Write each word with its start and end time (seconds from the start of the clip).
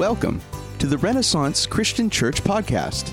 Welcome 0.00 0.40
to 0.78 0.86
the 0.86 0.96
Renaissance 0.96 1.66
Christian 1.66 2.08
Church 2.08 2.42
Podcast. 2.42 3.12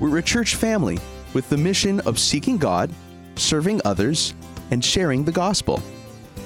We're 0.00 0.16
a 0.16 0.22
church 0.22 0.54
family 0.54 0.98
with 1.34 1.46
the 1.50 1.58
mission 1.58 2.00
of 2.00 2.18
seeking 2.18 2.56
God, 2.56 2.90
serving 3.36 3.82
others, 3.84 4.32
and 4.70 4.82
sharing 4.82 5.24
the 5.24 5.32
gospel. 5.32 5.82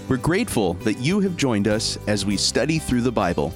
We're 0.08 0.16
grateful 0.16 0.74
that 0.82 0.98
you 0.98 1.20
have 1.20 1.36
joined 1.36 1.68
us 1.68 1.96
as 2.08 2.26
we 2.26 2.36
study 2.36 2.80
through 2.80 3.02
the 3.02 3.12
Bible, 3.12 3.54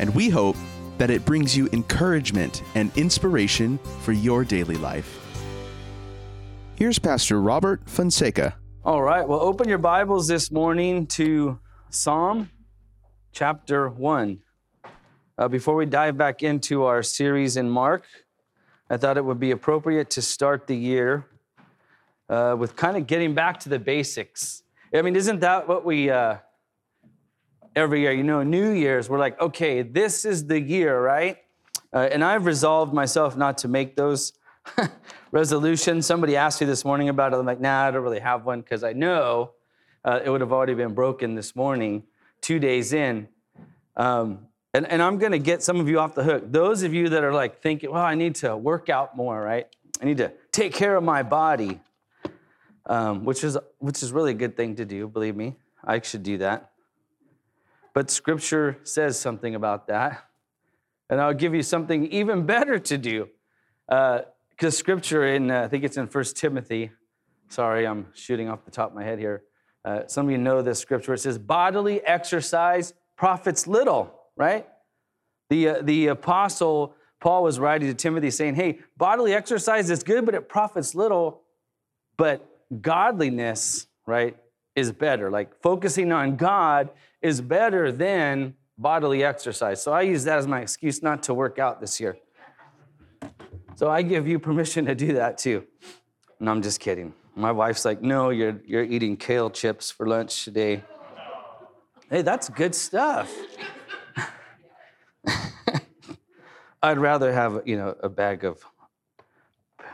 and 0.00 0.12
we 0.16 0.28
hope 0.28 0.56
that 0.98 1.10
it 1.10 1.24
brings 1.24 1.56
you 1.56 1.68
encouragement 1.72 2.64
and 2.74 2.90
inspiration 2.98 3.78
for 4.00 4.10
your 4.10 4.44
daily 4.44 4.76
life. 4.78 5.16
Here's 6.74 6.98
Pastor 6.98 7.40
Robert 7.40 7.88
Fonseca. 7.88 8.56
All 8.84 9.00
right, 9.00 9.28
well, 9.28 9.38
open 9.38 9.68
your 9.68 9.78
Bibles 9.78 10.26
this 10.26 10.50
morning 10.50 11.06
to 11.06 11.60
Psalm 11.88 12.50
chapter 13.30 13.88
1. 13.88 14.42
Uh, 15.38 15.48
before 15.48 15.74
we 15.74 15.86
dive 15.86 16.18
back 16.18 16.42
into 16.42 16.84
our 16.84 17.02
series 17.02 17.56
in 17.56 17.68
Mark, 17.68 18.04
I 18.90 18.98
thought 18.98 19.16
it 19.16 19.24
would 19.24 19.40
be 19.40 19.52
appropriate 19.52 20.10
to 20.10 20.22
start 20.22 20.66
the 20.66 20.76
year 20.76 21.26
uh, 22.28 22.54
with 22.58 22.76
kind 22.76 22.98
of 22.98 23.06
getting 23.06 23.34
back 23.34 23.58
to 23.60 23.70
the 23.70 23.78
basics. 23.78 24.62
I 24.94 25.00
mean, 25.00 25.16
isn't 25.16 25.40
that 25.40 25.66
what 25.66 25.86
we, 25.86 26.10
uh, 26.10 26.36
every 27.74 28.02
year, 28.02 28.12
you 28.12 28.24
know, 28.24 28.42
New 28.42 28.72
Year's, 28.72 29.08
we're 29.08 29.18
like, 29.18 29.40
okay, 29.40 29.80
this 29.80 30.26
is 30.26 30.46
the 30.46 30.60
year, 30.60 31.00
right? 31.00 31.38
Uh, 31.94 32.10
and 32.12 32.22
I've 32.22 32.44
resolved 32.44 32.92
myself 32.92 33.34
not 33.34 33.56
to 33.58 33.68
make 33.68 33.96
those 33.96 34.34
resolutions. 35.30 36.04
Somebody 36.04 36.36
asked 36.36 36.60
me 36.60 36.66
this 36.66 36.84
morning 36.84 37.08
about 37.08 37.32
it. 37.32 37.36
I'm 37.36 37.46
like, 37.46 37.60
nah, 37.60 37.86
I 37.86 37.90
don't 37.90 38.02
really 38.02 38.20
have 38.20 38.44
one 38.44 38.60
because 38.60 38.84
I 38.84 38.92
know 38.92 39.52
uh, 40.04 40.20
it 40.22 40.28
would 40.28 40.42
have 40.42 40.52
already 40.52 40.74
been 40.74 40.92
broken 40.92 41.36
this 41.36 41.56
morning, 41.56 42.02
two 42.42 42.58
days 42.58 42.92
in. 42.92 43.28
Um, 43.96 44.48
and, 44.74 44.86
and 44.86 45.02
I'm 45.02 45.18
going 45.18 45.32
to 45.32 45.38
get 45.38 45.62
some 45.62 45.78
of 45.80 45.88
you 45.88 45.98
off 45.98 46.14
the 46.14 46.22
hook. 46.22 46.44
Those 46.46 46.82
of 46.82 46.94
you 46.94 47.10
that 47.10 47.24
are 47.24 47.32
like 47.32 47.60
thinking, 47.60 47.90
well, 47.90 48.02
I 48.02 48.14
need 48.14 48.36
to 48.36 48.56
work 48.56 48.88
out 48.88 49.16
more, 49.16 49.40
right? 49.40 49.66
I 50.00 50.04
need 50.06 50.16
to 50.16 50.32
take 50.50 50.72
care 50.72 50.96
of 50.96 51.04
my 51.04 51.22
body, 51.22 51.80
um, 52.86 53.24
which, 53.24 53.44
is, 53.44 53.58
which 53.78 54.02
is 54.02 54.12
really 54.12 54.30
a 54.30 54.34
good 54.34 54.56
thing 54.56 54.76
to 54.76 54.84
do, 54.84 55.06
believe 55.08 55.36
me. 55.36 55.56
I 55.84 56.00
should 56.00 56.22
do 56.22 56.38
that. 56.38 56.70
But 57.92 58.10
scripture 58.10 58.78
says 58.82 59.18
something 59.18 59.54
about 59.54 59.88
that. 59.88 60.24
And 61.10 61.20
I'll 61.20 61.34
give 61.34 61.54
you 61.54 61.62
something 61.62 62.06
even 62.06 62.46
better 62.46 62.78
to 62.78 62.96
do. 62.96 63.28
Because 63.86 64.24
uh, 64.62 64.70
scripture 64.70 65.26
in, 65.26 65.50
uh, 65.50 65.62
I 65.62 65.68
think 65.68 65.84
it's 65.84 65.98
in 65.98 66.06
First 66.06 66.36
Timothy, 66.36 66.90
sorry, 67.48 67.86
I'm 67.86 68.06
shooting 68.14 68.48
off 68.48 68.64
the 68.64 68.70
top 68.70 68.90
of 68.90 68.94
my 68.96 69.04
head 69.04 69.18
here. 69.18 69.42
Uh, 69.84 70.06
some 70.06 70.26
of 70.26 70.32
you 70.32 70.38
know 70.38 70.62
this 70.62 70.78
scripture. 70.78 71.12
It 71.12 71.18
says, 71.18 71.36
bodily 71.36 72.00
exercise 72.02 72.94
profits 73.16 73.66
little 73.66 74.21
right? 74.36 74.66
The, 75.50 75.68
uh, 75.68 75.82
the 75.82 76.08
apostle 76.08 76.94
Paul 77.22 77.44
was 77.44 77.60
writing 77.60 77.88
to 77.88 77.94
Timothy 77.94 78.30
saying, 78.30 78.56
hey, 78.56 78.80
bodily 78.96 79.32
exercise 79.32 79.90
is 79.90 80.02
good, 80.02 80.26
but 80.26 80.34
it 80.34 80.48
profits 80.48 80.94
little. 80.94 81.42
But 82.16 82.44
godliness, 82.80 83.86
right, 84.06 84.36
is 84.74 84.90
better. 84.90 85.30
Like 85.30 85.54
focusing 85.62 86.10
on 86.10 86.36
God 86.36 86.90
is 87.20 87.40
better 87.40 87.92
than 87.92 88.54
bodily 88.76 89.22
exercise. 89.22 89.80
So 89.80 89.92
I 89.92 90.02
use 90.02 90.24
that 90.24 90.38
as 90.38 90.48
my 90.48 90.60
excuse 90.62 91.02
not 91.02 91.22
to 91.24 91.34
work 91.34 91.60
out 91.60 91.80
this 91.80 92.00
year. 92.00 92.18
So 93.76 93.88
I 93.88 94.02
give 94.02 94.26
you 94.26 94.40
permission 94.40 94.86
to 94.86 94.94
do 94.94 95.14
that 95.14 95.38
too. 95.38 95.64
No, 96.40 96.50
I'm 96.50 96.60
just 96.60 96.80
kidding. 96.80 97.14
My 97.36 97.52
wife's 97.52 97.84
like, 97.84 98.02
no, 98.02 98.30
you're, 98.30 98.60
you're 98.66 98.82
eating 98.82 99.16
kale 99.16 99.48
chips 99.48 99.90
for 99.90 100.08
lunch 100.08 100.44
today. 100.44 100.82
Hey, 102.10 102.22
that's 102.22 102.48
good 102.48 102.74
stuff. 102.74 103.32
I'd 106.82 106.98
rather 106.98 107.32
have, 107.32 107.62
you 107.64 107.76
know, 107.76 107.96
a 108.02 108.08
bag 108.08 108.44
of 108.44 108.64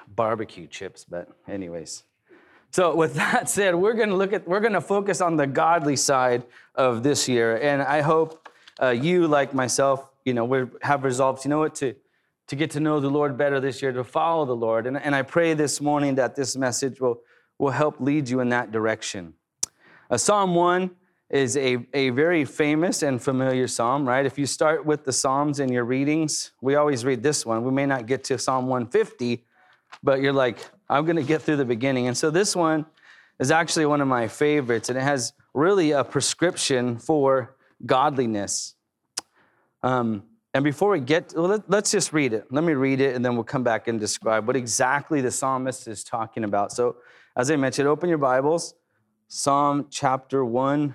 barbecue 0.08 0.66
chips, 0.66 1.04
but 1.04 1.28
anyways. 1.46 2.04
So 2.70 2.94
with 2.94 3.14
that 3.14 3.48
said, 3.56 3.74
we're 3.74 3.94
going 3.94 4.08
to 4.08 4.16
look 4.16 4.32
at 4.32 4.48
we're 4.48 4.60
going 4.60 4.72
to 4.72 4.80
focus 4.80 5.20
on 5.20 5.36
the 5.36 5.46
godly 5.46 5.96
side 5.96 6.44
of 6.74 7.02
this 7.02 7.28
year, 7.28 7.56
and 7.56 7.82
I 7.82 8.00
hope 8.00 8.48
uh, 8.80 8.88
you, 8.88 9.26
like 9.26 9.52
myself, 9.52 10.08
you 10.24 10.34
know, 10.34 10.44
we 10.44 10.64
have 10.82 11.04
resolved, 11.04 11.44
you 11.44 11.50
know 11.50 11.58
what, 11.58 11.74
to 11.76 11.94
to 12.46 12.56
get 12.56 12.70
to 12.70 12.80
know 12.80 12.98
the 12.98 13.10
Lord 13.10 13.36
better 13.36 13.60
this 13.60 13.82
year, 13.82 13.92
to 13.92 14.02
follow 14.02 14.46
the 14.46 14.56
Lord, 14.56 14.86
and, 14.86 14.96
and 14.96 15.14
I 15.14 15.22
pray 15.22 15.52
this 15.52 15.82
morning 15.82 16.14
that 16.14 16.36
this 16.36 16.56
message 16.56 17.00
will 17.00 17.20
will 17.58 17.72
help 17.72 18.00
lead 18.00 18.28
you 18.28 18.40
in 18.40 18.48
that 18.50 18.70
direction. 18.72 19.34
Uh, 20.10 20.16
Psalm 20.16 20.54
one 20.54 20.92
is 21.30 21.56
a, 21.56 21.86
a 21.92 22.10
very 22.10 22.44
famous 22.44 23.02
and 23.02 23.20
familiar 23.20 23.68
psalm, 23.68 24.08
right? 24.08 24.24
If 24.24 24.38
you 24.38 24.46
start 24.46 24.86
with 24.86 25.04
the 25.04 25.12
Psalms 25.12 25.60
in 25.60 25.70
your 25.70 25.84
readings, 25.84 26.52
we 26.62 26.74
always 26.74 27.04
read 27.04 27.22
this 27.22 27.44
one. 27.44 27.64
We 27.64 27.70
may 27.70 27.84
not 27.84 28.06
get 28.06 28.24
to 28.24 28.38
Psalm 28.38 28.66
150, 28.66 29.44
but 30.02 30.22
you're 30.22 30.32
like, 30.32 30.58
I'm 30.88 31.04
going 31.04 31.16
to 31.16 31.22
get 31.22 31.42
through 31.42 31.56
the 31.56 31.66
beginning. 31.66 32.06
And 32.06 32.16
so 32.16 32.30
this 32.30 32.56
one 32.56 32.86
is 33.38 33.50
actually 33.50 33.84
one 33.86 34.00
of 34.00 34.08
my 34.08 34.26
favorites, 34.26 34.88
and 34.88 34.96
it 34.96 35.02
has 35.02 35.34
really 35.52 35.90
a 35.90 36.02
prescription 36.02 36.98
for 36.98 37.54
godliness. 37.84 38.74
Um, 39.82 40.22
and 40.54 40.64
before 40.64 40.90
we 40.90 41.00
get, 41.00 41.34
well, 41.36 41.62
let, 41.68 41.84
us 41.84 41.90
just 41.90 42.12
read 42.14 42.32
it. 42.32 42.46
Let 42.50 42.64
me 42.64 42.72
read 42.72 43.02
it, 43.02 43.14
and 43.14 43.22
then 43.22 43.34
we'll 43.34 43.44
come 43.44 43.62
back 43.62 43.86
and 43.86 44.00
describe 44.00 44.46
what 44.46 44.56
exactly 44.56 45.20
the 45.20 45.30
psalmist 45.30 45.86
is 45.86 46.02
talking 46.02 46.42
about. 46.42 46.72
So, 46.72 46.96
as 47.36 47.50
I 47.50 47.56
mentioned, 47.56 47.86
open 47.86 48.08
your 48.08 48.18
Bibles, 48.18 48.74
Psalm 49.28 49.86
chapter 49.90 50.44
1, 50.44 50.94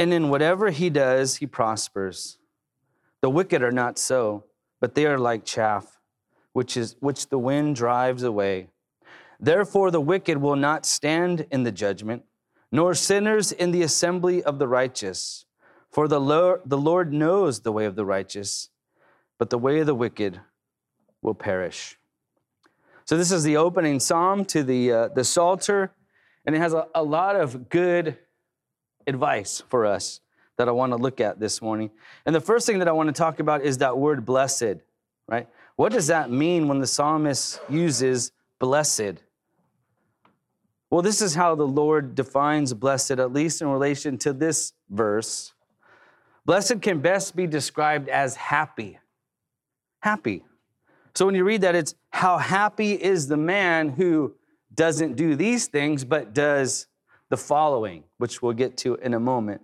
and 0.00 0.14
in 0.14 0.30
whatever 0.30 0.70
he 0.70 0.88
does, 0.88 1.36
he 1.36 1.46
prospers. 1.46 2.38
The 3.20 3.28
wicked 3.28 3.62
are 3.62 3.70
not 3.70 3.98
so, 3.98 4.44
but 4.80 4.94
they 4.94 5.04
are 5.04 5.18
like 5.18 5.44
chaff, 5.44 5.98
which, 6.54 6.74
is, 6.74 6.96
which 7.00 7.28
the 7.28 7.36
wind 7.38 7.76
drives 7.76 8.22
away. 8.22 8.68
Therefore, 9.38 9.90
the 9.90 10.00
wicked 10.00 10.38
will 10.38 10.56
not 10.56 10.86
stand 10.86 11.44
in 11.50 11.64
the 11.64 11.70
judgment, 11.70 12.24
nor 12.72 12.94
sinners 12.94 13.52
in 13.52 13.72
the 13.72 13.82
assembly 13.82 14.42
of 14.42 14.58
the 14.58 14.66
righteous. 14.66 15.44
For 15.90 16.08
the 16.08 16.18
Lord, 16.18 16.62
the 16.64 16.78
Lord 16.78 17.12
knows 17.12 17.60
the 17.60 17.72
way 17.72 17.84
of 17.84 17.94
the 17.94 18.06
righteous, 18.06 18.70
but 19.36 19.50
the 19.50 19.58
way 19.58 19.80
of 19.80 19.86
the 19.86 19.94
wicked 19.94 20.40
will 21.20 21.34
perish. 21.34 21.98
So, 23.04 23.18
this 23.18 23.30
is 23.30 23.44
the 23.44 23.58
opening 23.58 24.00
psalm 24.00 24.46
to 24.46 24.62
the, 24.62 24.92
uh, 24.92 25.08
the 25.08 25.24
Psalter, 25.24 25.92
and 26.46 26.56
it 26.56 26.58
has 26.58 26.72
a, 26.72 26.86
a 26.94 27.02
lot 27.02 27.36
of 27.36 27.68
good 27.68 28.16
advice 29.10 29.62
for 29.68 29.84
us 29.84 30.20
that 30.56 30.68
I 30.68 30.72
want 30.72 30.92
to 30.92 30.96
look 30.96 31.20
at 31.20 31.38
this 31.38 31.60
morning. 31.60 31.90
And 32.24 32.34
the 32.34 32.40
first 32.40 32.66
thing 32.66 32.78
that 32.78 32.88
I 32.88 32.92
want 32.92 33.08
to 33.08 33.12
talk 33.12 33.40
about 33.40 33.62
is 33.62 33.78
that 33.78 33.98
word 33.98 34.24
blessed, 34.24 34.76
right? 35.28 35.46
What 35.76 35.92
does 35.92 36.06
that 36.06 36.30
mean 36.30 36.68
when 36.68 36.78
the 36.78 36.86
psalmist 36.86 37.60
uses 37.68 38.32
blessed? 38.58 39.22
Well, 40.90 41.02
this 41.02 41.22
is 41.22 41.34
how 41.34 41.54
the 41.54 41.66
Lord 41.66 42.14
defines 42.14 42.74
blessed, 42.74 43.12
at 43.12 43.32
least 43.32 43.62
in 43.62 43.68
relation 43.68 44.18
to 44.18 44.32
this 44.32 44.72
verse. 44.90 45.54
Blessed 46.44 46.82
can 46.82 47.00
best 47.00 47.36
be 47.36 47.46
described 47.46 48.08
as 48.08 48.34
happy. 48.36 48.98
Happy. 50.02 50.44
So 51.14 51.26
when 51.26 51.34
you 51.34 51.44
read 51.44 51.60
that, 51.62 51.74
it's 51.74 51.94
how 52.10 52.38
happy 52.38 52.92
is 52.92 53.28
the 53.28 53.36
man 53.36 53.90
who 53.90 54.34
doesn't 54.74 55.16
do 55.16 55.36
these 55.36 55.68
things, 55.68 56.04
but 56.04 56.34
does 56.34 56.86
the 57.30 57.36
following, 57.36 58.04
which 58.18 58.42
we'll 58.42 58.52
get 58.52 58.76
to 58.78 58.96
in 58.96 59.14
a 59.14 59.20
moment. 59.20 59.62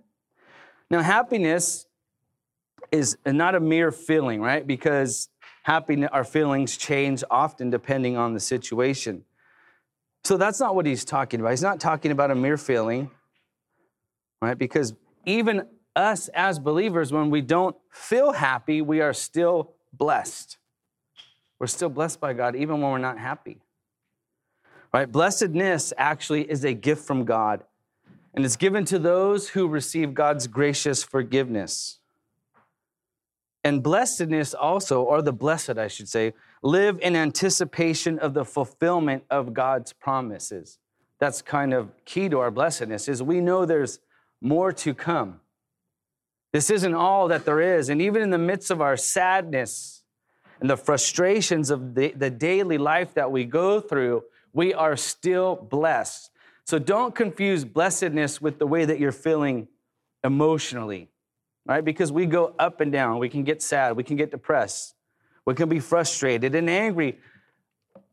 Now, 0.89 1.01
happiness 1.01 1.85
is 2.91 3.17
not 3.25 3.55
a 3.55 3.59
mere 3.59 3.91
feeling, 3.91 4.41
right? 4.41 4.65
Because 4.65 5.29
happiness, 5.63 6.09
our 6.13 6.23
feelings 6.23 6.77
change 6.77 7.23
often 7.29 7.69
depending 7.69 8.17
on 8.17 8.33
the 8.33 8.39
situation. 8.39 9.25
So 10.23 10.37
that's 10.37 10.59
not 10.59 10.75
what 10.75 10.85
he's 10.85 11.05
talking 11.05 11.39
about. 11.39 11.51
He's 11.51 11.61
not 11.61 11.79
talking 11.79 12.11
about 12.11 12.31
a 12.31 12.35
mere 12.35 12.57
feeling, 12.57 13.11
right? 14.41 14.57
Because 14.57 14.93
even 15.25 15.67
us 15.95 16.29
as 16.29 16.59
believers, 16.59 17.11
when 17.11 17.29
we 17.29 17.41
don't 17.41 17.75
feel 17.91 18.31
happy, 18.31 18.81
we 18.81 19.01
are 19.01 19.13
still 19.13 19.73
blessed. 19.91 20.57
We're 21.59 21.67
still 21.67 21.89
blessed 21.89 22.21
by 22.21 22.33
God, 22.33 22.55
even 22.55 22.81
when 22.81 22.91
we're 22.91 22.97
not 22.97 23.17
happy. 23.17 23.61
Right? 24.93 25.11
Blessedness 25.11 25.93
actually 25.97 26.49
is 26.49 26.63
a 26.63 26.73
gift 26.73 27.05
from 27.05 27.25
God, 27.25 27.63
and 28.33 28.45
it's 28.45 28.55
given 28.55 28.85
to 28.85 28.99
those 28.99 29.49
who 29.49 29.67
receive 29.67 30.13
God's 30.13 30.47
gracious 30.47 31.03
forgiveness. 31.03 31.99
And 33.63 33.83
blessedness 33.83 34.53
also, 34.53 35.01
or 35.01 35.21
the 35.21 35.33
blessed, 35.33 35.77
I 35.77 35.87
should 35.87 36.07
say, 36.07 36.33
live 36.63 36.99
in 37.01 37.15
anticipation 37.15 38.17
of 38.19 38.33
the 38.33 38.45
fulfillment 38.45 39.23
of 39.29 39.53
God's 39.53 39.91
promises. 39.91 40.79
That's 41.19 41.41
kind 41.41 41.73
of 41.73 41.89
key 42.05 42.29
to 42.29 42.39
our 42.39 42.51
blessedness 42.51 43.07
is 43.07 43.21
we 43.23 43.41
know 43.41 43.65
there's 43.65 43.99
more 44.39 44.71
to 44.71 44.93
come. 44.93 45.41
This 46.53 46.69
isn't 46.69 46.93
all 46.93 47.27
that 47.27 47.45
there 47.45 47.59
is. 47.59 47.89
And 47.89 48.01
even 48.01 48.21
in 48.21 48.29
the 48.29 48.37
midst 48.37 48.71
of 48.71 48.81
our 48.81 48.95
sadness 48.95 50.03
and 50.61 50.69
the 50.69 50.77
frustrations 50.77 51.69
of 51.69 51.95
the, 51.95 52.13
the 52.15 52.29
daily 52.29 52.77
life 52.77 53.13
that 53.15 53.31
we 53.31 53.45
go 53.45 53.79
through, 53.79 54.23
we 54.53 54.73
are 54.73 54.95
still 54.95 55.55
blessed. 55.55 56.31
So 56.65 56.79
don't 56.79 57.15
confuse 57.15 57.63
blessedness 57.63 58.41
with 58.41 58.59
the 58.59 58.67
way 58.67 58.85
that 58.85 58.99
you're 58.99 59.11
feeling 59.11 59.67
emotionally, 60.23 61.09
right? 61.65 61.83
Because 61.83 62.11
we 62.11 62.25
go 62.25 62.53
up 62.59 62.81
and 62.81 62.91
down. 62.91 63.19
We 63.19 63.29
can 63.29 63.43
get 63.43 63.61
sad. 63.61 63.95
We 63.95 64.03
can 64.03 64.17
get 64.17 64.31
depressed. 64.31 64.95
We 65.45 65.53
can 65.53 65.69
be 65.69 65.79
frustrated 65.79 66.55
and 66.55 66.69
angry. 66.69 67.19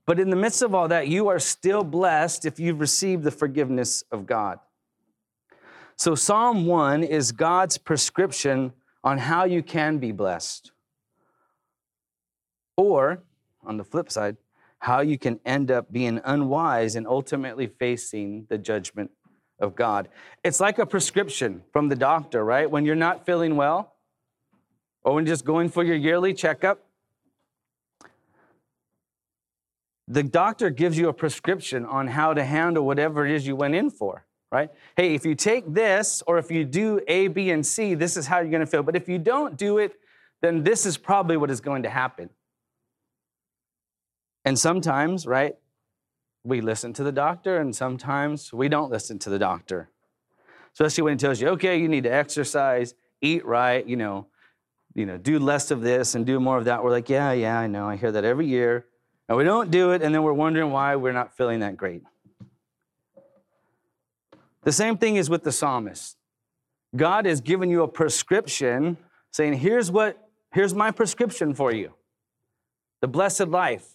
But 0.06 0.20
in 0.20 0.30
the 0.30 0.36
midst 0.36 0.62
of 0.62 0.74
all 0.74 0.88
that, 0.88 1.08
you 1.08 1.28
are 1.28 1.38
still 1.38 1.82
blessed 1.82 2.44
if 2.44 2.60
you've 2.60 2.78
received 2.78 3.24
the 3.24 3.30
forgiveness 3.30 4.04
of 4.12 4.26
God. 4.26 4.60
So, 5.96 6.14
Psalm 6.14 6.66
1 6.66 7.04
is 7.04 7.32
God's 7.32 7.78
prescription 7.78 8.72
on 9.02 9.18
how 9.18 9.44
you 9.44 9.62
can 9.62 9.98
be 9.98 10.12
blessed. 10.12 10.72
Or, 12.76 13.22
on 13.64 13.76
the 13.76 13.84
flip 13.84 14.10
side, 14.10 14.36
how 14.84 15.00
you 15.00 15.16
can 15.16 15.40
end 15.46 15.70
up 15.70 15.90
being 15.90 16.20
unwise 16.26 16.94
and 16.94 17.06
ultimately 17.06 17.66
facing 17.66 18.44
the 18.50 18.58
judgment 18.58 19.10
of 19.58 19.74
God. 19.74 20.10
It's 20.44 20.60
like 20.60 20.78
a 20.78 20.84
prescription 20.84 21.62
from 21.72 21.88
the 21.88 21.96
doctor, 21.96 22.44
right? 22.44 22.70
When 22.70 22.84
you're 22.84 22.94
not 22.94 23.24
feeling 23.24 23.56
well, 23.56 23.94
or 25.02 25.14
when 25.14 25.24
just 25.24 25.42
going 25.46 25.70
for 25.70 25.82
your 25.82 25.96
yearly 25.96 26.34
checkup, 26.34 26.84
the 30.06 30.22
doctor 30.22 30.68
gives 30.68 30.98
you 30.98 31.08
a 31.08 31.14
prescription 31.14 31.86
on 31.86 32.08
how 32.08 32.34
to 32.34 32.44
handle 32.44 32.84
whatever 32.84 33.24
it 33.24 33.32
is 33.32 33.46
you 33.46 33.56
went 33.56 33.74
in 33.74 33.88
for, 33.88 34.26
right? 34.52 34.68
Hey, 34.98 35.14
if 35.14 35.24
you 35.24 35.34
take 35.34 35.72
this, 35.72 36.22
or 36.26 36.36
if 36.36 36.50
you 36.50 36.62
do 36.62 37.00
A, 37.08 37.28
B, 37.28 37.50
and 37.52 37.64
C, 37.64 37.94
this 37.94 38.18
is 38.18 38.26
how 38.26 38.40
you're 38.40 38.50
gonna 38.50 38.66
feel. 38.66 38.82
But 38.82 38.96
if 38.96 39.08
you 39.08 39.18
don't 39.18 39.56
do 39.56 39.78
it, 39.78 39.94
then 40.42 40.62
this 40.62 40.84
is 40.84 40.98
probably 40.98 41.38
what 41.38 41.50
is 41.50 41.62
going 41.62 41.84
to 41.84 41.88
happen. 41.88 42.28
And 44.44 44.58
sometimes, 44.58 45.26
right, 45.26 45.56
we 46.44 46.60
listen 46.60 46.92
to 46.94 47.02
the 47.02 47.12
doctor, 47.12 47.56
and 47.56 47.74
sometimes 47.74 48.52
we 48.52 48.68
don't 48.68 48.90
listen 48.90 49.18
to 49.20 49.30
the 49.30 49.38
doctor. 49.38 49.88
Especially 50.72 51.02
when 51.02 51.14
he 51.14 51.18
tells 51.18 51.40
you, 51.40 51.48
okay, 51.48 51.78
you 51.78 51.88
need 51.88 52.04
to 52.04 52.12
exercise, 52.12 52.94
eat 53.22 53.44
right, 53.46 53.86
you 53.86 53.96
know, 53.96 54.26
you 54.94 55.06
know, 55.06 55.16
do 55.16 55.38
less 55.38 55.70
of 55.70 55.80
this 55.80 56.14
and 56.14 56.26
do 56.26 56.38
more 56.38 56.58
of 56.58 56.66
that. 56.66 56.84
We're 56.84 56.90
like, 56.90 57.08
yeah, 57.08 57.32
yeah, 57.32 57.58
I 57.58 57.66
know. 57.66 57.88
I 57.88 57.96
hear 57.96 58.12
that 58.12 58.24
every 58.24 58.46
year. 58.46 58.86
And 59.28 59.38
we 59.38 59.44
don't 59.44 59.70
do 59.70 59.92
it, 59.92 60.02
and 60.02 60.14
then 60.14 60.22
we're 60.22 60.34
wondering 60.34 60.70
why 60.70 60.96
we're 60.96 61.12
not 61.12 61.36
feeling 61.36 61.60
that 61.60 61.76
great. 61.76 62.02
The 64.64 64.72
same 64.72 64.98
thing 64.98 65.16
is 65.16 65.30
with 65.30 65.44
the 65.44 65.52
psalmist. 65.52 66.16
God 66.94 67.26
has 67.26 67.40
given 67.40 67.70
you 67.70 67.82
a 67.82 67.88
prescription 67.88 68.98
saying, 69.30 69.54
here's 69.54 69.90
what, 69.90 70.28
here's 70.52 70.74
my 70.74 70.90
prescription 70.90 71.54
for 71.54 71.72
you. 71.72 71.94
The 73.00 73.08
blessed 73.08 73.48
life. 73.48 73.93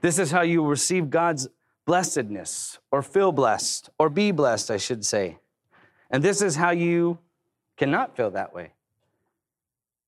This 0.00 0.18
is 0.18 0.30
how 0.30 0.42
you 0.42 0.64
receive 0.64 1.10
God's 1.10 1.48
blessedness, 1.84 2.78
or 2.90 3.00
feel 3.00 3.30
blessed, 3.32 3.90
or 3.98 4.10
be 4.10 4.32
blessed, 4.32 4.70
I 4.70 4.76
should 4.76 5.04
say. 5.04 5.38
And 6.10 6.22
this 6.22 6.42
is 6.42 6.56
how 6.56 6.70
you 6.70 7.18
cannot 7.76 8.16
feel 8.16 8.30
that 8.32 8.52
way. 8.52 8.72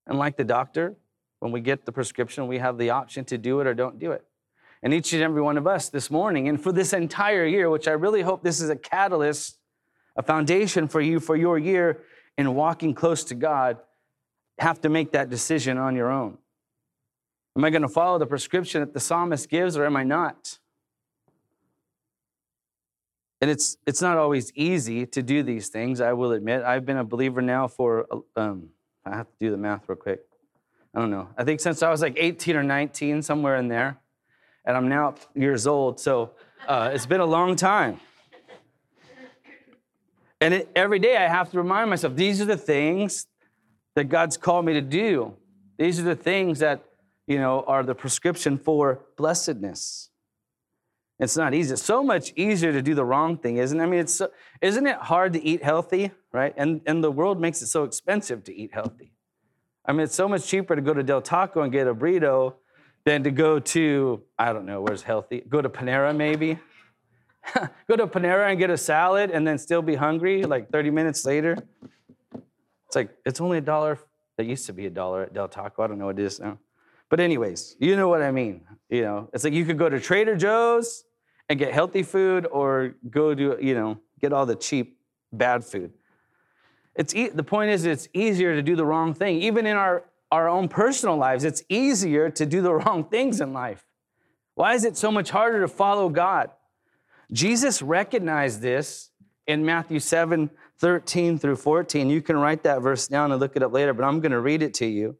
And 0.05 0.17
like 0.17 0.35
the 0.35 0.43
doctor, 0.43 0.95
when 1.39 1.51
we 1.51 1.61
get 1.61 1.85
the 1.85 1.91
prescription, 1.91 2.47
we 2.47 2.57
have 2.57 2.77
the 2.77 2.89
option 2.89 3.23
to 3.25 3.37
do 3.37 3.61
it 3.61 3.67
or 3.67 3.73
don't 3.73 3.97
do 3.97 4.11
it. 4.11 4.25
And 4.83 4.93
each 4.93 5.13
and 5.13 5.21
every 5.21 5.41
one 5.41 5.57
of 5.57 5.67
us 5.67 5.89
this 5.89 6.09
morning, 6.11 6.49
and 6.49 6.61
for 6.61 6.71
this 6.71 6.93
entire 6.93 7.45
year, 7.45 7.69
which 7.69 7.87
I 7.87 7.91
really 7.91 8.21
hope 8.21 8.43
this 8.43 8.59
is 8.59 8.69
a 8.69 8.75
catalyst, 8.75 9.57
a 10.15 10.23
foundation 10.23 10.87
for 10.87 11.01
you 11.01 11.19
for 11.19 11.35
your 11.35 11.57
year 11.57 12.01
in 12.37 12.55
walking 12.55 12.93
close 12.93 13.23
to 13.25 13.35
God, 13.35 13.77
have 14.57 14.81
to 14.81 14.89
make 14.89 15.11
that 15.11 15.29
decision 15.29 15.77
on 15.77 15.95
your 15.95 16.11
own. 16.11 16.37
Am 17.59 17.65
I 17.65 17.71
going 17.71 17.81
to 17.81 17.89
follow 17.89 18.17
the 18.17 18.25
prescription 18.25 18.79
that 18.79 18.93
the 18.93 19.01
psalmist 19.01 19.49
gives, 19.49 19.75
or 19.75 19.85
am 19.85 19.97
I 19.97 20.05
not? 20.05 20.59
And 23.41 23.51
it's, 23.51 23.75
it's 23.85 24.01
not 24.01 24.15
always 24.15 24.53
easy 24.55 25.05
to 25.07 25.21
do 25.21 25.43
these 25.43 25.67
things, 25.67 25.99
I 25.99 26.13
will 26.13 26.31
admit. 26.31 26.63
I've 26.63 26.85
been 26.85 26.95
a 26.95 27.03
believer 27.03 27.41
now 27.41 27.67
for, 27.67 28.07
um, 28.37 28.69
I 29.05 29.13
have 29.17 29.27
to 29.27 29.35
do 29.41 29.51
the 29.51 29.57
math 29.57 29.89
real 29.89 29.97
quick. 29.97 30.21
I 30.95 31.01
don't 31.01 31.11
know. 31.11 31.27
I 31.37 31.43
think 31.43 31.59
since 31.59 31.83
I 31.83 31.89
was 31.89 32.01
like 32.01 32.13
18 32.15 32.55
or 32.55 32.63
19, 32.63 33.21
somewhere 33.23 33.57
in 33.57 33.67
there. 33.67 33.97
And 34.63 34.77
I'm 34.77 34.87
now 34.87 35.15
years 35.35 35.67
old, 35.67 35.99
so 35.99 36.31
uh, 36.65 36.91
it's 36.93 37.07
been 37.07 37.19
a 37.19 37.25
long 37.25 37.57
time. 37.57 37.99
And 40.39 40.53
it, 40.53 40.71
every 40.77 40.99
day 40.99 41.17
I 41.17 41.27
have 41.27 41.51
to 41.51 41.57
remind 41.57 41.89
myself 41.89 42.15
these 42.15 42.39
are 42.39 42.45
the 42.45 42.55
things 42.55 43.27
that 43.95 44.05
God's 44.05 44.37
called 44.37 44.63
me 44.63 44.71
to 44.75 44.81
do. 44.81 45.33
These 45.77 45.99
are 45.99 46.03
the 46.03 46.15
things 46.15 46.59
that, 46.59 46.85
you 47.29 47.37
know, 47.37 47.63
are 47.67 47.83
the 47.83 47.93
prescription 47.93 48.57
for 48.57 49.01
blessedness. 49.15 50.09
It's 51.19 51.37
not 51.37 51.53
easy. 51.53 51.73
It's 51.73 51.83
so 51.83 52.01
much 52.01 52.33
easier 52.35 52.71
to 52.71 52.81
do 52.81 52.95
the 52.95 53.05
wrong 53.05 53.37
thing, 53.37 53.57
isn't 53.57 53.79
it? 53.79 53.83
I 53.83 53.85
mean, 53.85 53.99
it's 53.99 54.15
so, 54.15 54.31
isn't 54.61 54.87
it 54.87 54.95
hard 54.95 55.33
to 55.33 55.43
eat 55.45 55.61
healthy, 55.61 56.11
right? 56.33 56.55
And, 56.57 56.81
and 56.87 57.03
the 57.03 57.11
world 57.11 57.39
makes 57.39 57.61
it 57.61 57.67
so 57.67 57.83
expensive 57.83 58.43
to 58.45 58.55
eat 58.55 58.73
healthy. 58.73 59.13
I 59.85 59.91
mean, 59.91 60.01
it's 60.01 60.15
so 60.15 60.27
much 60.27 60.47
cheaper 60.47 60.75
to 60.75 60.81
go 60.81 60.93
to 60.93 61.03
Del 61.03 61.21
Taco 61.21 61.61
and 61.61 61.71
get 61.71 61.87
a 61.87 61.93
burrito 61.93 62.55
than 63.05 63.23
to 63.23 63.31
go 63.31 63.59
to, 63.59 64.23
I 64.39 64.51
don't 64.51 64.65
know, 64.65 64.81
where's 64.81 65.03
healthy? 65.03 65.43
Go 65.47 65.61
to 65.61 65.69
Panera 65.69 66.15
maybe? 66.15 66.57
go 67.87 67.95
to 67.95 68.07
Panera 68.07 68.49
and 68.49 68.57
get 68.57 68.71
a 68.71 68.77
salad 68.77 69.29
and 69.29 69.45
then 69.45 69.59
still 69.59 69.83
be 69.83 69.93
hungry 69.93 70.43
like 70.45 70.71
30 70.71 70.89
minutes 70.89 71.25
later? 71.25 71.57
It's 72.87 72.95
like, 72.95 73.15
it's 73.23 73.39
only 73.39 73.59
a 73.59 73.61
dollar. 73.61 73.99
That 74.37 74.45
used 74.45 74.65
to 74.67 74.73
be 74.73 74.85
a 74.85 74.89
dollar 74.89 75.23
at 75.23 75.33
Del 75.33 75.49
Taco. 75.49 75.83
I 75.83 75.87
don't 75.87 75.99
know 75.99 76.05
what 76.05 76.17
it 76.17 76.25
is 76.25 76.39
now. 76.39 76.57
But, 77.09 77.19
anyways, 77.19 77.75
you 77.79 77.95
know 77.95 78.07
what 78.07 78.21
I 78.21 78.31
mean. 78.31 78.61
You 78.89 79.01
know, 79.03 79.29
it's 79.33 79.43
like 79.43 79.53
you 79.53 79.65
could 79.65 79.77
go 79.77 79.89
to 79.89 79.99
Trader 79.99 80.35
Joe's 80.35 81.03
and 81.47 81.59
get 81.59 81.73
healthy 81.73 82.03
food 82.03 82.47
or 82.51 82.95
go 83.09 83.35
to, 83.35 83.57
you 83.61 83.73
know, 83.75 83.99
get 84.19 84.33
all 84.33 84.45
the 84.45 84.55
cheap, 84.55 84.97
bad 85.31 85.63
food. 85.63 85.91
It's 86.95 87.13
e- 87.15 87.29
the 87.29 87.43
point 87.43 87.71
is, 87.71 87.85
it's 87.85 88.07
easier 88.13 88.55
to 88.55 88.61
do 88.61 88.75
the 88.75 88.85
wrong 88.85 89.13
thing. 89.13 89.41
Even 89.41 89.65
in 89.65 89.77
our, 89.77 90.03
our 90.31 90.49
own 90.49 90.67
personal 90.67 91.17
lives, 91.17 91.43
it's 91.43 91.63
easier 91.69 92.29
to 92.31 92.45
do 92.45 92.61
the 92.61 92.73
wrong 92.75 93.03
things 93.03 93.41
in 93.41 93.53
life. 93.53 93.85
Why 94.55 94.73
is 94.73 94.83
it 94.83 94.97
so 94.97 95.11
much 95.11 95.29
harder 95.29 95.61
to 95.61 95.67
follow 95.67 96.09
God? 96.09 96.51
Jesus 97.31 97.81
recognized 97.81 98.61
this 98.61 99.11
in 99.47 99.65
Matthew 99.65 99.99
7 99.99 100.49
13 100.79 101.37
through 101.37 101.57
14. 101.57 102.09
You 102.09 102.21
can 102.21 102.37
write 102.37 102.63
that 102.63 102.81
verse 102.81 103.07
down 103.07 103.31
and 103.31 103.39
look 103.39 103.55
it 103.55 103.63
up 103.63 103.73
later, 103.73 103.93
but 103.93 104.05
I'm 104.05 104.21
going 104.21 104.31
to 104.31 104.39
read 104.39 104.63
it 104.63 104.73
to 104.75 104.85
you 104.85 105.17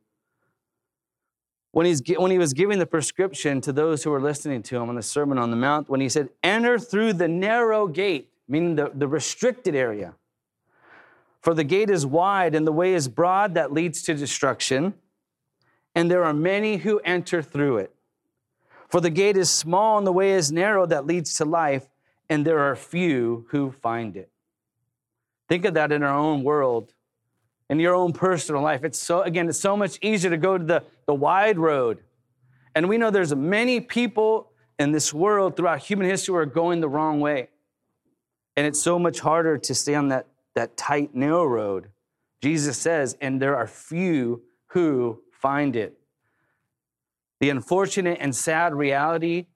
when, 1.71 1.85
he's, 1.85 2.01
when 2.17 2.31
he 2.31 2.37
was 2.37 2.53
giving 2.53 2.79
the 2.79 2.85
prescription 2.85 3.61
to 3.61 3.71
those 3.71 4.03
who 4.03 4.09
were 4.09 4.21
listening 4.21 4.63
to 4.63 4.77
him 4.77 4.89
on 4.89 4.95
the 4.95 5.03
Sermon 5.03 5.37
on 5.37 5.51
the 5.51 5.55
Mount, 5.55 5.89
when 5.89 6.01
he 6.01 6.09
said, 6.09 6.29
Enter 6.43 6.79
through 6.79 7.13
the 7.13 7.27
narrow 7.27 7.87
gate, 7.87 8.29
meaning 8.47 8.75
the, 8.75 8.91
the 8.93 9.07
restricted 9.07 9.75
area. 9.75 10.15
For 11.41 11.53
the 11.53 11.63
gate 11.63 11.89
is 11.89 12.05
wide 12.05 12.55
and 12.55 12.65
the 12.65 12.71
way 12.71 12.93
is 12.93 13.07
broad 13.07 13.53
that 13.53 13.71
leads 13.71 14.01
to 14.03 14.13
destruction, 14.15 14.93
and 15.95 16.09
there 16.09 16.23
are 16.23 16.33
many 16.33 16.77
who 16.77 16.99
enter 16.99 17.41
through 17.41 17.77
it. 17.77 17.93
For 18.87 18.99
the 18.99 19.11
gate 19.11 19.37
is 19.37 19.49
small 19.49 19.99
and 19.99 20.07
the 20.07 20.11
way 20.11 20.31
is 20.31 20.51
narrow 20.51 20.85
that 20.87 21.05
leads 21.05 21.35
to 21.35 21.45
life, 21.45 21.85
and 22.29 22.45
there 22.45 22.59
are 22.59 22.75
few 22.75 23.45
who 23.49 23.71
find 23.71 24.17
it. 24.17 24.31
Think 25.47 25.65
of 25.65 25.75
that 25.75 25.91
in 25.91 26.03
our 26.03 26.17
own 26.17 26.43
world 26.43 26.93
in 27.69 27.79
your 27.79 27.93
own 27.93 28.13
personal 28.13 28.61
life. 28.61 28.83
It's 28.83 28.99
so, 28.99 29.21
again, 29.21 29.47
it's 29.47 29.59
so 29.59 29.77
much 29.77 29.99
easier 30.01 30.31
to 30.31 30.37
go 30.37 30.57
to 30.57 30.63
the, 30.63 30.83
the 31.09 31.15
wide 31.15 31.57
road. 31.57 32.03
And 32.75 32.87
we 32.87 32.99
know 32.99 33.09
there's 33.09 33.33
many 33.33 33.79
people 33.81 34.51
in 34.77 34.91
this 34.91 35.11
world 35.11 35.57
throughout 35.57 35.79
human 35.79 36.07
history 36.07 36.33
who 36.33 36.37
are 36.37 36.45
going 36.45 36.81
the 36.81 36.87
wrong 36.87 37.19
way. 37.19 37.49
And 38.55 38.67
it's 38.67 38.79
so 38.79 38.99
much 38.99 39.19
harder 39.19 39.57
to 39.57 39.73
stay 39.73 39.95
on 39.95 40.09
that, 40.09 40.27
that 40.53 40.77
tight, 40.77 41.15
narrow 41.15 41.45
road. 41.45 41.89
Jesus 42.43 42.77
says, 42.77 43.17
and 43.21 43.41
there 43.41 43.57
are 43.57 43.65
few 43.65 44.43
who 44.67 45.19
find 45.31 45.75
it. 45.75 45.97
The 47.39 47.49
unfortunate 47.49 48.19
and 48.21 48.35
sad 48.35 48.75
reality 48.75 49.47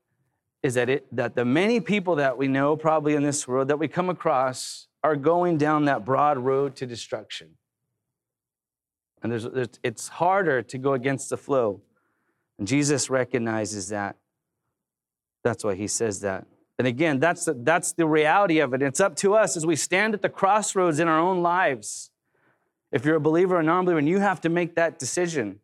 is 0.63 0.74
that, 0.74 0.89
it, 0.89 1.05
that 1.15 1.36
the 1.36 1.45
many 1.45 1.79
people 1.79 2.15
that 2.15 2.36
we 2.36 2.48
know, 2.48 2.75
probably 2.75 3.13
in 3.13 3.22
this 3.22 3.48
world, 3.48 3.67
that 3.67 3.77
we 3.77 3.88
come 3.88 4.10
across, 4.10 4.88
are 5.03 5.15
going 5.15 5.60
down 5.60 5.86
that 5.86 6.03
broad 6.03 6.39
road 6.39 6.75
to 6.77 6.88
destruction. 6.88 7.57
And 9.24 9.32
there's, 9.32 9.46
there's, 9.46 9.80
it's 9.82 10.10
harder 10.10 10.62
to 10.62 10.77
go 10.77 10.94
against 10.94 11.30
the 11.30 11.38
flow. 11.38 11.82
And 12.60 12.68
Jesus 12.68 13.10
recognizes 13.10 13.89
that. 13.89 14.18
That's 15.44 15.63
why 15.63 15.75
he 15.75 15.88
says 15.88 16.20
that. 16.22 16.46
And 16.77 16.88
again, 16.88 17.20
that's 17.20 17.46
the, 17.46 17.53
that's 17.53 17.94
the 17.94 18.06
reality 18.06 18.60
of 18.60 18.74
it. 18.74 18.82
It's 18.82 19.00
up 19.00 19.15
to 19.18 19.36
us 19.36 19.56
as 19.56 19.65
we 19.65 19.75
stand 19.75 20.13
at 20.13 20.22
the 20.22 20.30
crossroads 20.30 21.00
in 21.00 21.08
our 21.08 21.20
own 21.20 21.42
lives. 21.42 22.12
If 22.92 23.06
you're 23.06 23.15
a 23.15 23.22
believer 23.22 23.58
or 23.58 23.63
non 23.63 23.86
believer, 23.86 24.00
and 24.00 24.10
you 24.10 24.20
have 24.20 24.42
to 24.42 24.50
make 24.50 24.75
that 24.75 25.00
decision. 25.00 25.60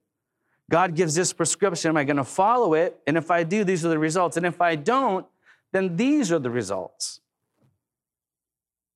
God 0.70 0.96
gives 0.96 1.16
this 1.16 1.34
prescription. 1.34 1.90
Am 1.90 1.98
I 1.98 2.04
going 2.04 2.18
to 2.18 2.24
follow 2.24 2.76
it? 2.76 3.00
And 3.08 3.18
if 3.18 3.32
I 3.32 3.44
do, 3.44 3.64
these 3.64 3.84
are 3.86 3.90
the 3.90 4.00
results. 4.00 4.38
And 4.38 4.46
if 4.46 4.62
I 4.62 4.76
don't, 4.76 5.26
then 5.72 5.96
these 5.96 6.32
are 6.32 6.40
the 6.40 6.50
results. 6.50 7.22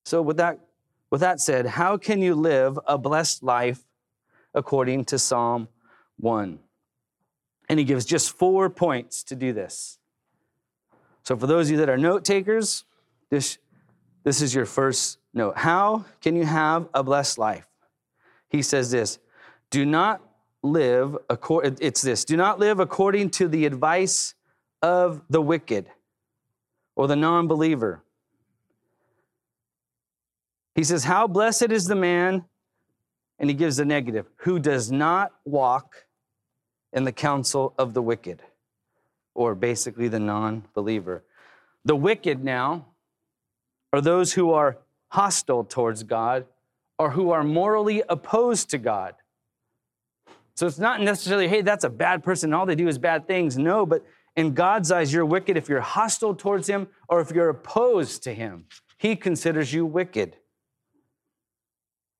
So, 0.05 0.21
with 0.21 0.37
that, 0.37 0.59
with 1.09 1.21
that 1.21 1.39
said, 1.39 1.65
how 1.65 1.97
can 1.97 2.21
you 2.21 2.35
live 2.35 2.77
a 2.87 2.97
blessed 2.97 3.43
life 3.43 3.83
according 4.53 5.05
to 5.05 5.19
Psalm 5.19 5.67
1? 6.17 6.59
And 7.69 7.79
he 7.79 7.85
gives 7.85 8.05
just 8.05 8.37
four 8.37 8.69
points 8.69 9.23
to 9.23 9.35
do 9.35 9.53
this. 9.53 9.97
So, 11.23 11.37
for 11.37 11.47
those 11.47 11.67
of 11.67 11.71
you 11.71 11.77
that 11.77 11.89
are 11.89 11.97
note 11.97 12.25
takers, 12.25 12.83
this, 13.29 13.57
this 14.23 14.41
is 14.41 14.53
your 14.53 14.65
first 14.65 15.19
note. 15.33 15.57
How 15.57 16.05
can 16.21 16.35
you 16.35 16.45
have 16.45 16.89
a 16.93 17.03
blessed 17.03 17.37
life? 17.37 17.67
He 18.49 18.61
says 18.61 18.91
this 18.91 19.19
do 19.69 19.85
not 19.85 20.21
live, 20.61 21.17
it's 21.29 22.01
this 22.01 22.25
do 22.25 22.37
not 22.37 22.59
live 22.59 22.79
according 22.79 23.31
to 23.31 23.47
the 23.47 23.65
advice 23.65 24.35
of 24.81 25.21
the 25.29 25.41
wicked 25.41 25.89
or 26.95 27.07
the 27.07 27.15
non 27.15 27.47
believer. 27.47 28.03
He 30.75 30.83
says, 30.83 31.03
How 31.03 31.27
blessed 31.27 31.71
is 31.71 31.85
the 31.85 31.95
man, 31.95 32.45
and 33.39 33.49
he 33.49 33.55
gives 33.55 33.77
the 33.77 33.85
negative, 33.85 34.27
who 34.37 34.59
does 34.59 34.91
not 34.91 35.31
walk 35.45 36.05
in 36.93 37.03
the 37.03 37.11
counsel 37.11 37.73
of 37.77 37.93
the 37.93 38.01
wicked, 38.01 38.41
or 39.33 39.55
basically 39.55 40.07
the 40.07 40.19
non 40.19 40.63
believer. 40.73 41.23
The 41.85 41.95
wicked 41.95 42.43
now 42.43 42.85
are 43.91 44.01
those 44.01 44.33
who 44.33 44.51
are 44.51 44.77
hostile 45.09 45.63
towards 45.63 46.03
God 46.03 46.45
or 46.97 47.11
who 47.11 47.31
are 47.31 47.43
morally 47.43 48.03
opposed 48.09 48.69
to 48.69 48.77
God. 48.77 49.15
So 50.55 50.67
it's 50.67 50.79
not 50.79 51.01
necessarily, 51.01 51.47
hey, 51.47 51.61
that's 51.61 51.83
a 51.83 51.89
bad 51.89 52.23
person, 52.23 52.53
all 52.53 52.65
they 52.65 52.75
do 52.75 52.87
is 52.87 52.97
bad 52.97 53.27
things. 53.27 53.57
No, 53.57 53.85
but 53.85 54.05
in 54.35 54.53
God's 54.53 54.91
eyes, 54.91 55.11
you're 55.11 55.25
wicked 55.25 55.57
if 55.57 55.67
you're 55.67 55.81
hostile 55.81 56.35
towards 56.35 56.67
Him 56.67 56.87
or 57.09 57.21
if 57.21 57.31
you're 57.31 57.49
opposed 57.49 58.23
to 58.23 58.33
Him. 58.33 58.65
He 58.97 59.15
considers 59.15 59.73
you 59.73 59.85
wicked. 59.85 60.37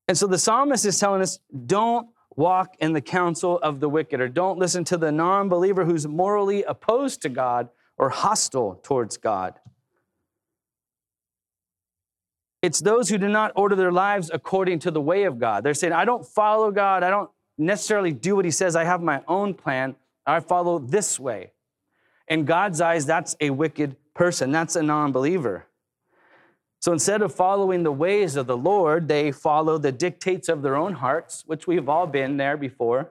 And 0.08 0.18
so 0.18 0.28
the 0.28 0.38
psalmist 0.38 0.86
is 0.86 1.00
telling 1.00 1.22
us 1.22 1.40
don't 1.66 2.10
walk 2.36 2.76
in 2.80 2.94
the 2.94 3.02
counsel 3.02 3.60
of 3.60 3.80
the 3.80 3.90
wicked 3.90 4.20
or 4.20 4.28
don't 4.28 4.60
listen 4.60 4.84
to 4.86 4.98
the 4.98 5.12
non 5.12 5.50
believer 5.50 5.86
who's 5.86 6.08
morally 6.08 6.64
opposed 6.64 7.22
to 7.22 7.30
God 7.30 7.70
or 7.98 8.10
hostile 8.10 8.80
towards 8.84 9.18
God. 9.18 9.60
It's 12.62 12.80
those 12.80 13.10
who 13.10 13.18
do 13.18 13.28
not 13.28 13.52
order 13.56 13.76
their 13.76 13.92
lives 13.92 14.32
according 14.34 14.80
to 14.80 14.92
the 14.92 15.02
way 15.02 15.24
of 15.24 15.38
God. 15.38 15.64
They're 15.64 15.74
saying, 15.74 15.94
I 15.94 16.06
don't 16.06 16.26
follow 16.26 16.72
God. 16.72 17.04
I 17.04 17.10
don't 17.10 17.30
necessarily 17.58 18.14
do 18.14 18.38
what 18.38 18.46
He 18.46 18.52
says. 18.52 18.76
I 18.76 18.86
have 18.86 19.02
my 19.02 19.22
own 19.28 19.54
plan. 19.54 19.96
I 20.26 20.40
follow 20.40 20.80
this 20.80 21.20
way. 21.20 21.52
In 22.30 22.46
God's 22.46 22.80
eyes, 22.80 23.06
that's 23.06 23.36
a 23.42 23.50
wicked 23.50 23.98
person. 24.14 24.52
That's 24.52 24.78
a 24.78 24.84
non 24.84 25.12
believer. 25.12 25.66
So 26.84 26.92
instead 26.92 27.22
of 27.22 27.34
following 27.34 27.84
the 27.84 27.94
ways 27.94 28.36
of 28.36 28.46
the 28.46 28.58
Lord, 28.58 29.08
they 29.08 29.32
follow 29.32 29.78
the 29.78 29.94
dictates 29.94 30.50
of 30.50 30.62
their 30.62 30.76
own 30.76 30.96
hearts, 30.96 31.46
which 31.48 31.66
we've 31.66 31.88
all 31.88 32.06
been 32.06 32.36
there 32.36 32.58
before, 32.58 33.10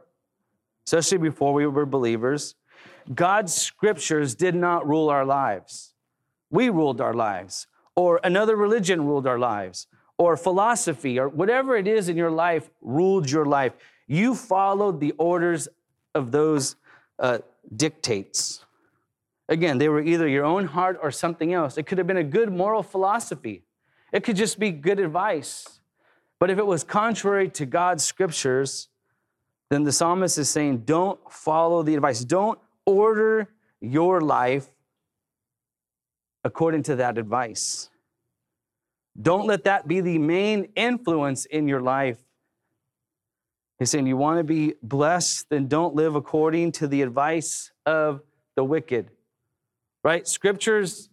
especially 0.87 1.17
before 1.17 1.55
we 1.55 1.67
were 1.67 1.87
believers. 1.87 2.55
God's 3.15 3.55
scriptures 3.55 4.35
did 4.35 4.55
not 4.55 4.87
rule 4.87 5.09
our 5.09 5.25
lives. 5.25 5.95
We 6.51 6.69
ruled 6.69 7.01
our 7.01 7.15
lives, 7.15 7.67
or 7.97 8.21
another 8.23 8.57
religion 8.57 9.07
ruled 9.07 9.27
our 9.27 9.39
lives, 9.39 9.87
or 10.19 10.37
philosophy, 10.37 11.19
or 11.19 11.31
whatever 11.31 11.75
it 11.75 11.87
is 11.87 12.11
in 12.11 12.17
your 12.19 12.31
life 12.31 12.69
ruled 12.83 13.31
your 13.31 13.47
life. 13.47 13.73
You 14.07 14.35
followed 14.35 15.01
the 15.01 15.13
orders 15.13 15.67
of 16.15 16.31
those 16.31 16.77
uh, 17.19 17.39
dictates. 17.75 18.67
Again, 19.49 19.79
they 19.79 19.89
were 19.89 20.01
either 20.01 20.29
your 20.29 20.45
own 20.45 20.67
heart 20.67 20.99
or 21.03 21.11
something 21.11 21.53
else. 21.53 21.77
It 21.77 21.87
could 21.87 21.99
have 21.99 22.07
been 22.07 22.17
a 22.17 22.25
good 22.25 22.53
moral 22.53 22.83
philosophy, 22.83 23.65
it 24.13 24.25
could 24.25 24.37
just 24.37 24.59
be 24.59 24.71
good 24.71 24.99
advice. 24.99 25.81
But 26.39 26.51
if 26.51 26.59
it 26.59 26.67
was 26.67 26.83
contrary 26.83 27.49
to 27.51 27.67
God's 27.67 28.03
scriptures, 28.03 28.89
then 29.71 29.85
the 29.85 29.93
psalmist 29.93 30.39
is 30.39 30.51
saying, 30.51 30.79
don't 30.79 31.21
follow 31.31 31.85
the 31.85 31.95
advice. 31.95 32.25
Don't 32.25 32.59
order 32.85 33.49
your 33.81 34.21
life 34.21 34.69
according 36.45 36.83
to 36.85 36.97
that 36.97 37.17
advice. 37.17 37.91
Don't 39.21 39.47
let 39.47 39.65
that 39.65 39.87
be 39.87 40.01
the 40.01 40.19
main 40.19 40.69
influence 40.75 41.45
in 41.45 41.69
your 41.69 41.81
life. 41.81 42.19
He's 43.79 43.91
saying, 43.91 44.07
You 44.07 44.17
want 44.17 44.39
to 44.39 44.45
be 44.45 44.75
blessed, 44.83 45.49
then 45.51 45.69
don't 45.69 45.95
live 45.95 46.15
according 46.15 46.73
to 46.73 46.87
the 46.87 47.03
advice 47.03 47.73
of 47.85 48.23
the 48.57 48.65
wicked 48.65 49.11
right? 50.03 50.27
Scriptures, 50.27 51.09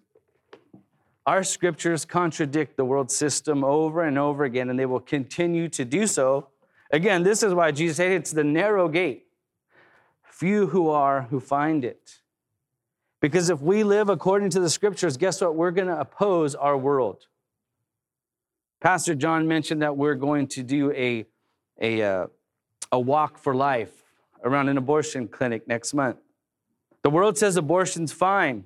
our 1.25 1.43
scriptures 1.43 2.05
contradict 2.05 2.77
the 2.77 2.85
world 2.85 3.11
system 3.11 3.63
over 3.63 4.03
and 4.03 4.17
over 4.17 4.43
again, 4.43 4.69
and 4.69 4.79
they 4.79 4.85
will 4.85 4.99
continue 4.99 5.69
to 5.69 5.85
do 5.85 6.07
so. 6.07 6.47
Again, 6.91 7.23
this 7.23 7.43
is 7.43 7.53
why 7.53 7.71
Jesus 7.71 7.97
said 7.97 8.11
it's 8.11 8.31
the 8.31 8.43
narrow 8.43 8.87
gate. 8.87 9.27
Few 10.23 10.67
who 10.67 10.89
are 10.89 11.23
who 11.23 11.39
find 11.39 11.85
it. 11.85 12.19
Because 13.21 13.49
if 13.49 13.61
we 13.61 13.83
live 13.83 14.09
according 14.09 14.49
to 14.51 14.59
the 14.59 14.69
scriptures, 14.69 15.17
guess 15.17 15.41
what? 15.41 15.55
We're 15.55 15.71
going 15.71 15.89
to 15.89 15.99
oppose 15.99 16.55
our 16.55 16.77
world. 16.77 17.27
Pastor 18.79 19.13
John 19.13 19.45
mentioned 19.47 19.81
that 19.81 19.97
we're 19.97 20.15
going 20.15 20.47
to 20.47 20.63
do 20.63 20.91
a, 20.93 21.25
a, 21.81 22.01
uh, 22.01 22.27
a 22.93 22.99
walk 22.99 23.37
for 23.37 23.53
life 23.53 24.05
around 24.41 24.69
an 24.69 24.77
abortion 24.77 25.27
clinic 25.27 25.67
next 25.67 25.93
month. 25.93 26.17
The 27.03 27.09
world 27.09 27.37
says 27.37 27.57
abortion's 27.57 28.13
fine 28.13 28.63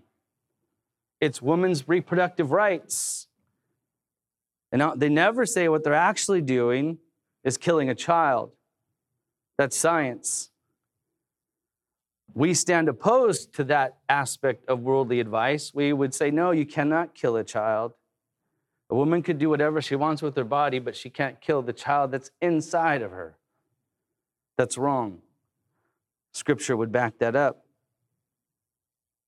it's 1.23 1.41
women's 1.41 1.87
reproductive 1.87 2.51
rights. 2.51 3.27
And 4.73 4.99
they 4.99 5.07
never 5.07 5.45
say 5.45 5.69
what 5.69 5.81
they're 5.85 5.93
actually 5.93 6.41
doing 6.41 6.97
is 7.45 7.57
killing 7.57 7.89
a 7.89 7.95
child. 7.95 8.51
That's 9.57 9.77
science. 9.77 10.49
We 12.33 12.53
stand 12.53 12.89
opposed 12.89 13.53
to 13.55 13.63
that 13.65 13.99
aspect 14.09 14.67
of 14.67 14.81
worldly 14.81 15.21
advice. 15.21 15.71
We 15.73 15.93
would 15.93 16.13
say, 16.13 16.29
no, 16.29 16.51
you 16.51 16.65
cannot 16.65 17.15
kill 17.15 17.37
a 17.37 17.43
child. 17.45 17.93
A 18.89 18.95
woman 18.95 19.23
could 19.23 19.37
do 19.37 19.49
whatever 19.49 19.81
she 19.81 19.95
wants 19.95 20.21
with 20.21 20.35
her 20.35 20.43
body, 20.43 20.79
but 20.79 20.93
she 20.93 21.09
can't 21.09 21.39
kill 21.39 21.61
the 21.61 21.71
child 21.71 22.11
that's 22.11 22.31
inside 22.41 23.01
of 23.01 23.11
her. 23.11 23.37
That's 24.57 24.77
wrong. 24.77 25.19
Scripture 26.33 26.75
would 26.75 26.91
back 26.91 27.19
that 27.19 27.35
up. 27.35 27.62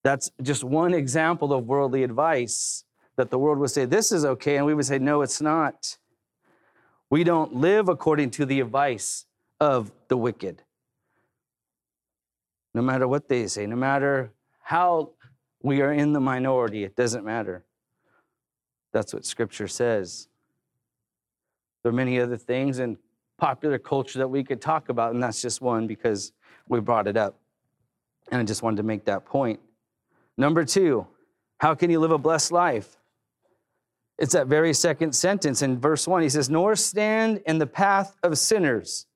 That's 0.06 0.30
just 0.44 0.64
one 0.64 0.94
example 0.94 1.52
of 1.52 1.66
worldly 1.66 2.04
advice 2.04 2.84
that 3.16 3.32
the 3.32 3.40
world 3.40 3.58
would 3.58 3.72
say, 3.72 3.86
this 3.86 4.12
is 4.12 4.24
okay, 4.24 4.58
and 4.58 4.64
we 4.64 4.76
would 4.76 4.86
say, 4.86 5.00
no, 5.00 5.24
it's 5.24 5.42
not. 5.42 5.98
We 7.10 7.24
don't 7.24 7.56
live 7.56 7.90
according 7.90 8.30
to 8.32 8.46
the 8.46 8.60
advice 8.60 9.26
of 9.60 9.92
the 10.08 10.16
wicked. 10.16 10.62
No 12.76 12.84
matter 12.84 13.08
what 13.08 13.30
they 13.30 13.48
say, 13.48 13.66
no 13.66 13.76
matter 13.76 14.30
how 14.62 15.10
we 15.64 15.82
are 15.82 15.92
in 15.92 16.14
the 16.14 16.20
minority, 16.20 16.84
it 16.84 16.96
doesn't 16.96 17.26
matter. 17.26 17.64
That's 18.92 19.12
what 19.12 19.26
Scripture 19.26 19.68
says. 19.68 20.28
There 21.82 21.90
are 21.90 21.96
many 21.96 22.20
other 22.20 22.38
things 22.38 22.78
in 22.78 23.00
popular 23.40 23.80
culture 23.80 24.20
that 24.20 24.28
we 24.28 24.44
could 24.44 24.62
talk 24.62 24.90
about, 24.90 25.16
and 25.16 25.24
that's 25.24 25.42
just 25.42 25.62
one 25.62 25.88
because 25.88 26.32
we 26.70 26.80
brought 26.80 27.08
it 27.08 27.18
up. 27.18 27.40
And 28.32 28.40
I 28.40 28.44
just 28.44 28.62
wanted 28.62 28.78
to 28.78 28.84
make 28.84 29.06
that 29.06 29.26
point. 29.26 29.60
Number 30.38 30.66
two, 30.66 31.08
how 31.60 31.76
can 31.76 31.90
you 31.90 32.00
live 32.00 32.12
a 32.12 32.18
blessed 32.18 32.52
life? 32.52 32.98
It's 34.18 34.34
that 34.34 34.48
very 34.48 34.74
second 34.74 35.14
sentence 35.14 35.62
in 35.62 35.80
verse 35.80 36.08
one. 36.08 36.22
He 36.22 36.30
says, 36.30 36.50
Nor 36.50 36.76
stand 36.76 37.42
in 37.46 37.58
the 37.58 37.68
path 37.68 38.16
of 38.24 38.38
sinners, 38.38 39.08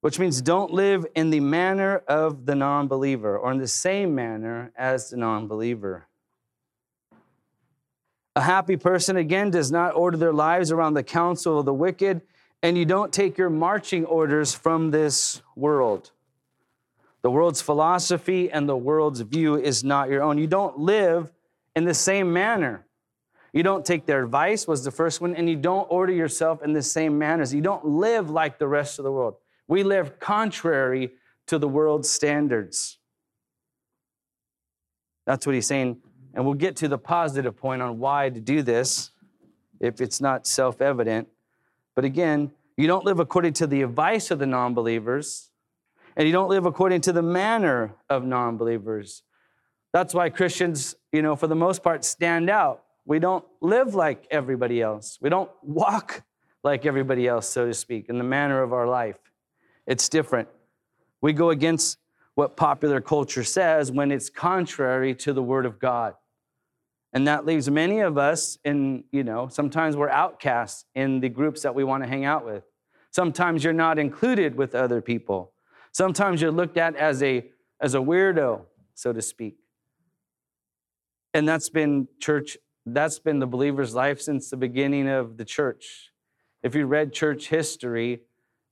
which 0.00 0.18
means 0.18 0.42
don't 0.42 0.72
live 0.72 1.06
in 1.14 1.30
the 1.30 1.40
manner 1.40 2.02
of 2.08 2.44
the 2.46 2.54
non 2.54 2.88
believer 2.88 3.38
or 3.38 3.52
in 3.52 3.58
the 3.58 3.68
same 3.68 4.14
manner 4.14 4.72
as 4.76 5.10
the 5.10 5.16
non 5.16 5.48
believer. 5.48 6.08
A 8.36 8.42
happy 8.42 8.76
person, 8.76 9.16
again, 9.16 9.50
does 9.50 9.72
not 9.72 9.96
order 9.96 10.16
their 10.16 10.32
lives 10.32 10.70
around 10.70 10.94
the 10.94 11.02
counsel 11.02 11.58
of 11.58 11.64
the 11.64 11.74
wicked, 11.74 12.20
and 12.62 12.78
you 12.78 12.84
don't 12.84 13.12
take 13.12 13.36
your 13.36 13.50
marching 13.50 14.04
orders 14.04 14.54
from 14.54 14.90
this 14.90 15.42
world. 15.56 16.12
The 17.22 17.30
world's 17.30 17.60
philosophy 17.60 18.50
and 18.50 18.68
the 18.68 18.76
world's 18.76 19.20
view 19.20 19.56
is 19.56 19.82
not 19.82 20.08
your 20.08 20.22
own. 20.22 20.38
You 20.38 20.46
don't 20.46 20.78
live 20.78 21.32
in 21.74 21.84
the 21.84 21.94
same 21.94 22.32
manner. 22.32 22.86
You 23.52 23.62
don't 23.62 23.84
take 23.84 24.06
their 24.06 24.22
advice, 24.22 24.68
was 24.68 24.84
the 24.84 24.90
first 24.90 25.20
one, 25.20 25.34
and 25.34 25.48
you 25.48 25.56
don't 25.56 25.86
order 25.90 26.12
yourself 26.12 26.62
in 26.62 26.72
the 26.72 26.82
same 26.82 27.18
manners. 27.18 27.52
You 27.52 27.62
don't 27.62 27.84
live 27.84 28.30
like 28.30 28.58
the 28.58 28.68
rest 28.68 28.98
of 28.98 29.04
the 29.04 29.12
world. 29.12 29.36
We 29.66 29.82
live 29.82 30.20
contrary 30.20 31.12
to 31.46 31.58
the 31.58 31.68
world's 31.68 32.08
standards. 32.08 32.98
That's 35.26 35.46
what 35.46 35.54
he's 35.54 35.66
saying. 35.66 35.98
And 36.34 36.44
we'll 36.44 36.54
get 36.54 36.76
to 36.76 36.88
the 36.88 36.98
positive 36.98 37.56
point 37.56 37.82
on 37.82 37.98
why 37.98 38.30
to 38.30 38.40
do 38.40 38.62
this 38.62 39.10
if 39.80 40.00
it's 40.00 40.20
not 40.20 40.46
self 40.46 40.80
evident. 40.80 41.28
But 41.94 42.04
again, 42.04 42.52
you 42.76 42.86
don't 42.86 43.04
live 43.04 43.18
according 43.18 43.54
to 43.54 43.66
the 43.66 43.82
advice 43.82 44.30
of 44.30 44.38
the 44.38 44.46
non 44.46 44.74
believers, 44.74 45.50
and 46.18 46.26
you 46.26 46.32
don't 46.32 46.48
live 46.48 46.66
according 46.66 47.00
to 47.02 47.12
the 47.12 47.22
manner 47.22 47.94
of 48.10 48.24
non 48.24 48.56
believers. 48.56 49.22
That's 49.92 50.12
why 50.12 50.28
Christians, 50.28 50.96
you 51.12 51.22
know, 51.22 51.36
for 51.36 51.46
the 51.46 51.54
most 51.54 51.82
part, 51.82 52.04
stand 52.04 52.50
out. 52.50 52.82
We 53.06 53.20
don't 53.20 53.44
live 53.62 53.94
like 53.94 54.26
everybody 54.30 54.82
else, 54.82 55.18
we 55.22 55.30
don't 55.30 55.50
walk 55.62 56.24
like 56.64 56.84
everybody 56.84 57.26
else, 57.26 57.48
so 57.48 57.66
to 57.66 57.72
speak, 57.72 58.08
in 58.08 58.18
the 58.18 58.24
manner 58.24 58.62
of 58.62 58.72
our 58.72 58.86
life. 58.86 59.16
It's 59.86 60.08
different. 60.08 60.48
We 61.20 61.32
go 61.32 61.50
against 61.50 61.98
what 62.34 62.56
popular 62.56 63.00
culture 63.00 63.44
says 63.44 63.90
when 63.90 64.10
it's 64.10 64.28
contrary 64.28 65.14
to 65.14 65.32
the 65.32 65.42
Word 65.42 65.66
of 65.66 65.78
God. 65.78 66.14
And 67.12 67.26
that 67.26 67.46
leaves 67.46 67.70
many 67.70 68.00
of 68.00 68.18
us 68.18 68.58
in, 68.64 69.04
you 69.12 69.24
know, 69.24 69.48
sometimes 69.48 69.96
we're 69.96 70.10
outcasts 70.10 70.84
in 70.94 71.20
the 71.20 71.28
groups 71.28 71.62
that 71.62 71.74
we 71.74 71.84
want 71.84 72.02
to 72.02 72.08
hang 72.08 72.24
out 72.24 72.44
with. 72.44 72.64
Sometimes 73.10 73.64
you're 73.64 73.72
not 73.72 73.98
included 73.98 74.56
with 74.56 74.74
other 74.74 75.00
people. 75.00 75.52
Sometimes 75.98 76.40
you're 76.40 76.52
looked 76.52 76.76
at 76.76 76.94
as 76.94 77.24
a, 77.24 77.44
as 77.80 77.96
a 77.96 77.98
weirdo, 77.98 78.60
so 78.94 79.12
to 79.12 79.20
speak. 79.20 79.56
And 81.34 81.48
that's 81.48 81.70
been 81.70 82.06
church, 82.20 82.56
that's 82.86 83.18
been 83.18 83.40
the 83.40 83.48
believer's 83.48 83.96
life 83.96 84.20
since 84.20 84.48
the 84.48 84.56
beginning 84.56 85.08
of 85.08 85.38
the 85.38 85.44
church. 85.44 86.12
If 86.62 86.76
you 86.76 86.86
read 86.86 87.12
church 87.12 87.48
history, 87.48 88.20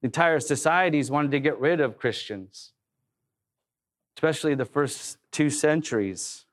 entire 0.04 0.38
societies 0.38 1.11
wanted 1.11 1.33
to 1.33 1.40
get 1.40 1.59
rid 1.59 1.80
of 1.80 1.99
Christians, 1.99 2.71
especially 4.16 4.54
the 4.54 4.64
first 4.64 5.18
two 5.33 5.50
centuries. 5.50 6.45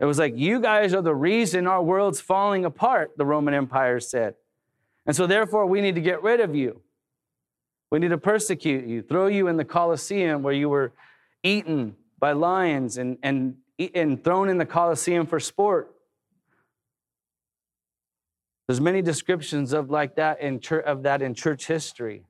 It 0.00 0.06
was 0.06 0.18
like, 0.18 0.38
you 0.38 0.62
guys 0.62 0.94
are 0.94 1.02
the 1.02 1.14
reason 1.14 1.66
our 1.66 1.82
world's 1.82 2.22
falling 2.22 2.64
apart, 2.64 3.10
the 3.18 3.26
Roman 3.26 3.52
Empire 3.52 4.00
said. 4.00 4.36
And 5.04 5.14
so, 5.14 5.26
therefore, 5.26 5.66
we 5.66 5.82
need 5.82 5.96
to 5.96 6.00
get 6.00 6.22
rid 6.22 6.40
of 6.40 6.54
you. 6.54 6.80
We 7.90 7.98
need 7.98 8.08
to 8.08 8.18
persecute 8.18 8.86
you, 8.86 9.02
throw 9.02 9.26
you 9.26 9.48
in 9.48 9.56
the 9.56 9.64
Colosseum 9.64 10.42
where 10.42 10.54
you 10.54 10.68
were 10.68 10.92
eaten 11.42 11.96
by 12.18 12.32
lions 12.32 12.98
and, 12.98 13.18
and, 13.22 13.56
and 13.94 14.22
thrown 14.22 14.48
in 14.48 14.58
the 14.58 14.66
Colosseum 14.66 15.26
for 15.26 15.40
sport. 15.40 15.92
There's 18.68 18.80
many 18.80 19.02
descriptions 19.02 19.72
of 19.72 19.90
like 19.90 20.14
that 20.14 20.40
in 20.40 20.60
church, 20.60 20.84
of 20.84 21.02
that 21.02 21.22
in 21.22 21.34
church 21.34 21.66
history. 21.66 22.24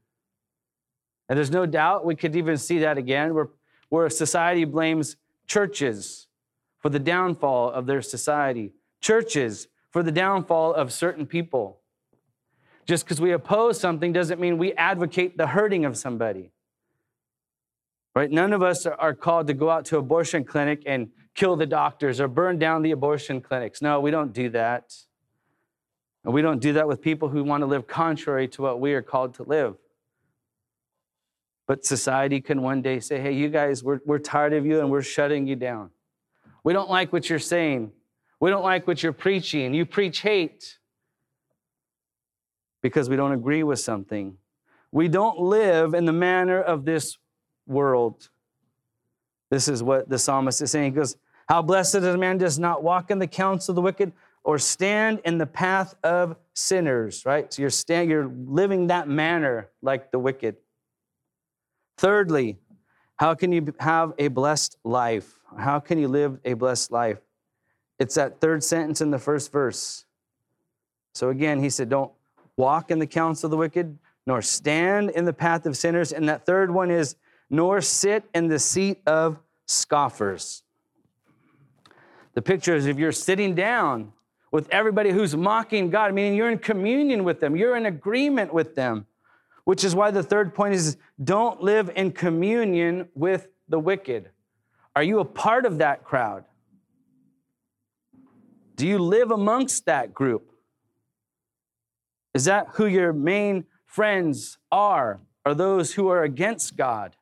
And 1.29 1.37
there's 1.37 1.51
no 1.51 1.67
doubt 1.67 2.07
we 2.07 2.17
could 2.17 2.35
even 2.35 2.57
see 2.57 2.79
that 2.79 2.97
again 2.97 3.35
where, 3.35 3.49
where 3.91 4.09
society 4.09 4.65
blames 4.65 5.17
churches 5.47 6.29
for 6.79 6.89
the 6.89 6.99
downfall 6.99 7.71
of 7.71 7.85
their 7.85 8.01
society, 8.01 8.73
churches 9.03 9.69
for 9.91 10.03
the 10.03 10.11
downfall 10.11 10.73
of 10.73 10.93
certain 10.93 11.27
people. 11.27 11.80
Just 12.91 13.05
because 13.05 13.21
we 13.21 13.31
oppose 13.31 13.79
something 13.79 14.13
doesn't 14.13 14.41
mean 14.41 14.59
we 14.59 14.73
advocate 14.73 15.37
the 15.37 15.47
hurting 15.47 15.85
of 15.85 15.97
somebody. 15.97 16.51
Right? 18.17 18.29
None 18.29 18.53
of 18.53 18.65
us 18.65 18.85
are 18.85 19.15
called 19.15 19.47
to 19.47 19.55
go 19.55 19.71
out 19.71 19.85
to 19.85 19.99
abortion 19.99 20.43
clinic 20.43 20.83
and 20.87 21.11
kill 21.37 21.55
the 21.55 21.67
doctors 21.67 22.21
or 22.21 22.27
burn 22.27 22.59
down 22.59 22.83
the 22.83 22.91
abortion 22.91 23.43
clinics. 23.43 23.81
No, 23.81 24.01
we 24.01 24.11
don't 24.11 24.33
do 24.33 24.49
that. 24.49 24.93
And 26.25 26.35
we 26.35 26.43
don't 26.43 26.59
do 26.59 26.73
that 26.73 26.89
with 26.89 27.01
people 27.01 27.29
who 27.29 27.45
want 27.45 27.61
to 27.61 27.67
live 27.67 27.87
contrary 27.87 28.49
to 28.49 28.63
what 28.63 28.81
we 28.81 28.93
are 28.95 29.03
called 29.03 29.35
to 29.35 29.45
live. 29.45 29.77
But 31.69 31.85
society 31.85 32.41
can 32.41 32.61
one 32.61 32.83
day 32.83 32.99
say, 32.99 33.21
hey, 33.21 33.31
you 33.31 33.51
guys, 33.51 33.85
we're, 33.85 34.01
we're 34.05 34.19
tired 34.19 34.53
of 34.53 34.67
you 34.67 34.81
and 34.81 34.91
we're 34.91 35.03
shutting 35.03 35.47
you 35.47 35.55
down. 35.55 35.91
We 36.65 36.73
don't 36.73 36.91
like 36.91 37.13
what 37.13 37.31
you're 37.31 37.39
saying. 37.39 37.93
We 38.41 38.51
don't 38.51 38.65
like 38.65 38.89
what 38.89 39.01
you're 39.01 39.13
preaching. 39.13 39.75
You 39.75 39.87
preach 39.87 40.23
hate 40.23 40.80
because 42.83 43.09
we 43.09 43.17
don't 43.17 43.33
agree 43.33 43.63
with 43.63 43.81
something. 43.81 44.37
We 44.93 45.09
don't 45.09 45.39
live 45.39 45.95
in 45.95 46.05
the 46.05 46.13
manner 46.13 46.61
of 46.61 46.85
this 46.85 47.19
world. 47.67 48.29
This 49.51 49.69
is 49.69 49.83
what 49.83 50.09
the 50.09 50.19
psalmist 50.19 50.63
is 50.63 50.71
saying. 50.71 50.93
He 50.93 50.97
goes, 50.97 51.17
How 51.49 51.63
blessed 51.63 51.97
is 51.97 52.05
a 52.05 52.17
man 52.17 52.39
does 52.39 52.59
not 52.59 52.83
walk 52.83 53.11
in 53.11 53.19
the 53.19 53.27
counsel 53.27 53.73
of 53.73 53.77
the 53.77 53.83
wicked 53.83 54.13
or 54.43 54.59
stand 54.59 55.21
in 55.25 55.39
the 55.39 55.47
path 55.47 55.95
of 56.03 56.37
sinners, 56.55 57.25
right? 57.27 57.53
So 57.53 57.63
you're, 57.63 57.71
stand, 57.71 58.09
you're 58.09 58.29
living 58.29 58.87
that 58.87 59.09
manner 59.09 59.69
like 59.83 60.11
the 60.11 60.19
wicked. 60.19 60.57
Thirdly, 61.99 62.59
how 63.17 63.35
can 63.35 63.53
you 63.53 63.75
have 63.81 64.15
a 64.19 64.29
blessed 64.29 64.79
life? 64.83 65.39
How 65.59 65.79
can 65.79 65.99
you 65.99 66.09
live 66.09 66.39
a 66.45 66.55
blessed 66.55 66.91
life? 66.91 67.19
It's 67.99 68.15
that 68.15 68.41
third 68.41 68.65
sentence 68.65 69.03
in 69.03 69.11
the 69.11 69.19
first 69.19 69.53
verse. 69.53 70.07
So 71.13 71.29
again, 71.29 71.63
he 71.63 71.69
said, 71.69 71.91
Don't 71.91 72.13
walk 72.61 72.91
in 72.91 72.99
the 72.99 73.07
counsel 73.07 73.47
of 73.47 73.51
the 73.51 73.57
wicked, 73.57 73.99
nor 74.27 74.43
stand 74.43 75.11
in 75.11 75.25
the 75.25 75.33
path 75.33 75.65
of 75.65 75.77
sinners. 75.77 76.13
And 76.13 76.29
that 76.29 76.45
third 76.45 76.71
one 76.71 76.91
is, 76.91 77.17
nor 77.49 77.81
sit 77.81 78.25
in 78.35 78.49
the 78.49 78.59
seat 78.59 79.01
of 79.07 79.39
scoffers. 79.67 80.63
The 82.35 82.43
picture 82.43 82.77
is 82.77 82.87
if 82.87 82.99
you're 82.99 83.13
sitting 83.13 83.55
down 83.55 84.13
with 84.53 84.69
everybody 84.71 85.11
who's 85.11 85.35
mocking 85.35 85.91
God, 85.91 86.13
meaning 86.13 86.35
you're 86.35 86.51
in 86.51 86.59
communion 86.59 87.25
with 87.25 87.41
them, 87.41 87.57
you're 87.57 87.77
in 87.77 87.87
agreement 87.87 88.53
with 88.53 88.75
them, 88.75 89.07
which 89.65 89.83
is 89.83 89.95
why 89.95 90.11
the 90.11 90.23
third 90.23 90.55
point 90.55 90.75
is 90.75 90.97
don't 91.23 91.63
live 91.63 91.91
in 91.97 92.13
communion 92.13 93.09
with 93.15 93.49
the 93.69 93.79
wicked. 93.79 94.29
Are 94.95 95.03
you 95.03 95.21
a 95.21 95.25
part 95.25 95.65
of 95.65 95.79
that 95.79 96.05
crowd? 96.05 96.45
Do 98.77 98.87
you 98.87 98.99
live 98.99 99.31
amongst 99.31 99.87
that 99.87 100.13
group? 100.13 100.50
Is 102.35 102.45
that 102.45 102.69
who 102.75 102.87
your 102.87 103.13
main 103.13 103.65
friends 103.87 104.59
are? 104.71 105.21
Are 105.45 105.55
those 105.55 105.95
who 105.95 106.09
are 106.09 106.23
against 106.23 106.77
God? 106.77 107.17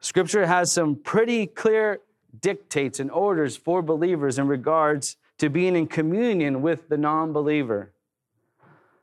Scripture 0.00 0.46
has 0.46 0.72
some 0.72 0.96
pretty 0.96 1.46
clear 1.46 2.00
dictates 2.40 3.00
and 3.00 3.10
orders 3.10 3.56
for 3.56 3.82
believers 3.82 4.38
in 4.38 4.46
regards 4.46 5.16
to 5.38 5.48
being 5.48 5.76
in 5.76 5.86
communion 5.86 6.62
with 6.62 6.88
the 6.88 6.96
non 6.96 7.32
believer. 7.32 7.92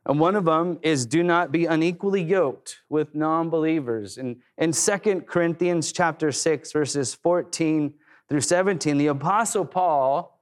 And 0.06 0.18
one 0.18 0.36
of 0.36 0.46
them 0.46 0.78
is 0.82 1.04
do 1.04 1.22
not 1.22 1.52
be 1.52 1.66
unequally 1.66 2.22
yoked 2.22 2.78
with 2.88 3.14
non 3.14 3.50
believers. 3.50 4.16
And 4.16 4.36
in 4.56 4.72
2 4.72 5.24
Corinthians 5.26 5.92
chapter 5.92 6.32
6, 6.32 6.72
verses 6.72 7.14
14 7.14 7.94
through 8.28 8.40
17, 8.40 8.96
the 8.96 9.08
Apostle 9.08 9.64
Paul 9.64 10.37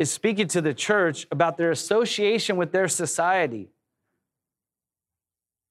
is 0.00 0.10
speaking 0.10 0.48
to 0.48 0.62
the 0.62 0.72
church 0.72 1.26
about 1.30 1.58
their 1.58 1.70
association 1.70 2.56
with 2.56 2.72
their 2.72 2.88
society 2.88 3.68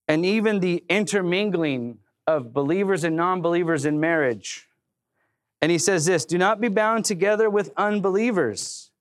and 0.07 0.23
even 0.23 0.59
the 0.59 0.83
intermingling 0.87 1.97
of 2.27 2.53
believers 2.53 3.03
and 3.03 3.15
non 3.15 3.41
believers 3.41 3.85
in 3.85 3.99
marriage. 3.99 4.67
And 5.63 5.71
he 5.71 5.79
says 5.79 6.05
this 6.05 6.25
Do 6.25 6.37
not 6.37 6.61
be 6.61 6.67
bound 6.67 7.05
together 7.05 7.49
with 7.49 7.71
unbelievers. 7.75 8.91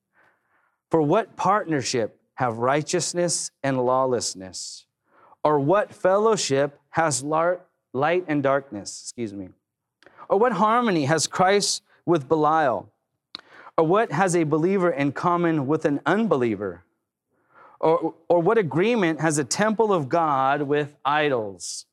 For 0.89 0.99
what 0.99 1.35
partnership 1.35 2.19
have 2.33 2.57
righteousness 2.57 3.51
and 3.61 3.85
lawlessness? 3.85 4.85
Or 5.43 5.59
what 5.59 5.93
fellowship 5.93 6.79
has 6.89 7.21
light 7.21 8.25
and 8.27 8.41
darkness? 8.41 9.01
Excuse 9.03 9.33
me. 9.33 9.49
Or 10.27 10.39
what 10.39 10.53
harmony 10.53 11.05
has 11.05 11.27
Christ 11.27 11.83
with 12.03 12.27
Belial? 12.27 12.91
Or 13.79 13.87
what 13.87 14.11
has 14.11 14.35
a 14.35 14.43
believer 14.43 14.91
in 14.91 15.13
common 15.13 15.65
with 15.65 15.85
an 15.85 16.01
unbeliever? 16.05 16.83
Or, 17.79 18.13
or 18.27 18.41
what 18.41 18.57
agreement 18.57 19.21
has 19.21 19.37
a 19.37 19.45
temple 19.45 19.93
of 19.93 20.09
God 20.09 20.63
with 20.63 20.97
idols? 21.05 21.85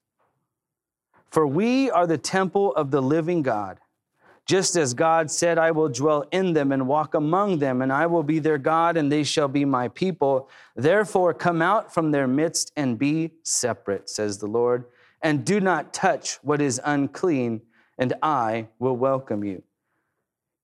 For 1.31 1.46
we 1.46 1.88
are 1.92 2.09
the 2.09 2.18
temple 2.18 2.75
of 2.75 2.90
the 2.90 3.01
living 3.01 3.42
God. 3.42 3.79
Just 4.46 4.75
as 4.75 4.94
God 4.94 5.31
said, 5.31 5.59
I 5.59 5.70
will 5.70 5.88
dwell 5.88 6.25
in 6.33 6.55
them 6.55 6.72
and 6.72 6.88
walk 6.88 7.14
among 7.14 7.61
them, 7.61 7.81
and 7.83 7.92
I 7.92 8.07
will 8.07 8.25
be 8.25 8.40
their 8.40 8.59
God, 8.59 8.96
and 8.96 9.12
they 9.12 9.22
shall 9.22 9.46
be 9.46 9.64
my 9.64 9.87
people. 9.87 10.49
Therefore, 10.75 11.33
come 11.35 11.62
out 11.62 11.94
from 11.94 12.11
their 12.11 12.27
midst 12.27 12.72
and 12.75 12.99
be 12.99 13.31
separate, 13.44 14.11
says 14.11 14.38
the 14.38 14.49
Lord, 14.49 14.87
and 15.22 15.44
do 15.44 15.61
not 15.61 15.94
touch 15.94 16.40
what 16.42 16.61
is 16.61 16.81
unclean, 16.85 17.61
and 17.96 18.12
I 18.25 18.66
will 18.81 18.96
welcome 18.96 19.44
you. 19.44 19.62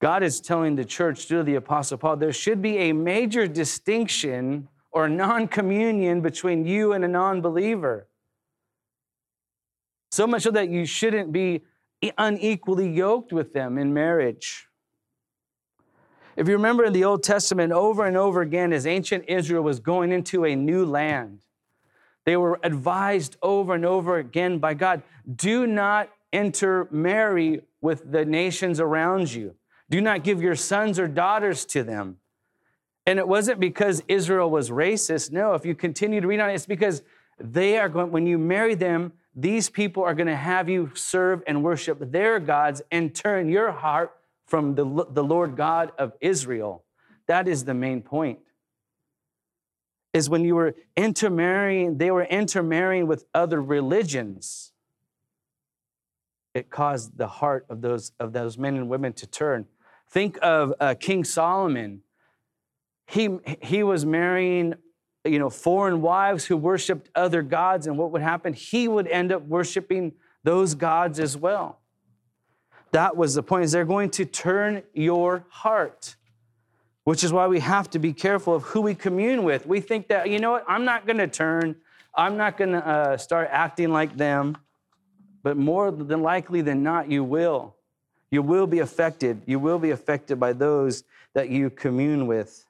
God 0.03 0.25
is 0.25 0.41
telling 0.41 0.75
the 0.75 0.85
church 0.85 1.27
through 1.27 1.45
the 1.45 1.55
Apostle 1.55 1.97
Paul 1.97 2.17
there 2.17 2.33
should 2.33 2.61
be 2.61 2.77
a 2.77 2.93
major 2.93 3.47
distinction 3.47 4.69
or 4.91 5.09
non 5.09 5.47
communion 5.47 6.21
between 6.21 6.67
you 6.67 6.93
and 6.93 7.05
a 7.05 7.09
non 7.09 7.41
believer. 7.41 8.09
So 10.11 10.27
much 10.27 10.43
so 10.43 10.51
that 10.51 10.69
you 10.71 10.87
shouldn't 10.87 11.33
be 11.33 11.63
unequally 12.19 12.91
yoked 12.91 13.33
with 13.33 13.53
them 13.53 13.79
in 13.79 13.95
marriage. 13.95 14.67
If 16.35 16.49
you 16.49 16.55
remember 16.55 16.85
in 16.85 16.93
the 16.93 17.05
Old 17.05 17.23
Testament, 17.23 17.73
over 17.73 18.05
and 18.05 18.17
over 18.17 18.41
again, 18.41 18.73
as 18.73 18.89
ancient 18.89 19.27
Israel 19.29 19.63
was 19.63 19.79
going 19.79 20.11
into 20.11 20.45
a 20.45 20.57
new 20.57 20.85
land, 20.85 21.43
they 22.25 22.37
were 22.37 22.59
advised 22.65 23.37
over 23.41 23.77
and 23.77 23.87
over 23.87 24.19
again 24.19 24.59
by 24.59 24.75
God 24.75 25.05
do 25.37 25.65
not 25.65 26.09
intermarry 26.33 27.63
with 27.81 28.11
the 28.11 28.25
nations 28.25 28.81
around 28.81 29.33
you. 29.33 29.55
Do 29.93 30.01
not 30.01 30.25
give 30.25 30.41
your 30.41 30.57
sons 30.57 30.99
or 30.99 31.07
daughters 31.07 31.67
to 31.67 31.85
them. 31.85 32.17
And 33.05 33.19
it 33.19 33.29
wasn't 33.29 33.61
because 33.61 34.03
Israel 34.09 34.51
was 34.51 34.71
racist. 34.71 35.33
No, 35.33 35.53
if 35.53 35.67
you 35.67 35.75
continue 35.75 36.19
to 36.19 36.27
read 36.27 36.41
on 36.41 36.49
it, 36.49 36.55
it's 36.55 36.65
because 36.65 37.03
they 37.39 37.77
are 37.77 37.91
going, 37.91 38.11
when 38.11 38.27
you 38.27 38.39
marry 38.39 38.75
them, 38.75 39.13
these 39.37 39.69
people 39.69 40.03
are 40.03 40.15
going 40.15 40.29
to 40.29 40.35
have 40.35 40.71
you 40.71 40.93
serve 40.95 41.43
and 41.47 41.63
worship 41.63 41.99
their 42.11 42.41
gods 42.41 42.81
and 42.91 43.15
turn 43.15 43.51
your 43.51 43.71
heart 43.71 44.15
from 44.47 44.77
the, 44.77 45.07
the 45.11 45.23
Lord 45.23 45.59
God 45.59 45.93
of 45.99 46.15
Israel. 46.23 46.85
That 47.27 47.47
is 47.47 47.67
the 47.67 47.75
main 47.75 48.01
point. 48.01 48.39
Is 50.15 50.31
when 50.31 50.43
you 50.43 50.55
were 50.55 50.75
intermarrying, 50.97 51.99
they 51.99 52.11
were 52.11 52.25
intermarrying 52.25 53.07
with 53.07 53.27
other 53.35 53.61
religions. 53.61 54.73
It 56.55 56.71
caused 56.71 57.19
the 57.19 57.27
heart 57.27 57.67
of 57.69 57.83
those, 57.83 58.13
of 58.19 58.33
those 58.33 58.57
men 58.57 58.77
and 58.77 58.89
women 58.89 59.13
to 59.15 59.27
turn. 59.27 59.67
Think 60.13 60.39
of 60.43 60.75
uh, 60.79 60.95
King 61.01 61.25
Solomon. 61.25 62.03
He, 63.07 63.31
he 63.61 63.83
was 63.83 64.07
marrying 64.07 64.75
you 65.25 65.39
know, 65.39 65.51
foreign 65.51 66.03
wives 66.03 66.45
who 66.45 66.57
worshiped 66.57 67.09
other 67.15 67.43
gods, 67.43 67.87
and 67.87 67.97
what 67.97 68.11
would 68.11 68.23
happen? 68.23 68.53
He 68.53 68.89
would 68.89 69.07
end 69.07 69.33
up 69.33 69.43
worshiping 69.43 70.13
those 70.43 70.75
gods 70.75 71.21
as 71.21 71.37
well. 71.37 71.81
That 72.91 73.17
was 73.17 73.35
the 73.35 73.43
point, 73.43 73.65
is 73.65 73.73
they're 73.73 73.85
going 73.85 74.11
to 74.11 74.25
turn 74.25 74.83
your 74.93 75.47
heart, 75.49 76.17
which 77.05 77.25
is 77.25 77.33
why 77.33 77.47
we 77.47 77.61
have 77.61 77.89
to 77.91 77.99
be 77.99 78.13
careful 78.13 78.55
of 78.55 78.65
who 78.65 78.83
we 78.83 78.95
commune 78.95 79.45
with. 79.45 79.67
We 79.67 79.81
think 79.81 80.09
that, 80.09 80.29
you 80.29 80.41
know 80.41 80.51
what, 80.51 80.65
I'm 80.69 80.85
not 80.85 81.07
going 81.07 81.19
to 81.19 81.29
turn, 81.29 81.77
I'm 82.15 82.37
not 82.37 82.59
going 82.59 82.73
to 82.73 82.87
uh, 82.87 83.17
start 83.17 83.49
acting 83.51 83.91
like 83.91 84.17
them, 84.17 84.59
but 85.43 85.57
more 85.57 85.91
than 85.91 86.21
likely 86.21 86.61
than 86.61 86.83
not, 86.83 87.11
you 87.11 87.25
will. 87.25 87.77
You 88.33 88.41
will 88.43 88.67
be 88.67 88.79
affected. 88.79 89.43
You 89.45 89.59
will 89.59 89.79
be 89.79 89.91
affected 89.91 90.41
by 90.41 90.55
those 90.55 91.05
that 91.35 91.51
you 91.51 91.69
commune 91.69 92.27
with. 92.27 92.65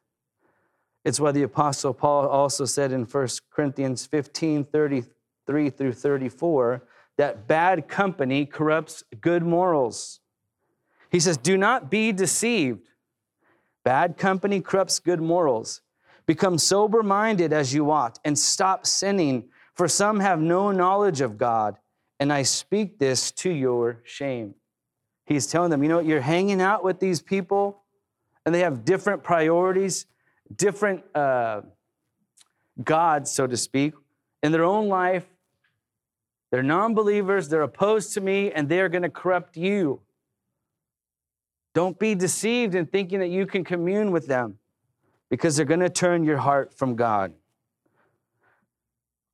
It's 1.05 1.21
why 1.21 1.31
the 1.31 1.45
Apostle 1.45 1.95
Paul 1.95 2.27
also 2.27 2.65
said 2.65 2.91
in 2.91 3.05
1 3.05 3.29
Corinthians 3.51 4.05
15 4.05 4.65
33 4.65 5.71
through 5.71 5.93
34 5.93 6.83
that 7.17 7.47
bad 7.47 7.87
company 7.87 8.45
corrupts 8.45 9.05
good 9.21 9.45
morals. 9.45 10.19
He 11.11 11.21
says, 11.21 11.37
Do 11.37 11.57
not 11.57 11.91
be 11.91 12.11
deceived. 12.11 12.89
Bad 13.85 14.17
company 14.17 14.61
corrupts 14.61 14.99
good 14.99 15.21
morals. 15.21 15.81
Become 16.27 16.59
sober 16.59 17.05
minded 17.05 17.53
as 17.53 17.73
you 17.73 17.91
ought 17.93 18.19
and 18.25 18.37
stop 18.37 18.85
sinning, 18.85 19.45
for 19.75 19.87
some 19.87 20.19
have 20.19 20.41
no 20.41 20.73
knowledge 20.73 21.21
of 21.21 21.39
God, 21.39 21.77
and 22.19 22.33
I 22.33 22.43
speak 22.43 22.99
this 22.99 23.31
to 23.33 23.51
your 23.51 24.01
shame. 24.03 24.55
He's 25.25 25.47
telling 25.47 25.71
them, 25.71 25.83
you 25.83 25.89
know, 25.89 26.01
you're 26.01 26.21
hanging 26.21 26.61
out 26.61 26.85
with 26.85 27.01
these 27.01 27.23
people 27.23 27.83
and 28.45 28.55
they 28.55 28.61
have 28.61 28.85
different 28.85 29.23
priorities 29.23 30.07
different 30.57 31.05
uh, 31.15 31.63
gods, 32.83 33.31
so 33.31 33.47
to 33.47 33.57
speak, 33.57 33.95
in 34.43 34.53
their 34.53 34.65
own 34.65 34.89
life. 34.89 35.25
They're 36.51 36.63
non 36.63 36.95
believers, 36.95 37.49
they're 37.49 37.63
opposed 37.63 38.13
to 38.15 38.21
me, 38.21 38.53
and 38.53 38.69
they're 38.69 38.89
going 38.89 39.03
to 39.03 39.11
corrupt 39.11 39.57
you. 39.57 40.01
Don't 41.75 41.99
be 41.99 42.15
deceived 42.15 42.75
in 42.75 42.87
thinking 42.87 43.21
that 43.21 43.31
you 43.31 43.47
can 43.47 43.65
commune 43.65 44.11
with 44.11 44.27
them 44.27 44.59
because 45.31 45.57
they're 45.57 45.65
going 45.65 45.81
to 45.81 45.89
turn 45.89 46.25
your 46.25 46.37
heart 46.37 46.75
from 46.75 46.95
God. 46.95 47.33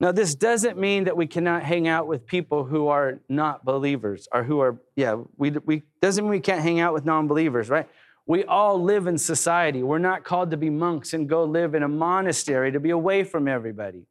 Now, 0.00 0.12
this 0.12 0.34
doesn't 0.34 0.78
mean 0.78 1.04
that 1.04 1.16
we 1.16 1.26
cannot 1.26 1.64
hang 1.64 1.88
out 1.88 2.06
with 2.06 2.24
people 2.24 2.64
who 2.64 2.86
are 2.86 3.18
not 3.28 3.64
believers 3.64 4.28
or 4.32 4.44
who 4.44 4.60
are, 4.60 4.78
yeah, 4.94 5.16
we, 5.36 5.50
we 5.50 5.82
doesn't 6.00 6.24
mean 6.24 6.30
we 6.30 6.40
can't 6.40 6.62
hang 6.62 6.78
out 6.78 6.94
with 6.94 7.04
non 7.04 7.26
believers, 7.26 7.68
right? 7.68 7.88
We 8.24 8.44
all 8.44 8.80
live 8.80 9.06
in 9.06 9.18
society. 9.18 9.82
We're 9.82 9.98
not 9.98 10.22
called 10.22 10.50
to 10.52 10.56
be 10.56 10.70
monks 10.70 11.14
and 11.14 11.28
go 11.28 11.44
live 11.44 11.74
in 11.74 11.82
a 11.82 11.88
monastery 11.88 12.70
to 12.70 12.78
be 12.78 12.90
away 12.90 13.24
from 13.24 13.48
everybody. 13.48 14.06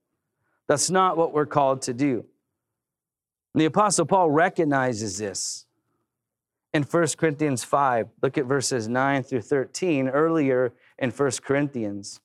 That's 0.67 0.89
not 0.89 1.15
what 1.15 1.33
we're 1.33 1.45
called 1.45 1.83
to 1.83 1.93
do. 1.93 2.25
And 3.53 3.61
the 3.61 3.65
Apostle 3.65 4.05
Paul 4.05 4.29
recognizes 4.29 5.17
this 5.17 5.65
in 6.73 6.83
1 6.83 7.07
Corinthians 7.17 7.63
5. 7.63 8.09
Look 8.21 8.37
at 8.37 8.45
verses 8.45 8.89
9 8.89 9.23
through 9.23 9.41
13 9.41 10.09
earlier 10.09 10.73
in 10.99 11.11
1 11.11 11.31
Corinthians. 11.43 12.19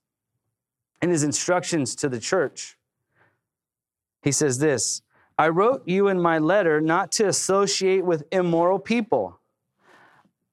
In 1.01 1.11
his 1.11 1.23
instructions 1.23 1.95
to 1.97 2.09
the 2.09 2.21
church, 2.21 2.77
he 4.23 4.33
says 4.33 4.59
this 4.59 5.03
I 5.39 5.49
wrote 5.49 5.83
you 5.87 6.09
in 6.09 6.21
my 6.21 6.39
letter 6.39 6.81
not 6.81 7.13
to 7.13 7.29
associate 7.29 8.05
with 8.05 8.25
immoral 8.33 8.79
people 8.79 9.41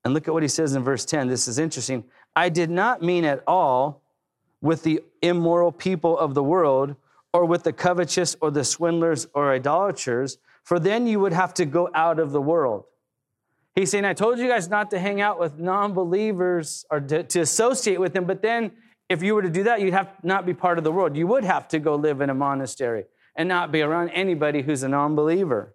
and 0.03 0.13
look 0.13 0.27
at 0.27 0.33
what 0.33 0.43
he 0.43 0.49
says 0.49 0.75
in 0.75 0.83
verse 0.83 1.05
10. 1.05 1.27
This 1.27 1.47
is 1.47 1.59
interesting. 1.59 2.03
I 2.35 2.49
did 2.49 2.69
not 2.69 3.01
mean 3.01 3.25
at 3.25 3.43
all 3.45 4.01
with 4.61 4.83
the 4.83 5.01
immoral 5.21 5.71
people 5.71 6.17
of 6.17 6.33
the 6.33 6.43
world, 6.43 6.95
or 7.33 7.45
with 7.45 7.63
the 7.63 7.73
covetous, 7.73 8.35
or 8.41 8.51
the 8.51 8.63
swindlers, 8.63 9.27
or 9.33 9.53
idolaters, 9.53 10.37
for 10.63 10.79
then 10.79 11.05
you 11.05 11.19
would 11.19 11.33
have 11.33 11.53
to 11.53 11.65
go 11.65 11.89
out 11.93 12.19
of 12.19 12.31
the 12.31 12.41
world. 12.41 12.85
He's 13.75 13.91
saying, 13.91 14.03
I 14.03 14.13
told 14.13 14.39
you 14.39 14.47
guys 14.47 14.67
not 14.67 14.89
to 14.91 14.99
hang 14.99 15.21
out 15.21 15.39
with 15.39 15.59
non 15.59 15.93
believers 15.93 16.85
or 16.89 16.99
to, 17.01 17.23
to, 17.23 17.39
associate 17.41 17.99
with 17.99 18.13
them, 18.13 18.25
but 18.25 18.41
then 18.41 18.71
if 19.09 19.21
you 19.21 19.35
were 19.35 19.41
to 19.41 19.49
do 19.49 19.63
that, 19.63 19.79
you'd 19.79 19.93
have 19.93 20.11
not 20.23 20.45
be 20.45 20.53
part 20.53 20.77
of 20.77 20.83
the 20.83 20.91
world. 20.91 21.15
You 21.15 21.27
would 21.27 21.43
have 21.43 21.67
to 21.69 21.79
go 21.79 21.95
live 21.95 22.21
in 22.21 22.29
a 22.29 22.33
monastery 22.33 23.05
and 23.39 23.47
not 23.47 23.71
be 23.71 23.81
around 23.81 24.09
anybody 24.09 24.61
who's 24.61 24.83
a 24.83 24.89
non 24.89 25.15
believer. 25.15 25.73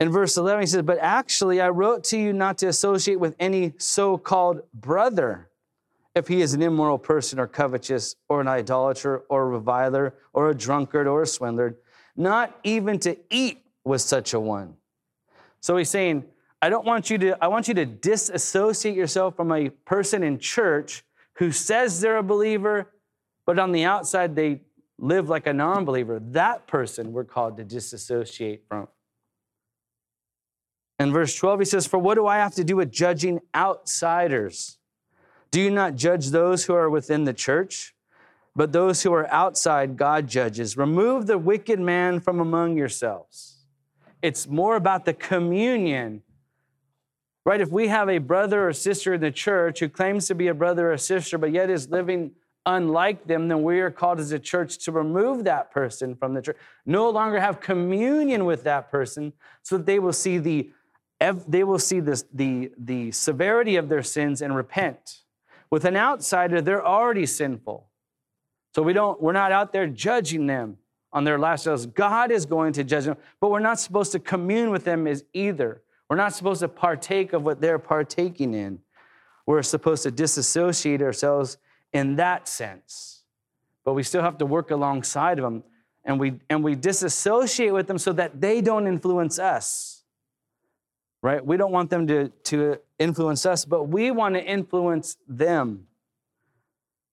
In 0.00 0.10
verse 0.10 0.38
11, 0.38 0.62
he 0.62 0.66
says, 0.66 0.82
But 0.82 0.98
actually, 1.02 1.60
I 1.60 1.68
wrote 1.68 2.02
to 2.04 2.18
you 2.18 2.32
not 2.32 2.56
to 2.58 2.66
associate 2.68 3.20
with 3.20 3.36
any 3.38 3.74
so 3.76 4.16
called 4.16 4.62
brother 4.72 5.50
if 6.14 6.26
he 6.26 6.40
is 6.40 6.54
an 6.54 6.62
immoral 6.62 6.96
person 6.96 7.38
or 7.38 7.46
covetous 7.46 8.16
or 8.30 8.40
an 8.40 8.48
idolater 8.48 9.18
or 9.28 9.42
a 9.42 9.46
reviler 9.46 10.14
or 10.32 10.48
a 10.48 10.54
drunkard 10.54 11.06
or 11.06 11.22
a 11.22 11.26
swindler, 11.26 11.76
not 12.16 12.58
even 12.64 12.98
to 13.00 13.18
eat 13.28 13.62
with 13.84 14.00
such 14.00 14.32
a 14.32 14.40
one. 14.40 14.74
So 15.60 15.76
he's 15.76 15.90
saying, 15.90 16.24
I 16.62 16.70
don't 16.70 16.86
want 16.86 17.10
you 17.10 17.18
to, 17.18 17.44
I 17.44 17.48
want 17.48 17.68
you 17.68 17.74
to 17.74 17.84
disassociate 17.84 18.96
yourself 18.96 19.36
from 19.36 19.52
a 19.52 19.68
person 19.68 20.22
in 20.22 20.38
church 20.38 21.04
who 21.34 21.52
says 21.52 22.00
they're 22.00 22.16
a 22.16 22.22
believer, 22.22 22.90
but 23.44 23.58
on 23.58 23.72
the 23.72 23.84
outside 23.84 24.34
they 24.34 24.62
live 25.00 25.28
like 25.28 25.46
a 25.46 25.52
non 25.52 25.84
believer. 25.84 26.20
That 26.20 26.66
person 26.66 27.12
we're 27.12 27.24
called 27.24 27.56
to 27.56 27.64
disassociate 27.64 28.64
from. 28.68 28.88
In 30.98 31.12
verse 31.12 31.34
12, 31.34 31.60
he 31.60 31.64
says, 31.64 31.86
For 31.86 31.98
what 31.98 32.16
do 32.16 32.26
I 32.26 32.36
have 32.36 32.54
to 32.56 32.64
do 32.64 32.76
with 32.76 32.92
judging 32.92 33.40
outsiders? 33.54 34.78
Do 35.50 35.60
you 35.60 35.70
not 35.70 35.96
judge 35.96 36.28
those 36.28 36.64
who 36.64 36.74
are 36.74 36.90
within 36.90 37.24
the 37.24 37.32
church? 37.32 37.94
But 38.54 38.72
those 38.72 39.02
who 39.02 39.12
are 39.14 39.30
outside, 39.32 39.96
God 39.96 40.26
judges. 40.26 40.76
Remove 40.76 41.26
the 41.26 41.38
wicked 41.38 41.80
man 41.80 42.20
from 42.20 42.40
among 42.40 42.76
yourselves. 42.76 43.64
It's 44.22 44.46
more 44.46 44.76
about 44.76 45.06
the 45.06 45.14
communion, 45.14 46.22
right? 47.46 47.60
If 47.60 47.70
we 47.70 47.88
have 47.88 48.10
a 48.10 48.18
brother 48.18 48.68
or 48.68 48.72
sister 48.74 49.14
in 49.14 49.20
the 49.22 49.30
church 49.30 49.80
who 49.80 49.88
claims 49.88 50.26
to 50.26 50.34
be 50.34 50.48
a 50.48 50.54
brother 50.54 50.92
or 50.92 50.98
sister, 50.98 51.38
but 51.38 51.52
yet 51.52 51.70
is 51.70 51.88
living 51.88 52.32
unlike 52.66 53.26
them, 53.26 53.48
then 53.48 53.62
we 53.62 53.80
are 53.80 53.90
called 53.90 54.20
as 54.20 54.32
a 54.32 54.38
church 54.38 54.78
to 54.84 54.92
remove 54.92 55.44
that 55.44 55.70
person 55.70 56.14
from 56.14 56.34
the 56.34 56.42
church. 56.42 56.56
No 56.86 57.10
longer 57.10 57.40
have 57.40 57.60
communion 57.60 58.44
with 58.44 58.64
that 58.64 58.90
person 58.90 59.32
so 59.62 59.76
that 59.78 59.86
they 59.86 59.98
will 59.98 60.12
see 60.12 60.38
the 60.38 60.70
they 61.46 61.64
will 61.64 61.78
see 61.78 62.00
this, 62.00 62.24
the, 62.32 62.72
the 62.78 63.12
severity 63.12 63.76
of 63.76 63.90
their 63.90 64.02
sins 64.02 64.40
and 64.40 64.56
repent. 64.56 65.18
With 65.70 65.84
an 65.84 65.96
outsider, 65.96 66.62
they're 66.62 66.84
already 66.84 67.26
sinful. 67.26 67.86
So 68.74 68.82
we 68.82 68.92
don't, 68.92 69.20
we're 69.20 69.32
not 69.32 69.52
out 69.52 69.72
there 69.72 69.86
judging 69.86 70.46
them 70.46 70.78
on 71.12 71.24
their 71.24 71.38
lifestyles. 71.38 71.92
God 71.92 72.30
is 72.30 72.46
going 72.46 72.72
to 72.74 72.84
judge 72.84 73.04
them, 73.04 73.16
but 73.40 73.50
we're 73.50 73.60
not 73.60 73.78
supposed 73.78 74.12
to 74.12 74.18
commune 74.18 74.70
with 74.70 74.84
them 74.84 75.06
as 75.06 75.24
either. 75.34 75.82
We're 76.08 76.16
not 76.16 76.34
supposed 76.34 76.60
to 76.60 76.68
partake 76.68 77.32
of 77.32 77.42
what 77.42 77.60
they're 77.60 77.78
partaking 77.78 78.54
in. 78.54 78.78
We're 79.46 79.62
supposed 79.62 80.04
to 80.04 80.10
disassociate 80.10 81.02
ourselves 81.02 81.58
in 81.92 82.16
that 82.16 82.48
sense. 82.48 83.22
But 83.84 83.94
we 83.94 84.02
still 84.02 84.22
have 84.22 84.38
to 84.38 84.46
work 84.46 84.70
alongside 84.70 85.38
of 85.38 85.44
them 85.44 85.64
and 86.04 86.18
we 86.18 86.40
and 86.48 86.64
we 86.64 86.74
disassociate 86.74 87.72
with 87.72 87.86
them 87.86 87.98
so 87.98 88.12
that 88.12 88.40
they 88.40 88.60
don't 88.60 88.86
influence 88.86 89.38
us 89.38 90.00
right? 91.22 91.44
We 91.44 91.56
don't 91.56 91.72
want 91.72 91.90
them 91.90 92.06
to, 92.06 92.28
to 92.44 92.78
influence 92.98 93.44
us, 93.44 93.64
but 93.64 93.84
we 93.84 94.10
want 94.10 94.34
to 94.34 94.44
influence 94.44 95.16
them. 95.28 95.86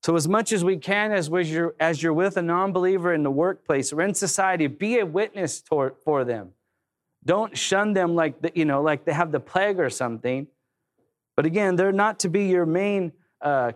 So, 0.03 0.15
as 0.15 0.27
much 0.27 0.53
as 0.53 0.63
we 0.63 0.77
can, 0.77 1.11
as, 1.11 1.29
you're, 1.29 1.75
as 1.79 2.01
you're 2.01 2.13
with 2.13 2.37
a 2.37 2.41
non 2.41 2.71
believer 2.71 3.13
in 3.13 3.23
the 3.23 3.31
workplace 3.31 3.91
or 3.91 4.01
in 4.01 4.13
society, 4.13 4.67
be 4.67 4.99
a 4.99 5.05
witness 5.05 5.61
toward, 5.61 5.95
for 6.03 6.23
them. 6.23 6.51
Don't 7.25 7.57
shun 7.57 7.93
them 7.93 8.15
like, 8.15 8.41
the, 8.41 8.51
you 8.55 8.63
know, 8.63 8.81
like 8.81 9.03
they 9.03 9.11
have 9.11 9.31
the 9.31 9.39
plague 9.39 9.79
or 9.79 9.89
something. 9.89 10.47
But 11.35 11.45
again, 11.45 11.75
they're 11.75 11.91
not 11.91 12.19
to 12.19 12.29
be 12.29 12.45
your 12.45 12.65
main, 12.65 13.11
uh, 13.41 13.73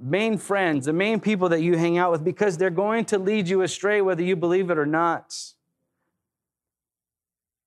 main 0.00 0.38
friends, 0.38 0.86
the 0.86 0.92
main 0.92 1.20
people 1.20 1.48
that 1.50 1.62
you 1.62 1.76
hang 1.76 1.98
out 1.98 2.12
with, 2.12 2.24
because 2.24 2.56
they're 2.56 2.70
going 2.70 3.04
to 3.06 3.18
lead 3.18 3.48
you 3.48 3.62
astray 3.62 4.00
whether 4.00 4.22
you 4.22 4.36
believe 4.36 4.70
it 4.70 4.78
or 4.78 4.86
not. 4.86 5.36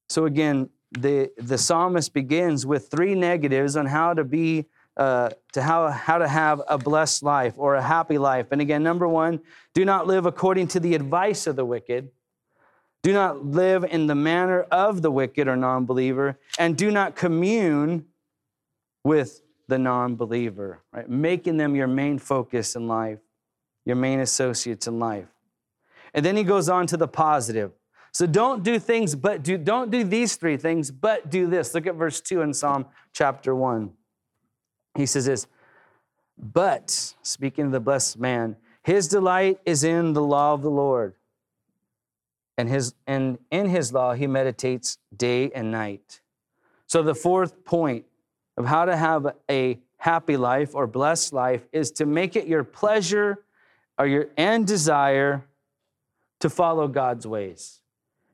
So, 0.09 0.25
again, 0.25 0.69
the, 0.91 1.31
the 1.37 1.57
psalmist 1.57 2.13
begins 2.13 2.65
with 2.65 2.89
three 2.89 3.15
negatives 3.15 3.75
on 3.75 3.85
how 3.85 4.13
to 4.13 4.23
be 4.23 4.65
uh, 4.97 5.29
to 5.53 5.61
how, 5.61 5.87
how 5.87 6.17
to 6.17 6.27
have 6.27 6.61
a 6.67 6.77
blessed 6.77 7.23
life 7.23 7.53
or 7.55 7.75
a 7.75 7.81
happy 7.81 8.17
life. 8.17 8.47
And 8.51 8.59
again, 8.59 8.83
number 8.83 9.07
one, 9.07 9.39
do 9.73 9.85
not 9.85 10.07
live 10.07 10.25
according 10.25 10.67
to 10.69 10.79
the 10.81 10.93
advice 10.93 11.47
of 11.47 11.55
the 11.55 11.63
wicked. 11.63 12.09
Do 13.01 13.13
not 13.13 13.45
live 13.45 13.85
in 13.85 14.07
the 14.07 14.15
manner 14.15 14.63
of 14.63 15.01
the 15.01 15.09
wicked 15.09 15.47
or 15.47 15.55
non 15.55 15.85
believer, 15.85 16.37
and 16.57 16.77
do 16.77 16.91
not 16.91 17.15
commune 17.15 18.07
with 19.05 19.41
the 19.69 19.79
non 19.79 20.15
believer, 20.15 20.81
right? 20.91 21.09
Making 21.09 21.57
them 21.57 21.75
your 21.75 21.87
main 21.87 22.19
focus 22.19 22.75
in 22.75 22.87
life, 22.87 23.19
your 23.85 23.95
main 23.95 24.19
associates 24.19 24.87
in 24.87 24.99
life. 24.99 25.27
And 26.13 26.25
then 26.25 26.35
he 26.35 26.43
goes 26.43 26.67
on 26.67 26.87
to 26.87 26.97
the 26.97 27.07
positive. 27.07 27.71
So 28.11 28.25
don't 28.25 28.63
do 28.63 28.79
things, 28.79 29.15
but 29.15 29.43
do, 29.43 29.57
don't 29.57 29.91
do 29.91 30.03
these 30.03 30.35
three 30.35 30.57
things, 30.57 30.89
but 30.89 31.29
do 31.29 31.47
this. 31.47 31.75
Look 31.75 31.85
at 31.85 31.95
verse 31.95 32.19
2 32.19 32.41
in 32.41 32.53
Psalm 32.53 32.87
chapter 33.13 33.55
1. 33.55 33.91
He 34.95 35.05
says 35.05 35.25
this, 35.25 35.45
but, 36.37 37.13
speaking 37.21 37.65
of 37.65 37.71
the 37.71 37.79
blessed 37.79 38.17
man, 38.17 38.55
his 38.81 39.07
delight 39.07 39.59
is 39.65 39.83
in 39.83 40.13
the 40.13 40.23
law 40.23 40.53
of 40.53 40.63
the 40.63 40.71
Lord. 40.71 41.13
And, 42.57 42.69
his, 42.69 42.95
and 43.05 43.37
in 43.51 43.69
his 43.69 43.93
law 43.93 44.13
he 44.13 44.25
meditates 44.25 44.97
day 45.15 45.51
and 45.53 45.69
night. 45.69 46.21
So 46.87 47.03
the 47.03 47.13
fourth 47.13 47.63
point 47.65 48.05
of 48.59 48.65
how 48.65 48.85
to 48.85 48.95
have 48.95 49.35
a 49.49 49.79
happy 49.97 50.37
life 50.37 50.75
or 50.75 50.85
blessed 50.85 51.31
life 51.31 51.65
is 51.71 51.91
to 51.91 52.05
make 52.05 52.35
it 52.35 52.45
your 52.45 52.63
pleasure 52.63 53.43
or 53.97 54.05
your 54.05 54.27
and 54.37 54.67
desire 54.67 55.45
to 56.41 56.49
follow 56.49 56.87
God's 56.87 57.25
ways. 57.25 57.79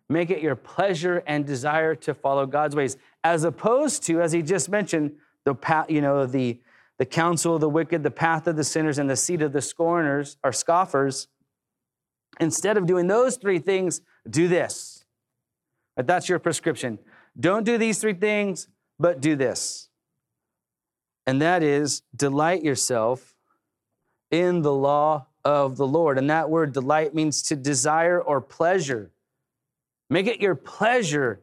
Make 0.09 0.31
it 0.31 0.41
your 0.41 0.55
pleasure 0.55 1.23
and 1.25 1.45
desire 1.45 1.95
to 1.95 2.13
follow 2.13 2.45
God's 2.45 2.75
ways, 2.75 2.97
as 3.23 3.43
opposed 3.43 4.03
to, 4.03 4.21
as 4.21 4.31
he 4.31 4.41
just 4.41 4.69
mentioned, 4.69 5.13
the 5.43 5.55
path, 5.55 5.89
you 5.89 6.01
know, 6.01 6.25
the, 6.25 6.59
the 6.97 7.05
counsel 7.05 7.55
of 7.55 7.61
the 7.61 7.69
wicked, 7.69 8.03
the 8.03 8.11
path 8.11 8.47
of 8.47 8.55
the 8.55 8.63
sinners, 8.63 8.97
and 8.97 9.09
the 9.09 9.15
seat 9.15 9.41
of 9.41 9.53
the 9.53 9.61
scorners 9.61 10.37
or 10.43 10.51
scoffers. 10.51 11.27
Instead 12.39 12.77
of 12.77 12.85
doing 12.85 13.07
those 13.07 13.37
three 13.37 13.59
things, 13.59 14.01
do 14.29 14.47
this. 14.47 15.05
But 15.95 16.07
that's 16.07 16.29
your 16.29 16.39
prescription. 16.39 16.99
Don't 17.39 17.63
do 17.63 17.77
these 17.77 17.99
three 17.99 18.13
things, 18.13 18.67
but 18.99 19.21
do 19.21 19.35
this. 19.35 19.84
And 21.27 21.41
that 21.41 21.63
is 21.63 22.03
delight 22.15 22.63
yourself 22.63 23.35
in 24.29 24.61
the 24.61 24.73
law 24.73 25.27
of 25.43 25.77
the 25.77 25.87
Lord. 25.87 26.17
And 26.17 26.29
that 26.29 26.49
word 26.49 26.73
delight 26.73 27.13
means 27.15 27.41
to 27.43 27.55
desire 27.55 28.21
or 28.21 28.41
pleasure. 28.41 29.11
Make 30.09 30.27
it 30.27 30.39
your 30.39 30.55
pleasure 30.55 31.39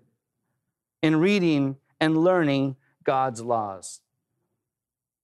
in 1.03 1.17
reading 1.17 1.77
and 2.01 2.19
learning 2.19 2.77
God's 3.05 3.41
laws. 3.41 4.01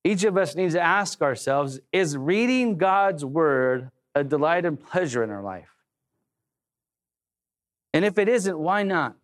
Each 0.05 0.25
of 0.25 0.37
us 0.37 0.55
needs 0.55 0.75
to 0.75 0.81
ask 0.81 1.21
ourselves 1.23 1.81
is 1.93 2.17
reading 2.17 2.79
God's 2.79 3.25
word 3.25 3.91
a 4.15 4.25
delight 4.25 4.65
and 4.65 4.81
pleasure 4.81 5.23
in 5.23 5.31
our 5.31 5.43
life? 5.43 5.71
And 7.93 8.05
if 8.05 8.19
it 8.19 8.29
isn't, 8.29 8.59
why 8.59 8.83
not? 8.83 9.17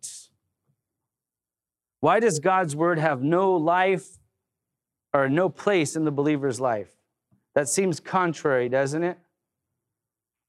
Why 1.99 2.19
does 2.19 2.39
God's 2.39 2.75
word 2.75 2.99
have 2.99 3.21
no 3.23 3.53
life 3.53 4.19
or 5.15 5.29
no 5.29 5.49
place 5.49 5.95
in 5.95 6.05
the 6.05 6.11
believer's 6.11 6.59
life? 6.59 6.89
That 7.53 7.69
seems 7.69 7.99
contrary, 7.99 8.67
doesn't 8.69 9.03
it? 9.03 9.17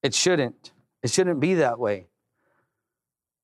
It 0.03 0.15
shouldn't. 0.15 0.73
It 1.03 1.11
shouldn't 1.11 1.41
be 1.41 1.55
that 1.55 1.79
way. 1.79 2.07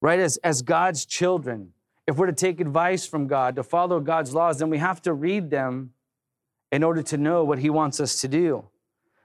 Right? 0.00 0.18
As, 0.18 0.36
as 0.38 0.62
God's 0.62 1.06
children, 1.06 1.72
if 2.06 2.16
we're 2.16 2.26
to 2.26 2.32
take 2.32 2.60
advice 2.60 3.06
from 3.06 3.28
God, 3.28 3.54
to 3.56 3.62
follow 3.62 4.00
God's 4.00 4.34
laws, 4.34 4.58
then 4.58 4.68
we 4.68 4.78
have 4.78 5.00
to 5.02 5.12
read 5.12 5.50
them 5.50 5.92
in 6.72 6.82
order 6.82 7.02
to 7.02 7.16
know 7.16 7.44
what 7.44 7.60
He 7.60 7.70
wants 7.70 8.00
us 8.00 8.20
to 8.22 8.28
do. 8.28 8.64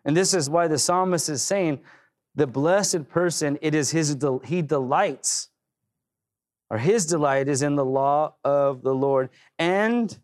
And 0.06 0.16
this 0.16 0.34
is 0.34 0.50
why 0.50 0.68
the 0.68 0.78
psalmist 0.78 1.30
is 1.30 1.42
saying, 1.42 1.80
the 2.36 2.48
blessed 2.48 3.10
person, 3.10 3.58
it 3.64 3.74
is 3.74 3.90
his, 3.90 4.16
he 4.46 4.62
delights, 4.62 5.50
or 6.70 6.78
his 6.78 7.08
delight 7.08 7.48
is 7.48 7.64
in 7.64 7.76
the 7.76 7.84
law 7.84 8.36
of 8.44 8.84
the 8.84 8.94
Lord. 8.94 9.30
And 9.58 10.16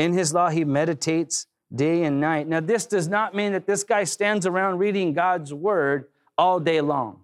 in 0.00 0.14
his 0.14 0.32
law, 0.32 0.48
he 0.48 0.64
meditates 0.64 1.46
day 1.74 2.04
and 2.04 2.22
night. 2.22 2.48
Now, 2.48 2.60
this 2.60 2.86
does 2.86 3.06
not 3.06 3.34
mean 3.34 3.52
that 3.52 3.66
this 3.66 3.84
guy 3.84 4.04
stands 4.04 4.46
around 4.46 4.78
reading 4.78 5.12
God's 5.12 5.52
word 5.52 6.08
all 6.38 6.58
day 6.58 6.80
long. 6.80 7.20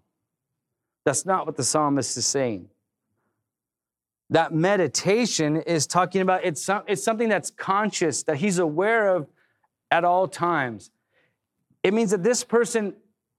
That's 1.07 1.25
not 1.25 1.47
what 1.47 1.57
the 1.57 1.65
psalmist 1.65 2.19
is 2.19 2.27
saying. 2.27 2.69
That 4.29 4.53
meditation 4.53 5.57
is 5.57 5.87
talking 5.87 6.21
about 6.21 6.45
it's, 6.45 6.62
some, 6.62 6.83
it's 6.87 7.03
something 7.03 7.31
that's 7.31 7.51
conscious, 7.51 8.25
that 8.25 8.37
he's 8.37 8.59
aware 8.59 9.09
of 9.09 9.27
at 9.91 10.05
all 10.05 10.29
times. 10.29 10.91
It 11.83 11.95
means 11.95 12.11
that 12.11 12.23
this 12.23 12.45
person 12.45 12.95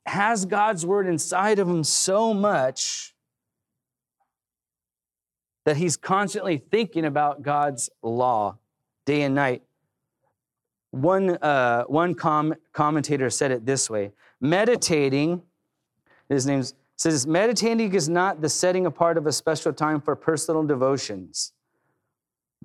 has 0.07 0.45
God's 0.45 0.83
word 0.83 1.05
inside 1.05 1.59
of 1.59 1.69
him 1.69 1.83
so 1.83 2.33
much 2.33 3.13
that 5.65 5.77
he's 5.77 5.95
constantly 5.95 6.57
thinking 6.57 7.05
about 7.05 7.43
God's 7.43 7.91
law 8.01 8.57
day 9.07 9.23
and 9.23 9.33
night. 9.33 9.63
One, 10.91 11.37
uh, 11.37 11.85
one 11.85 12.13
com- 12.13 12.55
commentator 12.73 13.29
said 13.29 13.51
it 13.51 13.65
this 13.65 13.89
way 13.89 14.11
meditating, 14.39 15.41
his 16.29 16.45
name 16.45 16.63
says, 16.97 17.25
meditating 17.25 17.95
is 17.95 18.07
not 18.07 18.41
the 18.41 18.49
setting 18.49 18.85
apart 18.85 19.17
of 19.17 19.25
a 19.25 19.31
special 19.31 19.73
time 19.73 20.01
for 20.01 20.15
personal 20.15 20.63
devotions, 20.63 21.53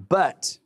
but, 0.09 0.59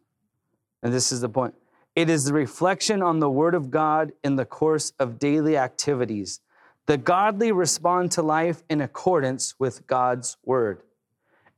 and 0.83 0.93
this 0.93 1.13
is 1.13 1.21
the 1.21 1.29
point, 1.29 1.55
it 1.95 2.09
is 2.09 2.25
the 2.25 2.33
reflection 2.33 3.03
on 3.03 3.21
the 3.21 3.31
Word 3.31 3.55
of 3.55 3.71
God 3.71 4.13
in 4.25 4.37
the 4.37 4.45
course 4.45 4.93
of 4.99 5.19
daily 5.19 5.57
activities. 5.57 6.41
The 6.87 6.97
godly 6.97 7.53
respond 7.53 8.13
to 8.13 8.23
life 8.23 8.63
in 8.71 8.81
accordance 8.81 9.55
with 9.59 9.87
God's 9.87 10.37
Word. 10.45 10.83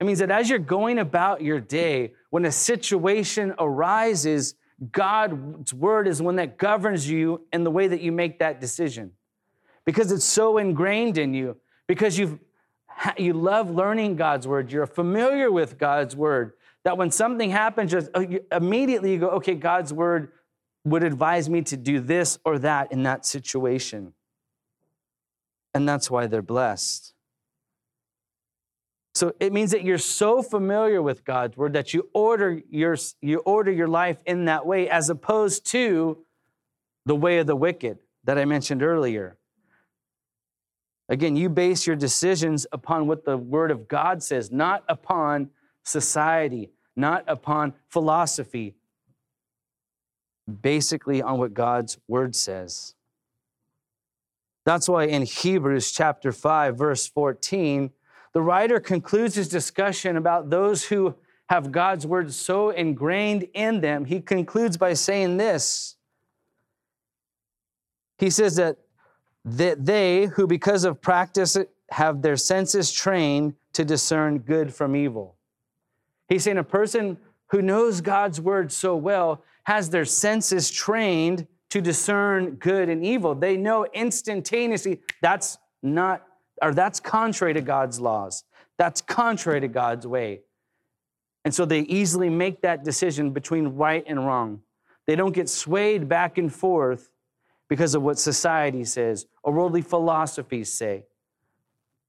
It 0.00 0.04
means 0.04 0.20
that 0.20 0.30
as 0.30 0.48
you're 0.48 0.58
going 0.58 0.98
about 0.98 1.42
your 1.42 1.60
day, 1.60 2.12
when 2.30 2.44
a 2.44 2.52
situation 2.52 3.54
arises, 3.58 4.54
God's 4.92 5.74
word 5.74 6.06
is 6.06 6.22
one 6.22 6.36
that 6.36 6.56
governs 6.56 7.08
you 7.08 7.46
in 7.52 7.64
the 7.64 7.70
way 7.70 7.88
that 7.88 8.00
you 8.00 8.12
make 8.12 8.38
that 8.38 8.60
decision 8.60 9.12
because 9.88 10.12
it's 10.12 10.22
so 10.22 10.58
ingrained 10.58 11.16
in 11.16 11.32
you, 11.32 11.56
because 11.86 12.18
you've, 12.18 12.38
you 13.16 13.32
love 13.32 13.70
learning 13.70 14.16
God's 14.16 14.46
word, 14.46 14.70
you're 14.70 14.84
familiar 14.84 15.50
with 15.50 15.78
God's 15.78 16.14
word, 16.14 16.52
that 16.84 16.98
when 16.98 17.10
something 17.10 17.48
happens, 17.48 17.92
just 17.92 18.10
uh, 18.14 18.22
immediately 18.52 19.12
you 19.12 19.18
go, 19.18 19.30
okay, 19.30 19.54
God's 19.54 19.90
word 19.90 20.32
would 20.84 21.02
advise 21.02 21.48
me 21.48 21.62
to 21.62 21.76
do 21.78 22.00
this 22.00 22.38
or 22.44 22.58
that 22.58 22.92
in 22.92 23.02
that 23.04 23.24
situation. 23.24 24.12
And 25.72 25.88
that's 25.88 26.10
why 26.10 26.26
they're 26.26 26.42
blessed. 26.42 27.14
So 29.18 29.34
it 29.40 29.52
means 29.52 29.72
that 29.72 29.82
you're 29.82 29.98
so 29.98 30.42
familiar 30.42 31.02
with 31.02 31.24
God's 31.24 31.56
word 31.56 31.72
that 31.72 31.92
you 31.92 32.08
order 32.14 32.62
your, 32.70 32.96
you 33.20 33.40
order 33.40 33.72
your 33.72 33.88
life 33.88 34.22
in 34.26 34.44
that 34.44 34.64
way 34.64 34.88
as 34.88 35.10
opposed 35.10 35.66
to 35.72 36.18
the 37.04 37.16
way 37.16 37.38
of 37.38 37.48
the 37.48 37.56
wicked 37.56 37.98
that 38.22 38.38
I 38.38 38.44
mentioned 38.44 38.80
earlier. 38.80 39.36
Again, 41.08 41.34
you 41.34 41.48
base 41.48 41.84
your 41.84 41.96
decisions 41.96 42.64
upon 42.70 43.08
what 43.08 43.24
the 43.24 43.36
word 43.36 43.72
of 43.72 43.88
God 43.88 44.22
says, 44.22 44.52
not 44.52 44.84
upon 44.88 45.50
society, 45.82 46.70
not 46.94 47.24
upon 47.26 47.74
philosophy, 47.88 48.76
basically 50.60 51.20
on 51.22 51.40
what 51.40 51.54
God's 51.54 51.98
word 52.06 52.36
says. 52.36 52.94
That's 54.64 54.88
why 54.88 55.06
in 55.06 55.22
Hebrews 55.22 55.90
chapter 55.90 56.30
5 56.30 56.78
verse 56.78 57.08
14 57.08 57.90
the 58.38 58.42
writer 58.42 58.78
concludes 58.78 59.34
his 59.34 59.48
discussion 59.48 60.16
about 60.16 60.48
those 60.48 60.84
who 60.84 61.12
have 61.48 61.72
God's 61.72 62.06
word 62.06 62.32
so 62.32 62.70
ingrained 62.70 63.48
in 63.52 63.80
them. 63.80 64.04
He 64.04 64.20
concludes 64.20 64.76
by 64.76 64.92
saying 64.92 65.38
this. 65.38 65.96
He 68.16 68.30
says 68.30 68.54
that, 68.54 68.76
that 69.44 69.84
they 69.84 70.26
who, 70.26 70.46
because 70.46 70.84
of 70.84 71.02
practice, 71.02 71.56
have 71.90 72.22
their 72.22 72.36
senses 72.36 72.92
trained 72.92 73.54
to 73.72 73.84
discern 73.84 74.38
good 74.38 74.72
from 74.72 74.94
evil. 74.94 75.34
He's 76.28 76.44
saying 76.44 76.58
a 76.58 76.62
person 76.62 77.18
who 77.48 77.60
knows 77.60 78.00
God's 78.00 78.40
word 78.40 78.70
so 78.70 78.94
well 78.94 79.42
has 79.64 79.90
their 79.90 80.04
senses 80.04 80.70
trained 80.70 81.48
to 81.70 81.80
discern 81.80 82.50
good 82.54 82.88
and 82.88 83.04
evil. 83.04 83.34
They 83.34 83.56
know 83.56 83.84
instantaneously 83.92 85.00
that's 85.20 85.58
not 85.82 86.24
or 86.62 86.74
that's 86.74 87.00
contrary 87.00 87.54
to 87.54 87.60
God's 87.60 88.00
laws. 88.00 88.44
That's 88.78 89.00
contrary 89.00 89.60
to 89.60 89.68
God's 89.68 90.06
way. 90.06 90.40
And 91.44 91.54
so 91.54 91.64
they 91.64 91.80
easily 91.80 92.28
make 92.28 92.62
that 92.62 92.84
decision 92.84 93.30
between 93.30 93.68
right 93.68 94.04
and 94.06 94.24
wrong. 94.24 94.60
They 95.06 95.16
don't 95.16 95.32
get 95.32 95.48
swayed 95.48 96.08
back 96.08 96.38
and 96.38 96.52
forth 96.52 97.10
because 97.68 97.94
of 97.94 98.02
what 98.02 98.18
society 98.18 98.84
says 98.84 99.26
or 99.42 99.52
worldly 99.52 99.82
philosophies 99.82 100.72
say. 100.72 101.04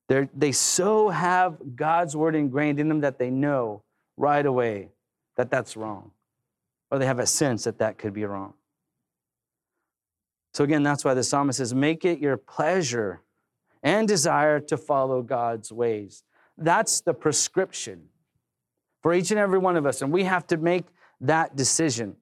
They're, 0.07 0.29
they 0.33 0.51
so 0.51 1.09
have 1.09 1.57
God's 1.75 2.15
word 2.15 2.35
ingrained 2.35 2.79
in 2.79 2.89
them 2.89 3.01
that 3.01 3.19
they 3.19 3.29
know 3.29 3.83
right 4.17 4.45
away 4.45 4.89
that 5.37 5.49
that's 5.49 5.77
wrong, 5.77 6.11
or 6.91 6.99
they 6.99 7.05
have 7.05 7.19
a 7.19 7.25
sense 7.25 7.63
that 7.63 7.77
that 7.77 7.97
could 7.97 8.13
be 8.13 8.25
wrong. 8.25 8.55
So, 10.53 10.63
again, 10.63 10.83
that's 10.83 11.05
why 11.05 11.13
the 11.13 11.23
psalmist 11.23 11.57
says, 11.59 11.73
Make 11.73 12.03
it 12.03 12.19
your 12.19 12.35
pleasure 12.35 13.21
and 13.83 14.07
desire 14.07 14.59
to 14.59 14.77
follow 14.77 15.21
God's 15.21 15.71
ways. 15.71 16.23
that's 16.59 17.01
the 17.01 17.13
prescription 17.13 18.03
for 19.01 19.13
each 19.13 19.31
and 19.31 19.39
every 19.39 19.59
one 19.59 19.77
of 19.77 19.85
us, 19.85 20.01
and 20.01 20.11
we 20.11 20.25
have 20.25 20.45
to 20.47 20.57
make 20.57 20.85
that 21.21 21.55
decision. 21.55 22.15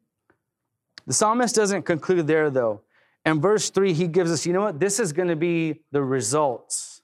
The 1.08 1.14
psalmist 1.14 1.56
doesn't 1.56 1.84
conclude 1.84 2.28
there, 2.28 2.50
though. 2.50 2.82
In 3.26 3.42
verse 3.42 3.70
three, 3.70 3.94
he 3.94 4.08
gives 4.08 4.32
us, 4.32 4.46
you 4.46 4.54
know 4.54 4.62
what? 4.62 4.80
This 4.80 5.00
is 5.00 5.12
going 5.12 5.28
to 5.30 5.36
be 5.36 5.82
the 5.92 6.04
results 6.04 7.02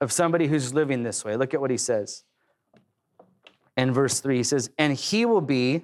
of 0.00 0.10
somebody 0.10 0.46
who's 0.46 0.72
living 0.72 1.02
this 1.02 1.24
way. 1.24 1.36
Look 1.36 1.54
at 1.54 1.60
what 1.60 1.70
he 1.70 1.76
says. 1.76 2.24
In 3.76 3.92
verse 3.92 4.20
three, 4.20 4.38
he 4.38 4.42
says, 4.42 4.70
and 4.78 4.94
he 4.94 5.24
will 5.26 5.40
be, 5.40 5.82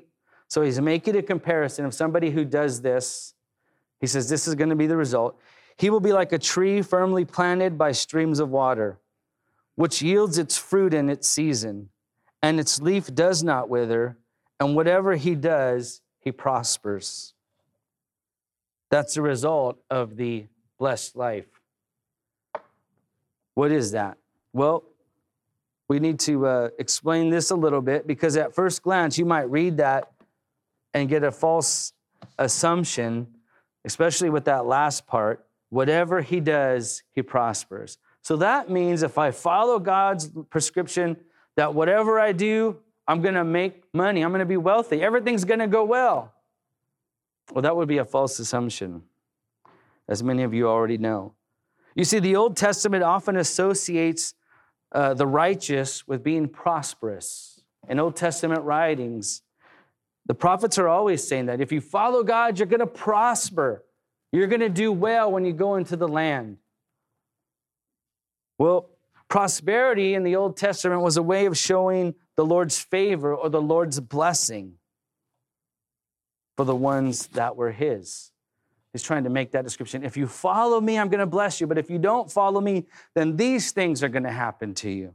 so 0.49 0.63
he's 0.63 0.81
making 0.81 1.17
a 1.17 1.23
comparison 1.23 1.85
of 1.85 1.95
somebody 1.95 2.31
who 2.31 2.45
does 2.45 2.81
this. 2.81 3.35
He 4.01 4.07
says, 4.07 4.29
this 4.29 4.49
is 4.49 4.55
going 4.55 4.71
to 4.71 4.77
be 4.77 4.87
the 4.87 4.97
result. 4.97 5.39
He 5.81 5.89
will 5.89 6.01
be 6.01 6.13
like 6.13 6.31
a 6.33 6.39
tree 6.39 6.83
firmly 6.83 7.25
planted 7.25 7.79
by 7.79 7.93
streams 7.93 8.39
of 8.39 8.51
water, 8.51 8.99
which 9.77 10.03
yields 10.03 10.37
its 10.37 10.59
fruit 10.59 10.93
in 10.93 11.09
its 11.09 11.27
season, 11.27 11.89
and 12.43 12.61
its 12.61 12.83
leaf 12.83 13.15
does 13.15 13.43
not 13.43 13.71
wither, 13.71 14.19
and 14.61 14.77
whatever 14.77 15.15
he 15.15 15.35
does, 15.35 16.03
he 16.19 16.33
prospers. 16.33 17.33
That's 18.91 19.15
the 19.15 19.23
result 19.23 19.79
of 19.89 20.17
the 20.17 20.49
blessed 20.79 21.17
life. 21.17 21.47
What 23.55 23.73
is 23.73 23.93
that? 23.93 24.19
Well, 24.53 24.85
we 25.89 25.99
need 25.99 26.19
to 26.21 26.45
uh, 26.45 26.69
explain 26.79 27.31
this 27.31 27.51
a 27.53 27.57
little 27.57 27.81
bit 27.81 28.07
because 28.07 28.37
at 28.37 28.55
first 28.55 28.83
glance, 28.83 29.17
you 29.17 29.25
might 29.25 29.51
read 29.51 29.79
that 29.79 30.13
and 30.93 31.09
get 31.09 31.25
a 31.25 31.33
false 31.33 31.95
assumption, 32.39 33.29
especially 33.87 34.29
with 34.29 34.45
that 34.45 34.67
last 34.67 35.07
part. 35.07 35.47
Whatever 35.71 36.21
he 36.21 36.41
does, 36.41 37.03
he 37.13 37.23
prospers. 37.23 37.99
So 38.23 38.37
that 38.37 38.69
means 38.69 39.03
if 39.03 39.17
I 39.17 39.31
follow 39.31 39.79
God's 39.79 40.31
prescription, 40.51 41.17
that 41.57 41.75
whatever 41.75 42.21
I 42.21 42.33
do, 42.33 42.77
I'm 43.09 43.23
to 43.35 43.45
make 43.45 43.83
money, 43.95 44.23
I'm 44.23 44.31
to 44.41 44.47
be 44.47 44.57
wealthy, 44.57 45.03
everything's 45.03 45.45
to 45.61 45.67
go 45.67 45.85
well. 45.85 46.35
Well, 47.53 47.63
that 47.63 47.75
would 47.75 47.89
be 47.89 47.99
a 47.99 48.05
false 48.05 48.39
assumption, 48.39 49.03
as 50.09 50.23
many 50.23 50.43
of 50.43 50.55
you 50.55 50.69
already 50.69 50.99
know. 50.99 51.35
You 51.95 52.05
see, 52.05 52.21
the 52.21 52.37
Old 52.37 52.57
Testament 52.57 53.03
often 53.03 53.37
associates 53.37 54.35
uh, 54.93 55.15
the 55.15 55.27
righteous 55.27 56.07
with 56.07 56.23
being 56.23 56.49
prosperous. 56.49 57.61
In 57.89 57.99
Old 57.99 58.17
Testament 58.17 58.63
writings, 58.63 59.43
the 60.27 60.35
prophets 60.35 60.79
are 60.79 60.89
always 60.89 61.27
saying 61.27 61.47
that 61.47 61.61
if 61.61 61.73
you 61.73 61.81
follow 61.81 62.23
God, 62.23 62.59
you're 62.59 62.67
to 62.81 62.87
prosper. 62.87 63.85
You're 64.33 64.47
going 64.47 64.61
to 64.61 64.69
do 64.69 64.93
well 64.93 65.31
when 65.31 65.45
you 65.45 65.53
go 65.53 65.77
into 65.77 65.97
the 65.97 66.09
land. 66.09 66.59
Well, 68.59 68.91
prosperity 69.29 70.15
in 70.15 70.23
the 70.23 70.37
Old 70.37 70.57
Testament 70.57 71.03
was 71.03 71.17
a 71.17 71.23
way 71.23 71.47
of 71.47 71.57
showing 71.57 72.15
the 72.37 72.45
Lord's 72.45 72.79
favor 72.79 73.35
or 73.35 73.49
the 73.49 73.61
Lord's 73.61 73.99
blessing 74.01 74.75
for 76.57 76.65
the 76.65 76.77
ones 76.77 77.29
that 77.29 77.57
were 77.57 77.73
his. 77.73 78.33
He's 78.93 79.03
trying 79.03 79.25
to 79.25 79.31
make 79.31 79.53
that 79.53 79.65
description. 79.65 80.05
If 80.05 80.17
you 80.17 80.27
follow 80.27 80.81
me, 80.81 80.99
I'm 80.99 81.09
going 81.09 81.21
to 81.21 81.27
bless 81.27 81.61
you. 81.61 81.67
But 81.67 81.79
if 81.79 81.91
you 81.91 81.99
don't 81.99 82.31
follow 82.31 82.61
me, 82.61 82.87
then 83.15 83.37
these 83.37 83.73
things 83.73 84.03
are 84.03 84.09
going 84.09 84.25
to 84.25 84.33
happen 84.33 84.75
to 84.75 84.91
you. 84.91 85.15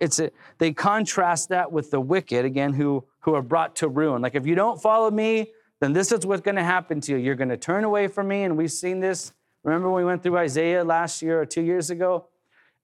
It's 0.00 0.18
a, 0.18 0.30
they 0.58 0.72
contrast 0.72 1.50
that 1.50 1.70
with 1.70 1.90
the 1.90 2.00
wicked, 2.00 2.44
again, 2.44 2.72
who, 2.72 3.04
who 3.20 3.34
are 3.34 3.42
brought 3.42 3.76
to 3.76 3.88
ruin. 3.88 4.22
Like, 4.22 4.34
if 4.34 4.46
you 4.46 4.54
don't 4.54 4.80
follow 4.80 5.10
me, 5.10 5.52
then 5.80 5.92
this 5.92 6.12
is 6.12 6.24
what's 6.24 6.42
going 6.42 6.56
to 6.56 6.64
happen 6.64 7.00
to 7.02 7.12
you. 7.12 7.18
You're 7.18 7.34
going 7.34 7.50
to 7.50 7.56
turn 7.56 7.84
away 7.84 8.08
from 8.08 8.28
me. 8.28 8.44
And 8.44 8.56
we've 8.56 8.72
seen 8.72 9.00
this. 9.00 9.32
Remember 9.62 9.90
when 9.90 10.02
we 10.02 10.06
went 10.06 10.22
through 10.22 10.38
Isaiah 10.38 10.84
last 10.84 11.22
year 11.22 11.40
or 11.40 11.46
two 11.46 11.62
years 11.62 11.90
ago? 11.90 12.26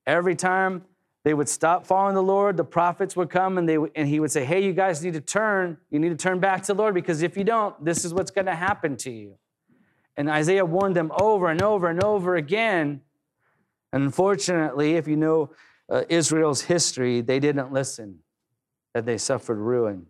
Every 0.07 0.35
time 0.35 0.83
they 1.24 1.35
would 1.35 1.48
stop 1.48 1.87
following 1.87 2.14
the 2.14 2.22
Lord. 2.22 2.57
The 2.57 2.64
prophets 2.64 3.14
would 3.16 3.31
come 3.31 3.59
and, 3.59 3.68
they, 3.68 3.78
and 3.94 4.09
he 4.09 4.18
would 4.18 4.33
say, 4.33 4.44
Hey, 4.44 4.64
you 4.64 4.72
guys 4.72 5.02
need 5.05 5.14
to 5.14 5.20
turn. 5.20 5.78
You 5.90 5.98
need 5.98 6.09
to 6.09 6.16
turn 6.16 6.40
back 6.40 6.62
to 6.62 6.74
the 6.74 6.78
Lord 6.78 6.94
because 6.94 7.22
if 7.22 7.37
you 7.37 7.44
don't, 7.44 7.83
this 7.85 8.05
is 8.05 8.12
what's 8.12 8.31
going 8.31 8.46
to 8.46 8.55
happen 8.55 8.96
to 8.98 9.11
you. 9.11 9.37
And 10.16 10.28
Isaiah 10.28 10.64
warned 10.64 10.96
them 10.96 11.12
over 11.18 11.48
and 11.48 11.62
over 11.62 11.88
and 11.88 12.02
over 12.02 12.37
again. 12.37 13.02
And 13.92 14.02
unfortunately, 14.02 14.94
if 14.94 15.07
you 15.07 15.16
know 15.16 15.50
uh, 15.88 16.02
Israel's 16.09 16.62
history, 16.62 17.20
they 17.20 17.38
didn't 17.38 17.72
listen, 17.72 18.18
that 18.92 19.07
they 19.07 19.16
suffered 19.16 19.59
ruin. 19.59 20.07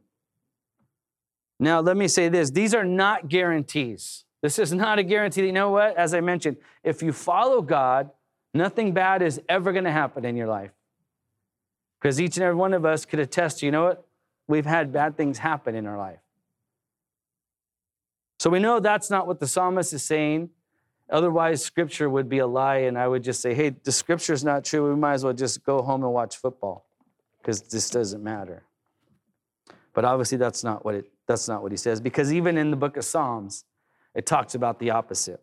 Now, 1.59 1.81
let 1.81 1.97
me 1.97 2.09
say 2.09 2.29
this 2.29 2.51
these 2.51 2.75
are 2.75 2.85
not 2.85 3.29
guarantees. 3.29 4.25
This 4.43 4.59
is 4.59 4.73
not 4.73 4.99
a 4.99 5.05
guarantee. 5.05 5.47
You 5.47 5.53
know 5.53 5.71
what? 5.71 5.97
As 5.97 6.15
I 6.15 6.21
mentioned, 6.21 6.57
if 6.83 7.03
you 7.03 7.13
follow 7.13 7.63
God, 7.63 8.11
nothing 8.53 8.93
bad 8.93 9.23
is 9.23 9.41
ever 9.49 9.73
going 9.73 9.85
to 9.85 9.93
happen 9.93 10.25
in 10.25 10.37
your 10.37 10.49
life. 10.49 10.73
Because 12.01 12.21
each 12.21 12.37
and 12.37 12.43
every 12.43 12.57
one 12.57 12.75
of 12.75 12.85
us 12.85 13.05
could 13.05 13.21
attest, 13.21 13.63
you 13.63 13.71
know 13.71 13.85
what? 13.85 14.07
We've 14.49 14.67
had 14.67 14.93
bad 14.93 15.17
things 15.17 15.39
happen 15.39 15.77
in 15.77 15.87
our 15.87 15.97
life. 15.97 16.19
So 18.41 18.51
we 18.51 18.59
know 18.59 18.81
that's 18.81 19.09
not 19.09 19.29
what 19.29 19.39
the 19.39 19.47
psalmist 19.47 19.93
is 19.93 20.03
saying. 20.03 20.51
Otherwise, 21.09 21.63
scripture 21.63 22.11
would 22.11 22.29
be 22.29 22.39
a 22.39 22.47
lie, 22.47 22.79
and 22.79 22.99
I 22.99 23.07
would 23.07 23.23
just 23.23 23.41
say, 23.41 23.55
hey, 23.55 23.71
the 23.71 23.93
scripture 23.93 24.33
is 24.33 24.43
not 24.43 24.65
true. 24.65 24.89
We 24.89 24.97
might 24.97 25.13
as 25.13 25.25
well 25.25 25.33
just 25.33 25.63
go 25.63 25.81
home 25.83 26.03
and 26.03 26.13
watch 26.13 26.37
football 26.37 26.87
because 27.39 27.63
this 27.63 27.91
doesn't 27.91 28.25
matter. 28.25 28.65
But 29.95 30.05
obviously, 30.05 30.39
that's 30.39 30.65
not 30.65 30.85
what 30.85 30.97
it 30.97 31.12
that's 31.27 31.49
not 31.49 31.63
what 31.63 31.73
he 31.73 31.77
says, 31.77 32.01
because 32.01 32.33
even 32.33 32.57
in 32.59 32.71
the 32.71 32.77
book 32.77 32.97
of 32.97 33.05
Psalms, 33.05 33.65
it 34.15 34.27
talks 34.27 34.55
about 34.55 34.79
the 34.79 34.91
opposite. 34.91 35.41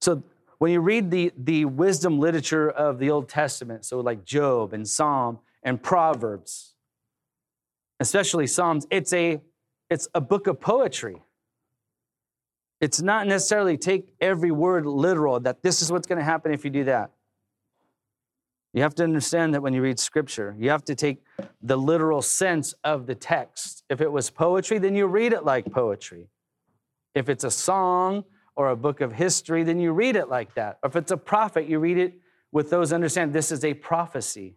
So 0.00 0.22
when 0.58 0.72
you 0.72 0.80
read 0.80 1.10
the, 1.10 1.32
the 1.36 1.64
wisdom 1.64 2.18
literature 2.18 2.70
of 2.70 2.98
the 2.98 3.10
Old 3.10 3.28
Testament, 3.28 3.84
so 3.84 4.00
like 4.00 4.24
Job 4.24 4.72
and 4.72 4.88
Psalm 4.88 5.38
and 5.62 5.82
Proverbs, 5.82 6.74
especially 8.00 8.46
Psalms, 8.46 8.86
it's 8.90 9.12
a, 9.12 9.40
it's 9.88 10.08
a 10.14 10.20
book 10.20 10.46
of 10.46 10.60
poetry. 10.60 11.22
It's 12.80 13.00
not 13.00 13.26
necessarily 13.26 13.78
take 13.78 14.14
every 14.20 14.50
word 14.50 14.84
literal, 14.84 15.40
that 15.40 15.62
this 15.62 15.80
is 15.80 15.90
what's 15.90 16.06
going 16.06 16.18
to 16.18 16.24
happen 16.24 16.52
if 16.52 16.64
you 16.64 16.70
do 16.70 16.84
that. 16.84 17.12
You 18.74 18.82
have 18.82 18.94
to 18.96 19.04
understand 19.04 19.54
that 19.54 19.62
when 19.62 19.72
you 19.72 19.80
read 19.80 20.00
scripture, 20.00 20.56
you 20.58 20.68
have 20.70 20.84
to 20.86 20.96
take 20.96 21.24
the 21.62 21.76
literal 21.76 22.20
sense 22.20 22.74
of 22.82 23.06
the 23.06 23.14
text. 23.14 23.84
If 23.88 24.00
it 24.00 24.10
was 24.10 24.30
poetry, 24.30 24.78
then 24.78 24.96
you 24.96 25.06
read 25.06 25.32
it 25.32 25.44
like 25.44 25.72
poetry. 25.72 26.28
If 27.14 27.28
it's 27.28 27.44
a 27.44 27.52
song 27.52 28.24
or 28.56 28.70
a 28.70 28.76
book 28.76 29.00
of 29.00 29.12
history, 29.12 29.62
then 29.62 29.78
you 29.78 29.92
read 29.92 30.16
it 30.16 30.28
like 30.28 30.54
that. 30.56 30.78
Or 30.82 30.88
if 30.88 30.96
it's 30.96 31.12
a 31.12 31.16
prophet, 31.16 31.68
you 31.68 31.78
read 31.78 31.98
it 31.98 32.14
with 32.50 32.68
those 32.68 32.92
understand 32.92 33.32
this 33.32 33.52
is 33.52 33.64
a 33.64 33.74
prophecy. 33.74 34.56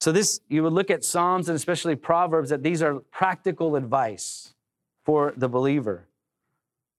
So 0.00 0.10
this 0.10 0.40
you 0.48 0.64
would 0.64 0.72
look 0.72 0.90
at 0.90 1.04
Psalms 1.04 1.48
and 1.48 1.54
especially 1.54 1.94
Proverbs 1.94 2.50
that 2.50 2.64
these 2.64 2.82
are 2.82 2.96
practical 3.12 3.76
advice 3.76 4.54
for 5.04 5.32
the 5.36 5.48
believer. 5.48 6.08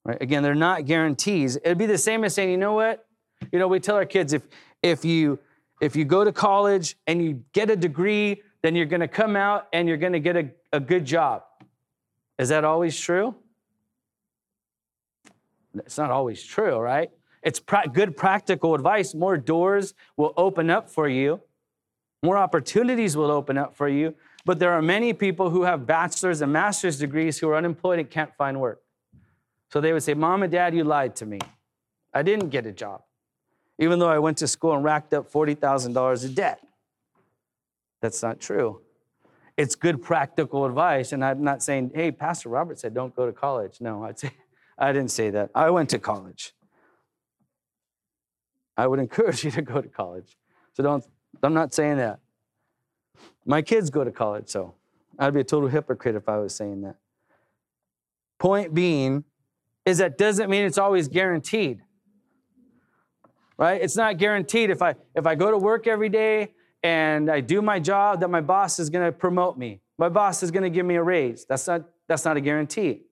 Right? 0.05 0.21
Again, 0.21 0.41
they're 0.41 0.55
not 0.55 0.85
guarantees. 0.85 1.57
It'd 1.57 1.77
be 1.77 1.85
the 1.85 1.97
same 1.97 2.23
as 2.23 2.33
saying, 2.33 2.49
you 2.49 2.57
know 2.57 2.73
what? 2.73 3.05
You 3.51 3.59
know, 3.59 3.67
we 3.67 3.81
tell 3.81 3.97
our 3.97 4.05
kids 4.05 4.31
if 4.31 4.43
if 4.83 5.03
you 5.03 5.39
if 5.81 5.95
you 5.95 6.05
go 6.05 6.23
to 6.23 6.31
college 6.31 6.95
and 7.07 7.23
you 7.23 7.43
get 7.51 7.69
a 7.69 7.75
degree, 7.75 8.41
then 8.61 8.75
you're 8.75 8.85
going 8.85 9.01
to 9.01 9.07
come 9.07 9.35
out 9.35 9.67
and 9.73 9.87
you're 9.87 9.97
going 9.97 10.13
to 10.13 10.19
get 10.19 10.37
a, 10.37 10.49
a 10.71 10.79
good 10.79 11.03
job. 11.03 11.43
Is 12.37 12.49
that 12.49 12.63
always 12.63 12.97
true? 12.97 13.35
It's 15.75 15.97
not 15.97 16.11
always 16.11 16.43
true, 16.43 16.77
right? 16.77 17.09
It's 17.41 17.59
pra- 17.59 17.89
good 17.91 18.15
practical 18.15 18.75
advice. 18.75 19.13
More 19.13 19.37
doors 19.37 19.93
will 20.15 20.33
open 20.37 20.69
up 20.69 20.89
for 20.89 21.09
you, 21.09 21.41
more 22.21 22.37
opportunities 22.37 23.17
will 23.17 23.31
open 23.31 23.57
up 23.57 23.75
for 23.75 23.89
you. 23.89 24.15
But 24.45 24.59
there 24.59 24.71
are 24.71 24.81
many 24.81 25.13
people 25.13 25.49
who 25.49 25.63
have 25.63 25.85
bachelor's 25.85 26.41
and 26.41 26.51
master's 26.51 26.99
degrees 26.99 27.39
who 27.39 27.49
are 27.49 27.55
unemployed 27.55 27.99
and 27.99 28.09
can't 28.09 28.33
find 28.35 28.59
work. 28.59 28.81
So 29.71 29.81
they 29.81 29.93
would 29.93 30.03
say, 30.03 30.13
Mom 30.13 30.43
and 30.43 30.51
Dad, 30.51 30.75
you 30.75 30.83
lied 30.83 31.15
to 31.17 31.25
me. 31.25 31.39
I 32.13 32.23
didn't 32.23 32.49
get 32.49 32.65
a 32.65 32.71
job, 32.71 33.03
even 33.79 33.99
though 33.99 34.09
I 34.09 34.19
went 34.19 34.37
to 34.39 34.47
school 34.47 34.73
and 34.73 34.83
racked 34.83 35.13
up 35.13 35.31
$40,000 35.31 36.25
of 36.25 36.35
debt. 36.35 36.59
That's 38.01 38.21
not 38.21 38.39
true. 38.39 38.81
It's 39.55 39.75
good 39.75 40.01
practical 40.01 40.65
advice. 40.65 41.11
And 41.11 41.23
I'm 41.23 41.43
not 41.43 41.63
saying, 41.63 41.91
hey, 41.93 42.11
Pastor 42.11 42.49
Robert 42.49 42.79
said 42.79 42.93
don't 42.93 43.15
go 43.15 43.25
to 43.25 43.31
college. 43.31 43.77
No, 43.79 44.03
I'd 44.03 44.19
say, 44.19 44.31
I 44.77 44.91
didn't 44.91 45.11
say 45.11 45.29
that. 45.31 45.51
I 45.53 45.69
went 45.69 45.89
to 45.91 45.99
college. 45.99 46.53
I 48.75 48.87
would 48.87 48.99
encourage 48.99 49.43
you 49.43 49.51
to 49.51 49.61
go 49.61 49.81
to 49.81 49.87
college. 49.87 50.37
So 50.73 50.83
don't, 50.83 51.05
I'm 51.41 51.53
not 51.53 51.73
saying 51.73 51.97
that. 51.97 52.19
My 53.45 53.61
kids 53.61 53.89
go 53.89 54.03
to 54.03 54.11
college, 54.11 54.49
so 54.49 54.73
I'd 55.19 55.33
be 55.33 55.41
a 55.41 55.43
total 55.43 55.69
hypocrite 55.69 56.15
if 56.15 56.27
I 56.27 56.37
was 56.37 56.55
saying 56.55 56.81
that. 56.81 56.95
Point 58.39 58.73
being 58.73 59.23
is 59.85 59.99
that 59.99 60.17
doesn't 60.17 60.49
mean 60.49 60.65
it's 60.65 60.77
always 60.77 61.07
guaranteed. 61.07 61.81
Right? 63.57 63.81
It's 63.81 63.95
not 63.95 64.17
guaranteed 64.17 64.69
if 64.69 64.81
I 64.81 64.95
if 65.15 65.25
I 65.27 65.35
go 65.35 65.51
to 65.51 65.57
work 65.57 65.87
every 65.87 66.09
day 66.09 66.53
and 66.81 67.29
I 67.29 67.39
do 67.39 67.61
my 67.61 67.79
job 67.79 68.19
that 68.21 68.29
my 68.29 68.41
boss 68.41 68.79
is 68.79 68.89
going 68.89 69.05
to 69.05 69.11
promote 69.11 69.57
me. 69.57 69.79
My 69.97 70.09
boss 70.09 70.43
is 70.43 70.51
going 70.51 70.63
to 70.63 70.69
give 70.69 70.85
me 70.85 70.95
a 70.95 71.03
raise. 71.03 71.45
That's 71.45 71.67
not 71.67 71.83
that's 72.07 72.25
not 72.25 72.37
a 72.37 72.41
guarantee. 72.41 73.03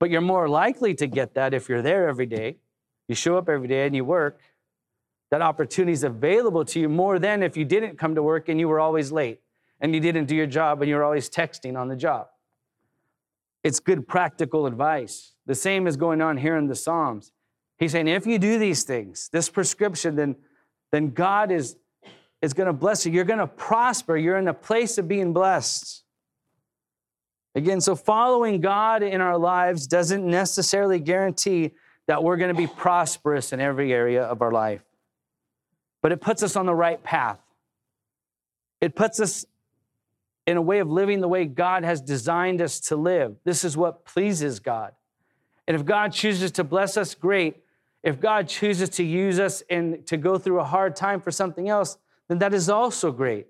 But 0.00 0.10
you're 0.10 0.20
more 0.20 0.48
likely 0.48 0.94
to 0.94 1.06
get 1.06 1.34
that 1.34 1.54
if 1.54 1.68
you're 1.68 1.82
there 1.82 2.08
every 2.08 2.26
day, 2.26 2.58
you 3.08 3.14
show 3.14 3.36
up 3.38 3.48
every 3.48 3.68
day 3.68 3.86
and 3.86 3.96
you 3.96 4.04
work, 4.04 4.40
that 5.30 5.42
opportunity 5.42 5.92
is 5.92 6.04
available 6.04 6.64
to 6.66 6.80
you 6.80 6.88
more 6.88 7.18
than 7.18 7.42
if 7.42 7.56
you 7.56 7.64
didn't 7.64 7.98
come 7.98 8.14
to 8.14 8.22
work 8.22 8.48
and 8.48 8.60
you 8.60 8.68
were 8.68 8.80
always 8.80 9.10
late 9.12 9.40
and 9.80 9.94
you 9.94 10.00
didn't 10.00 10.26
do 10.26 10.36
your 10.36 10.46
job 10.46 10.80
and 10.80 10.88
you 10.88 10.96
were 10.96 11.04
always 11.04 11.28
texting 11.28 11.78
on 11.78 11.88
the 11.88 11.96
job. 11.96 12.28
It's 13.64 13.80
good 13.80 14.06
practical 14.06 14.66
advice. 14.66 15.34
The 15.46 15.54
same 15.54 15.86
is 15.86 15.96
going 15.96 16.22
on 16.22 16.36
here 16.36 16.56
in 16.56 16.68
the 16.68 16.76
Psalms. 16.76 17.32
He's 17.78 17.92
saying, 17.92 18.08
if 18.08 18.26
you 18.26 18.38
do 18.38 18.58
these 18.58 18.82
things, 18.82 19.28
this 19.32 19.48
prescription, 19.48 20.16
then, 20.16 20.36
then 20.90 21.10
God 21.10 21.52
is, 21.52 21.76
is 22.42 22.52
going 22.52 22.66
to 22.66 22.72
bless 22.72 23.06
you. 23.06 23.12
You're 23.12 23.24
going 23.24 23.38
to 23.38 23.46
prosper. 23.46 24.16
You're 24.16 24.38
in 24.38 24.48
a 24.48 24.54
place 24.54 24.98
of 24.98 25.06
being 25.06 25.32
blessed. 25.32 26.02
Again, 27.54 27.80
so 27.80 27.96
following 27.96 28.60
God 28.60 29.02
in 29.02 29.20
our 29.20 29.38
lives 29.38 29.86
doesn't 29.86 30.24
necessarily 30.24 30.98
guarantee 30.98 31.72
that 32.06 32.22
we're 32.22 32.36
going 32.36 32.54
to 32.54 32.60
be 32.60 32.66
prosperous 32.66 33.52
in 33.52 33.60
every 33.60 33.92
area 33.92 34.22
of 34.22 34.42
our 34.42 34.52
life, 34.52 34.82
but 36.02 36.10
it 36.12 36.20
puts 36.20 36.42
us 36.42 36.56
on 36.56 36.66
the 36.66 36.74
right 36.74 37.02
path. 37.02 37.38
It 38.80 38.94
puts 38.94 39.20
us 39.20 39.44
in 40.46 40.56
a 40.56 40.62
way 40.62 40.78
of 40.78 40.88
living 40.90 41.20
the 41.20 41.28
way 41.28 41.44
God 41.44 41.84
has 41.84 42.00
designed 42.00 42.62
us 42.62 42.80
to 42.80 42.96
live. 42.96 43.36
This 43.44 43.64
is 43.64 43.76
what 43.76 44.04
pleases 44.04 44.60
God. 44.60 44.92
And 45.66 45.74
if 45.74 45.84
God 45.84 46.12
chooses 46.12 46.52
to 46.52 46.64
bless 46.64 46.96
us, 46.96 47.14
great. 47.14 47.56
If 48.02 48.20
God 48.20 48.48
chooses 48.48 48.88
to 48.90 49.02
use 49.02 49.38
us 49.38 49.62
and 49.68 50.06
to 50.06 50.16
go 50.16 50.38
through 50.38 50.60
a 50.60 50.64
hard 50.64 50.94
time 50.94 51.20
for 51.20 51.30
something 51.30 51.68
else, 51.68 51.98
then 52.28 52.38
that 52.38 52.54
is 52.54 52.68
also 52.68 53.10
great. 53.10 53.48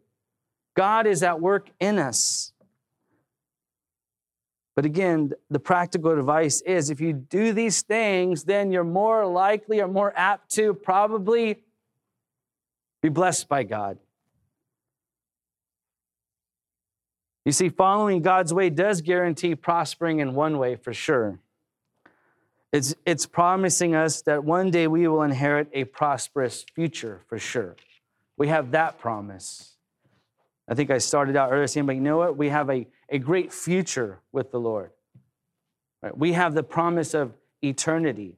God 0.74 1.07
is 1.07 1.22
at 1.22 1.40
work 1.40 1.70
in 1.80 1.99
us. 1.99 2.53
But 4.74 4.84
again, 4.84 5.32
the 5.51 5.59
practical 5.59 6.12
advice 6.12 6.61
is 6.61 6.88
if 6.88 7.01
you 7.01 7.12
do 7.12 7.53
these 7.53 7.82
things, 7.82 8.44
then 8.44 8.70
you're 8.70 8.84
more 8.84 9.26
likely 9.26 9.80
or 9.80 9.88
more 9.88 10.12
apt 10.16 10.53
to 10.53 10.72
probably 10.72 11.59
be 13.03 13.09
blessed 13.09 13.49
by 13.49 13.64
God. 13.64 13.99
You 17.44 17.53
see, 17.53 17.70
following 17.70 18.22
God's 18.22 18.55
way 18.55 18.70
does 18.70 19.01
guarantee 19.01 19.55
prospering 19.55 20.20
in 20.20 20.34
one 20.34 20.59
way 20.59 20.76
for 20.76 20.92
sure. 20.92 21.40
It's, 22.72 22.94
it's 23.06 23.26
promising 23.26 23.94
us 23.94 24.22
that 24.22 24.44
one 24.44 24.70
day 24.70 24.86
we 24.86 25.08
will 25.08 25.22
inherit 25.22 25.68
a 25.72 25.84
prosperous 25.84 26.64
future 26.74 27.22
for 27.26 27.38
sure. 27.38 27.76
We 28.36 28.48
have 28.48 28.72
that 28.72 28.98
promise. 28.98 29.76
I 30.68 30.74
think 30.74 30.90
I 30.90 30.98
started 30.98 31.34
out 31.34 31.50
earlier 31.50 31.66
saying, 31.66 31.86
but 31.86 31.94
you 31.94 32.02
know 32.02 32.18
what? 32.18 32.36
We 32.36 32.50
have 32.50 32.68
a, 32.68 32.86
a 33.08 33.18
great 33.18 33.52
future 33.52 34.20
with 34.32 34.50
the 34.50 34.60
Lord. 34.60 34.90
Right? 36.02 36.16
We 36.16 36.34
have 36.34 36.54
the 36.54 36.62
promise 36.62 37.14
of 37.14 37.32
eternity. 37.62 38.36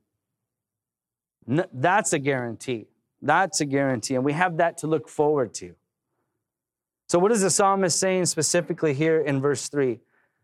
That's 1.47 2.13
a 2.13 2.19
guarantee. 2.19 2.87
That's 3.21 3.61
a 3.61 3.65
guarantee. 3.65 4.15
And 4.15 4.25
we 4.25 4.33
have 4.33 4.59
that 4.59 4.79
to 4.79 4.87
look 4.87 5.09
forward 5.09 5.53
to. 5.55 5.75
So, 7.09 7.19
what 7.19 7.33
is 7.33 7.43
the 7.43 7.51
psalmist 7.51 7.99
saying 7.99 8.27
specifically 8.27 8.95
here 8.95 9.21
in 9.21 9.41
verse 9.41 9.69
3? 9.69 9.99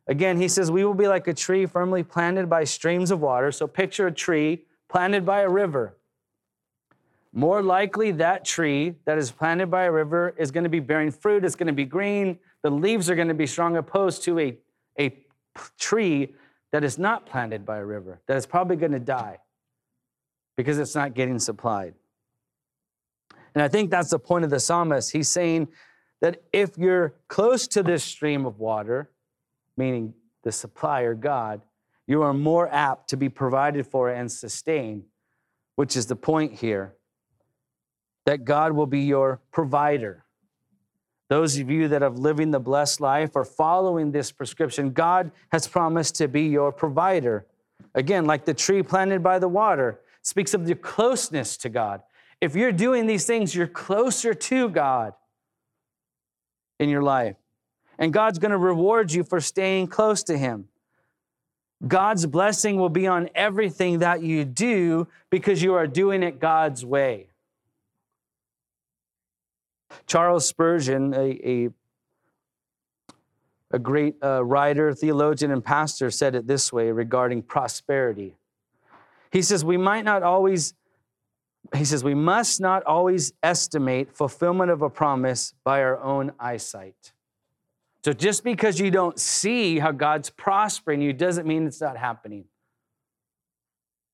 Again, 0.07 0.41
he 0.41 0.49
says, 0.49 0.71
We 0.71 0.85
will 0.85 0.95
be 0.95 1.09
like 1.09 1.27
a 1.27 1.35
tree 1.35 1.67
firmly 1.67 2.03
planted 2.03 2.49
by 2.49 2.65
streams 2.65 3.11
of 3.11 3.21
water. 3.21 3.51
So 3.51 3.67
picture 3.67 4.07
a 4.07 4.13
tree 4.13 4.65
planted 4.89 5.27
by 5.27 5.41
a 5.41 5.49
river. 5.49 5.97
More 7.33 7.63
likely, 7.63 8.13
that 8.13 8.45
tree 8.45 8.95
that 9.05 9.19
is 9.19 9.31
planted 9.31 9.71
by 9.71 9.85
a 9.85 9.93
river 9.93 10.35
is 10.39 10.51
going 10.51 10.65
to 10.65 10.71
be 10.71 10.81
bearing 10.81 11.11
fruit, 11.11 11.45
it's 11.45 11.55
going 11.55 11.67
to 11.67 11.73
be 11.73 11.85
green, 11.85 12.39
the 12.63 12.71
leaves 12.71 13.11
are 13.11 13.15
going 13.15 13.29
to 13.29 13.35
be 13.35 13.47
strong, 13.47 13.77
opposed 13.77 14.23
to 14.23 14.39
a, 14.39 14.57
a 14.99 15.15
tree 15.79 16.35
that 16.73 16.83
is 16.83 16.99
not 16.99 17.27
planted 17.27 17.67
by 17.67 17.77
a 17.77 17.85
river, 17.85 18.21
that 18.27 18.37
is 18.37 18.47
probably 18.47 18.77
going 18.77 18.93
to 18.93 18.99
die 18.99 19.39
because 20.57 20.79
it's 20.79 20.95
not 20.95 21.15
getting 21.15 21.39
supplied. 21.39 21.95
And 23.55 23.63
I 23.63 23.69
think 23.69 23.91
that's 23.91 24.11
the 24.11 24.19
point 24.19 24.45
of 24.45 24.51
the 24.51 24.61
psalmist. 24.61 25.13
He's 25.13 25.29
saying 25.29 25.69
that 26.21 26.43
if 26.53 26.79
you're 26.79 27.15
close 27.29 27.67
to 27.69 27.83
this 27.83 28.03
stream 28.03 28.47
of 28.47 28.59
water, 28.59 29.11
meaning 29.77 30.14
the 30.43 30.53
supplier, 30.53 31.14
God, 31.14 31.61
you 32.07 32.22
are 32.22 32.33
more 32.33 32.72
apt 32.72 33.09
to 33.11 33.16
be 33.16 33.29
provided 33.29 33.87
for 33.87 34.11
and 34.11 34.31
sustained, 34.31 35.05
which 35.74 35.97
is 35.97 36.07
the 36.07 36.16
point 36.16 36.55
here 36.55 36.95
that 38.27 38.45
God 38.45 38.72
will 38.72 38.87
be 38.87 39.01
your 39.01 39.41
provider. 39.53 40.24
Those 41.29 41.59
of 41.59 41.70
you 41.70 41.89
that 41.89 42.03
have 42.03 42.18
living 42.18 42.51
the 42.51 42.61
blessed 42.61 43.01
life 43.01 43.31
or 43.35 43.45
following 43.45 44.12
this 44.12 44.31
prescription. 44.31 44.91
God 44.91 45.33
has 45.51 45.66
promised 45.66 46.16
to 46.16 46.29
be 46.29 46.43
your 46.43 46.70
provider. 46.70 47.47
Again, 47.95 48.27
like 48.27 48.45
the 48.45 48.55
tree 48.55 48.83
planted 48.83 49.22
by 49.22 49.39
the 49.39 49.49
water, 49.49 50.01
speaks 50.22 50.55
of 50.55 50.68
your 50.68 50.77
closeness 50.77 51.57
to 51.59 51.68
God. 51.68 52.03
If 52.41 52.55
you're 52.55 52.72
doing 52.72 53.07
these 53.07 53.27
things, 53.27 53.55
you're 53.55 53.66
closer 53.66 54.35
to 54.35 54.68
God 54.68 55.14
in 56.79 56.89
your 56.89 57.03
life 57.03 57.37
and 57.99 58.12
God's 58.12 58.38
going 58.38 58.51
to 58.51 58.59
reward 58.59 59.12
you 59.12 59.24
for 59.24 59.40
staying 59.40 59.88
close 59.88 60.22
to 60.24 60.36
Him. 60.36 60.68
God's 61.86 62.26
blessing 62.26 62.78
will 62.78 62.88
be 62.88 63.07
on 63.07 63.28
everything 63.34 63.99
that 63.99 64.22
you 64.22 64.44
do 64.44 65.09
because 65.30 65.62
you 65.62 65.74
are 65.74 65.86
doing 65.86 66.22
it 66.22 66.40
God's 66.40 66.84
way. 66.84 67.28
Charles 70.07 70.47
Spurgeon, 70.47 71.14
a, 71.14 71.40
a, 71.44 71.68
a 73.70 73.78
great 73.78 74.16
uh, 74.22 74.44
writer, 74.44 74.94
theologian, 74.94 75.51
and 75.51 75.64
pastor, 75.64 76.11
said 76.11 76.34
it 76.34 76.47
this 76.47 76.72
way 76.72 76.90
regarding 76.90 77.42
prosperity. 77.42 78.36
He 79.30 79.42
says, 79.42 79.64
We 79.64 79.76
might 79.76 80.05
not 80.05 80.22
always, 80.22 80.74
he 81.74 81.84
says, 81.84 82.03
we 82.03 82.14
must 82.14 82.61
not 82.61 82.84
always 82.84 83.32
estimate 83.42 84.16
fulfillment 84.16 84.70
of 84.70 84.82
a 84.82 84.88
promise 84.88 85.53
by 85.64 85.82
our 85.82 86.01
own 86.01 86.32
eyesight. 86.38 87.12
So 88.07 88.13
just 88.13 88.45
because 88.45 88.79
you 88.79 88.93
don't 88.93 89.19
see 89.19 89.81
how 89.81 89.91
God's 89.91 90.31
prospering 90.31 91.03
you 91.03 91.13
doesn't 91.13 91.45
mean 91.45 91.67
it's 91.67 91.81
not 91.81 91.97
happening. 91.97 92.45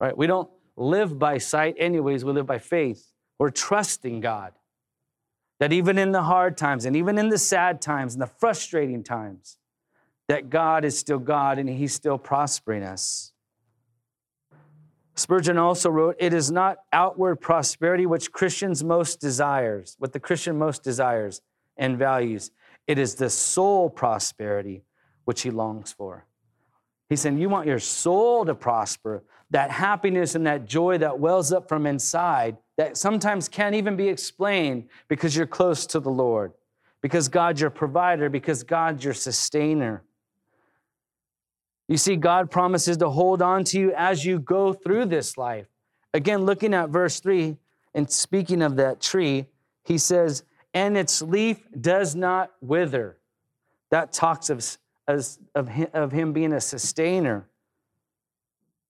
Right? 0.01 0.17
We 0.17 0.27
don't 0.27 0.49
live 0.79 1.19
by 1.19 1.37
sight 1.37 1.75
anyways, 1.79 2.25
we 2.25 2.33
live 2.33 2.47
by 2.47 2.57
faith. 2.57 3.13
We're 3.39 3.51
trusting 3.51 4.21
God. 4.21 4.55
That 5.61 5.75
even 5.75 5.99
in 5.99 6.11
the 6.11 6.23
hard 6.23 6.57
times 6.57 6.87
and 6.87 6.97
even 6.97 7.19
in 7.19 7.29
the 7.29 7.37
sad 7.37 7.83
times 7.83 8.15
and 8.15 8.23
the 8.23 8.27
frustrating 8.27 9.05
times, 9.05 9.59
that 10.27 10.49
God 10.49 10.87
is 10.87 10.99
still 10.99 11.19
God 11.19 11.59
and 11.59 11.69
He's 11.69 11.93
still 11.93 12.17
prospering 12.17 12.83
us. 12.83 13.33
Spurgeon 15.17 15.59
also 15.59 15.91
wrote, 15.91 16.17
It 16.19 16.33
is 16.33 16.51
not 16.51 16.79
outward 16.95 17.43
prosperity 17.43 18.07
which 18.07 18.33
Christians 18.33 18.83
most 18.83 19.21
desires, 19.21 19.97
what 19.99 20.15
the 20.15 20.21
Christian 20.21 20.57
most 20.57 20.83
desires 20.83 21.43
and 21.77 21.99
values. 21.99 22.51
It 22.87 22.99
is 22.99 23.15
the 23.15 23.31
soul 23.31 23.89
prosperity 23.89 24.83
which 25.25 25.43
he 25.43 25.51
longs 25.51 25.93
for. 25.93 26.27
He 27.09 27.17
said, 27.17 27.39
You 27.39 27.49
want 27.49 27.67
your 27.67 27.79
soul 27.79 28.45
to 28.45 28.55
prosper, 28.55 29.23
that 29.51 29.71
happiness 29.71 30.35
and 30.35 30.47
that 30.47 30.67
joy 30.67 30.99
that 30.99 31.19
wells 31.19 31.53
up 31.53 31.69
from 31.69 31.87
inside 31.87 32.57
that 32.79 32.97
sometimes 32.97 33.49
can't 33.49 33.75
even 33.75 33.97
be 33.97 34.09
explained 34.09 34.89
because 35.09 35.37
you're 35.37 35.47
close 35.47 35.87
to 35.87 36.01
the 36.01 36.11
Lord, 36.11 36.53
because 37.03 37.29
God's 37.29 37.61
your 37.61 37.71
provider, 37.71 38.31
because 38.31 38.63
God's 38.63 39.05
your 39.05 39.15
sustainer. 39.15 40.03
You 41.87 41.99
see, 41.99 42.17
God 42.17 42.51
promises 42.51 42.97
to 42.99 43.11
hold 43.11 43.43
on 43.43 43.65
to 43.65 43.79
you 43.79 43.93
as 43.95 44.25
you 44.25 44.39
go 44.39 44.73
through 44.73 45.07
this 45.07 45.37
life. 45.37 45.67
Again, 46.15 46.47
looking 46.47 46.73
at 46.73 46.89
verse 46.89 47.21
3 47.21 47.57
and 47.95 48.11
speaking 48.11 48.63
of 48.63 48.77
that 48.77 49.01
tree, 49.01 49.47
he 49.85 49.99
says, 49.99 50.45
and 50.75 50.97
its 50.97 51.23
leaf 51.23 51.59
does 51.79 52.15
not 52.15 52.51
wither. 52.61 53.19
That 53.91 54.13
talks 54.13 54.51
of, 54.51 54.79
of, 55.07 55.69
him, 55.69 55.89
of 55.93 56.13
him 56.13 56.33
being 56.33 56.53
a 56.53 56.61
sustainer. 56.61 57.47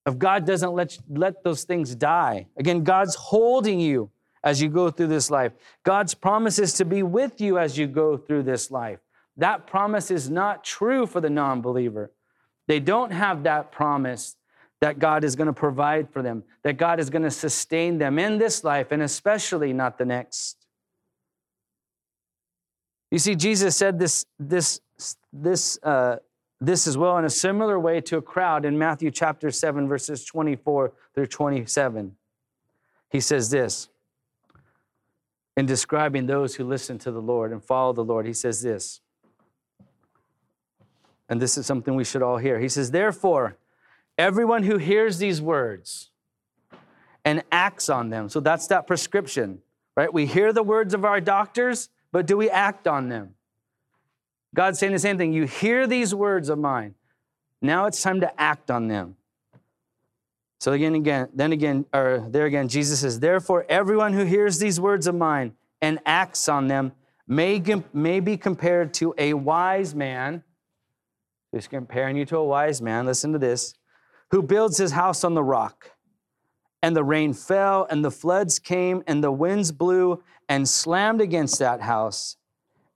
Of 0.06 0.18
God 0.18 0.46
doesn't 0.46 0.72
let, 0.72 0.98
let 1.08 1.44
those 1.44 1.64
things 1.64 1.94
die. 1.94 2.46
Again, 2.56 2.84
God's 2.84 3.14
holding 3.14 3.80
you 3.80 4.10
as 4.44 4.60
you 4.60 4.68
go 4.68 4.90
through 4.90 5.06
this 5.08 5.30
life. 5.30 5.52
God's 5.84 6.14
promises 6.14 6.72
to 6.74 6.84
be 6.84 7.02
with 7.02 7.40
you 7.40 7.58
as 7.58 7.78
you 7.78 7.86
go 7.86 8.16
through 8.16 8.42
this 8.42 8.70
life. 8.70 8.98
That 9.36 9.66
promise 9.66 10.10
is 10.10 10.28
not 10.28 10.64
true 10.64 11.06
for 11.06 11.20
the 11.20 11.30
non 11.30 11.62
believer. 11.62 12.10
They 12.66 12.80
don't 12.80 13.12
have 13.12 13.44
that 13.44 13.72
promise 13.72 14.36
that 14.80 14.98
God 14.98 15.24
is 15.24 15.36
going 15.36 15.46
to 15.46 15.52
provide 15.52 16.10
for 16.10 16.22
them, 16.22 16.42
that 16.64 16.76
God 16.76 16.98
is 16.98 17.08
going 17.08 17.22
to 17.22 17.30
sustain 17.30 17.98
them 17.98 18.18
in 18.18 18.38
this 18.38 18.64
life 18.64 18.88
and 18.90 19.02
especially 19.02 19.72
not 19.72 19.96
the 19.96 20.04
next. 20.04 20.61
You 23.12 23.18
see, 23.18 23.34
Jesus 23.34 23.76
said 23.76 23.98
this, 23.98 24.24
this, 24.38 24.80
this, 25.34 25.78
uh, 25.82 26.16
this 26.62 26.86
as 26.86 26.96
well 26.96 27.18
in 27.18 27.26
a 27.26 27.30
similar 27.30 27.78
way 27.78 28.00
to 28.00 28.16
a 28.16 28.22
crowd 28.22 28.64
in 28.64 28.78
Matthew 28.78 29.10
chapter 29.10 29.50
7, 29.50 29.86
verses 29.86 30.24
24 30.24 30.94
through 31.14 31.26
27. 31.26 32.16
He 33.10 33.20
says 33.20 33.50
this 33.50 33.90
in 35.58 35.66
describing 35.66 36.24
those 36.24 36.54
who 36.54 36.64
listen 36.64 36.96
to 37.00 37.10
the 37.10 37.20
Lord 37.20 37.52
and 37.52 37.62
follow 37.62 37.92
the 37.92 38.02
Lord. 38.02 38.24
He 38.24 38.32
says 38.32 38.62
this, 38.62 39.02
and 41.28 41.38
this 41.38 41.58
is 41.58 41.66
something 41.66 41.94
we 41.94 42.04
should 42.04 42.22
all 42.22 42.38
hear. 42.38 42.60
He 42.60 42.68
says, 42.70 42.92
Therefore, 42.92 43.58
everyone 44.16 44.62
who 44.62 44.78
hears 44.78 45.18
these 45.18 45.42
words 45.42 46.08
and 47.26 47.42
acts 47.52 47.90
on 47.90 48.08
them, 48.08 48.30
so 48.30 48.40
that's 48.40 48.68
that 48.68 48.86
prescription 48.86 49.60
right? 49.96 50.12
We 50.12 50.26
hear 50.26 50.52
the 50.52 50.62
words 50.62 50.94
of 50.94 51.04
our 51.04 51.20
doctors, 51.20 51.88
but 52.12 52.26
do 52.26 52.36
we 52.36 52.48
act 52.50 52.86
on 52.86 53.08
them? 53.08 53.34
God's 54.54 54.78
saying 54.78 54.92
the 54.92 54.98
same 54.98 55.16
thing. 55.18 55.32
You 55.32 55.44
hear 55.44 55.86
these 55.86 56.14
words 56.14 56.48
of 56.48 56.58
mine. 56.58 56.94
Now 57.62 57.86
it's 57.86 58.02
time 58.02 58.20
to 58.20 58.40
act 58.40 58.70
on 58.70 58.88
them. 58.88 59.16
So 60.60 60.72
again, 60.72 60.94
again, 60.94 61.28
then 61.34 61.52
again, 61.52 61.86
or 61.92 62.24
there 62.28 62.46
again, 62.46 62.68
Jesus 62.68 63.00
says, 63.00 63.18
Therefore, 63.18 63.66
everyone 63.68 64.12
who 64.12 64.24
hears 64.24 64.58
these 64.58 64.78
words 64.78 65.06
of 65.06 65.14
mine 65.14 65.54
and 65.80 65.98
acts 66.06 66.48
on 66.48 66.68
them 66.68 66.92
may, 67.26 67.60
may 67.92 68.20
be 68.20 68.36
compared 68.36 68.94
to 68.94 69.14
a 69.18 69.34
wise 69.34 69.94
man. 69.94 70.44
He's 71.50 71.66
comparing 71.66 72.16
you 72.16 72.24
to 72.26 72.36
a 72.36 72.44
wise 72.44 72.80
man. 72.80 73.06
Listen 73.06 73.32
to 73.32 73.38
this. 73.38 73.74
Who 74.30 74.42
builds 74.42 74.78
his 74.78 74.92
house 74.92 75.24
on 75.24 75.34
the 75.34 75.42
rock. 75.42 75.90
And 76.80 76.96
the 76.96 77.04
rain 77.04 77.32
fell, 77.32 77.86
and 77.90 78.04
the 78.04 78.10
floods 78.10 78.58
came, 78.58 79.04
and 79.06 79.22
the 79.22 79.30
winds 79.30 79.70
blew 79.70 80.22
and 80.52 80.68
slammed 80.68 81.22
against 81.22 81.58
that 81.60 81.80
house. 81.80 82.36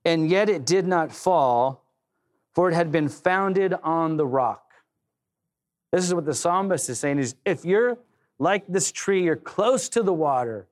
And 0.05 0.29
yet 0.29 0.51
it 0.51 0.67
did 0.67 0.87
not 0.87 1.11
fall, 1.11 1.87
for 2.55 2.71
it 2.71 2.75
had 2.75 2.93
been 2.93 3.09
founded 3.09 3.73
on 3.83 4.19
the 4.19 4.27
rock. 4.27 4.73
This 5.91 6.05
is 6.05 6.13
what 6.13 6.27
the 6.27 6.35
psalmist 6.35 6.91
is 6.91 6.99
saying 6.99 7.19
is 7.19 7.35
if 7.47 7.65
you're 7.65 7.97
like 8.39 8.67
this 8.69 8.93
tree, 8.93 9.25
you're 9.25 9.37
close 9.37 9.89
to 9.89 10.03
the 10.03 10.13
water, 10.13 10.69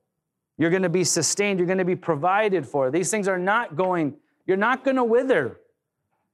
you're 0.59 0.69
going 0.69 0.83
to 0.83 0.89
be 0.89 1.03
sustained, 1.03 1.57
you're 1.57 1.65
going 1.65 1.79
to 1.79 1.85
be 1.85 1.95
provided 1.95 2.67
for. 2.67 2.91
These 2.91 3.09
things 3.09 3.27
are 3.27 3.39
not 3.39 3.75
going, 3.75 4.13
you're 4.45 4.55
not 4.55 4.83
going 4.83 4.97
to 4.97 5.03
wither. 5.03 5.59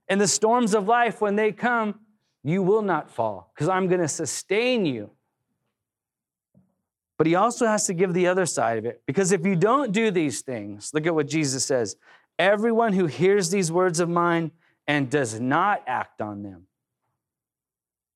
In 0.09 0.19
the 0.19 0.27
storms 0.27 0.73
of 0.73 0.85
life, 0.85 1.21
when 1.21 1.37
they 1.37 1.53
come, 1.53 2.01
you 2.43 2.61
will 2.61 2.81
not 2.81 3.09
fall 3.09 3.53
because 3.55 3.69
I'm 3.69 3.87
going 3.87 4.01
to 4.01 4.09
sustain 4.09 4.85
you. 4.85 5.11
But 7.21 7.27
he 7.27 7.35
also 7.35 7.67
has 7.67 7.85
to 7.85 7.93
give 7.93 8.15
the 8.15 8.25
other 8.25 8.47
side 8.47 8.79
of 8.79 8.85
it 8.87 9.03
because 9.05 9.31
if 9.31 9.45
you 9.45 9.55
don't 9.55 9.91
do 9.91 10.09
these 10.09 10.41
things, 10.41 10.91
look 10.91 11.05
at 11.05 11.13
what 11.13 11.27
Jesus 11.27 11.63
says 11.63 11.95
everyone 12.39 12.93
who 12.93 13.05
hears 13.05 13.51
these 13.51 13.71
words 13.71 13.99
of 13.99 14.09
mine 14.09 14.49
and 14.87 15.07
does 15.07 15.39
not 15.39 15.83
act 15.85 16.19
on 16.19 16.41
them. 16.41 16.65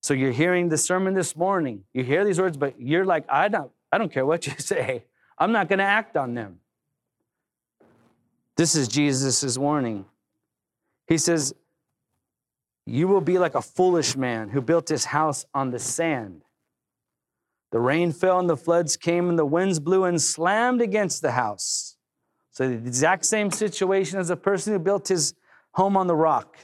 So 0.02 0.16
you're 0.16 0.32
hearing 0.32 0.70
the 0.70 0.78
sermon 0.80 1.14
this 1.14 1.36
morning, 1.36 1.84
you 1.94 2.04
hear 2.04 2.26
these 2.26 2.42
words, 2.42 2.58
but 2.58 2.82
you're 2.82 3.06
like, 3.06 3.26
I 3.30 3.48
don't, 3.48 3.70
I 3.92 4.00
don't 4.00 4.12
care 4.12 4.26
what 4.26 4.48
you 4.48 4.54
say. 4.58 5.04
I'm 5.38 5.52
not 5.52 5.70
going 5.70 5.78
to 5.78 5.86
act 5.86 6.18
on 6.18 6.34
them. 6.34 6.58
This 8.56 8.74
is 8.74 8.88
Jesus' 8.88 9.56
warning. 9.56 10.06
He 11.08 11.20
says, 11.20 11.54
You 12.88 13.08
will 13.08 13.22
be 13.22 13.38
like 13.38 13.54
a 13.54 13.62
foolish 13.62 14.16
man 14.16 14.50
who 14.50 14.62
built 14.62 14.90
his 14.90 15.06
house 15.06 15.46
on 15.54 15.70
the 15.70 15.78
sand. 15.78 16.45
The 17.72 17.80
rain 17.80 18.12
fell 18.12 18.40
and 18.40 18.50
the 18.50 18.58
floods 18.58 18.96
came 18.96 19.30
and 19.30 19.38
the 19.38 19.46
winds 19.46 19.80
blew 19.80 20.06
and 20.06 20.22
slammed 20.22 20.82
against 20.82 21.22
the 21.22 21.32
house. 21.32 21.98
So, 22.52 22.68
the 22.70 22.76
exact 22.76 23.26
same 23.26 23.52
situation 23.52 24.20
as 24.20 24.30
a 24.30 24.38
person 24.38 24.72
who 24.72 24.80
built 24.80 25.10
his 25.10 25.34
home 25.74 25.98
on 25.98 26.08
the 26.08 26.16
rock. 26.16 26.58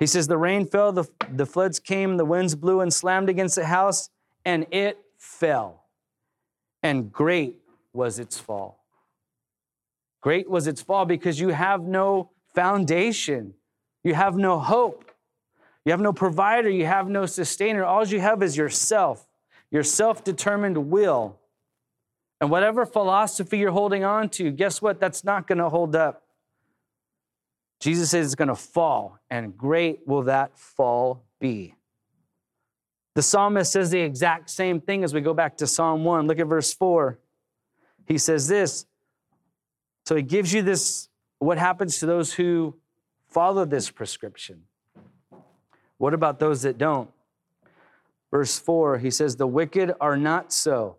He 0.00 0.06
says, 0.06 0.26
The 0.26 0.38
rain 0.38 0.66
fell, 0.66 0.90
the, 0.90 1.04
the 1.30 1.46
floods 1.46 1.78
came, 1.78 2.16
the 2.16 2.24
winds 2.24 2.56
blew 2.56 2.80
and 2.80 2.92
slammed 2.92 3.28
against 3.28 3.54
the 3.54 3.66
house, 3.66 4.10
and 4.44 4.66
it 4.72 4.98
fell 5.16 5.82
and 6.82 7.12
great 7.12 7.58
was 7.92 8.18
its 8.18 8.38
fall. 8.38 8.84
Great 10.20 10.48
was 10.48 10.66
its 10.66 10.82
fall 10.82 11.04
because 11.04 11.40
you 11.40 11.48
have 11.48 11.82
no 11.82 12.30
foundation, 12.54 13.54
you 14.04 14.14
have 14.14 14.36
no 14.36 14.58
hope, 14.58 15.10
you 15.84 15.92
have 15.92 16.00
no 16.00 16.12
provider, 16.12 16.68
you 16.68 16.86
have 16.86 17.08
no 17.08 17.26
sustainer. 17.26 17.84
All 17.84 18.06
you 18.06 18.20
have 18.20 18.42
is 18.42 18.56
yourself, 18.56 19.26
your 19.72 19.82
self 19.82 20.22
determined 20.22 20.90
will. 20.90 21.40
And 22.40 22.50
whatever 22.50 22.84
philosophy 22.86 23.58
you're 23.58 23.72
holding 23.72 24.04
on 24.04 24.28
to, 24.30 24.50
guess 24.50 24.82
what? 24.82 25.00
That's 25.00 25.24
not 25.24 25.46
going 25.46 25.58
to 25.58 25.68
hold 25.68 25.96
up. 25.96 26.22
Jesus 27.80 28.10
says 28.10 28.26
it's 28.26 28.34
going 28.34 28.48
to 28.48 28.54
fall, 28.54 29.18
and 29.28 29.56
great 29.56 30.06
will 30.06 30.22
that 30.22 30.56
fall 30.56 31.24
be. 31.40 31.74
The 33.14 33.22
psalmist 33.22 33.72
says 33.72 33.90
the 33.90 34.00
exact 34.00 34.50
same 34.50 34.80
thing 34.80 35.04
as 35.04 35.12
we 35.12 35.20
go 35.20 35.34
back 35.34 35.56
to 35.58 35.66
Psalm 35.66 36.04
1. 36.04 36.26
Look 36.26 36.38
at 36.38 36.46
verse 36.46 36.72
4. 36.72 37.18
He 38.06 38.18
says 38.18 38.48
this. 38.48 38.86
So 40.04 40.16
he 40.16 40.22
gives 40.22 40.52
you 40.52 40.62
this 40.62 41.08
what 41.38 41.58
happens 41.58 41.98
to 41.98 42.06
those 42.06 42.32
who 42.32 42.76
follow 43.28 43.64
this 43.64 43.90
prescription? 43.90 44.62
What 45.98 46.14
about 46.14 46.38
those 46.38 46.62
that 46.62 46.78
don't? 46.78 47.10
Verse 48.32 48.58
4, 48.58 48.98
he 48.98 49.10
says, 49.10 49.36
The 49.36 49.46
wicked 49.46 49.92
are 50.00 50.16
not 50.16 50.52
so. 50.52 50.96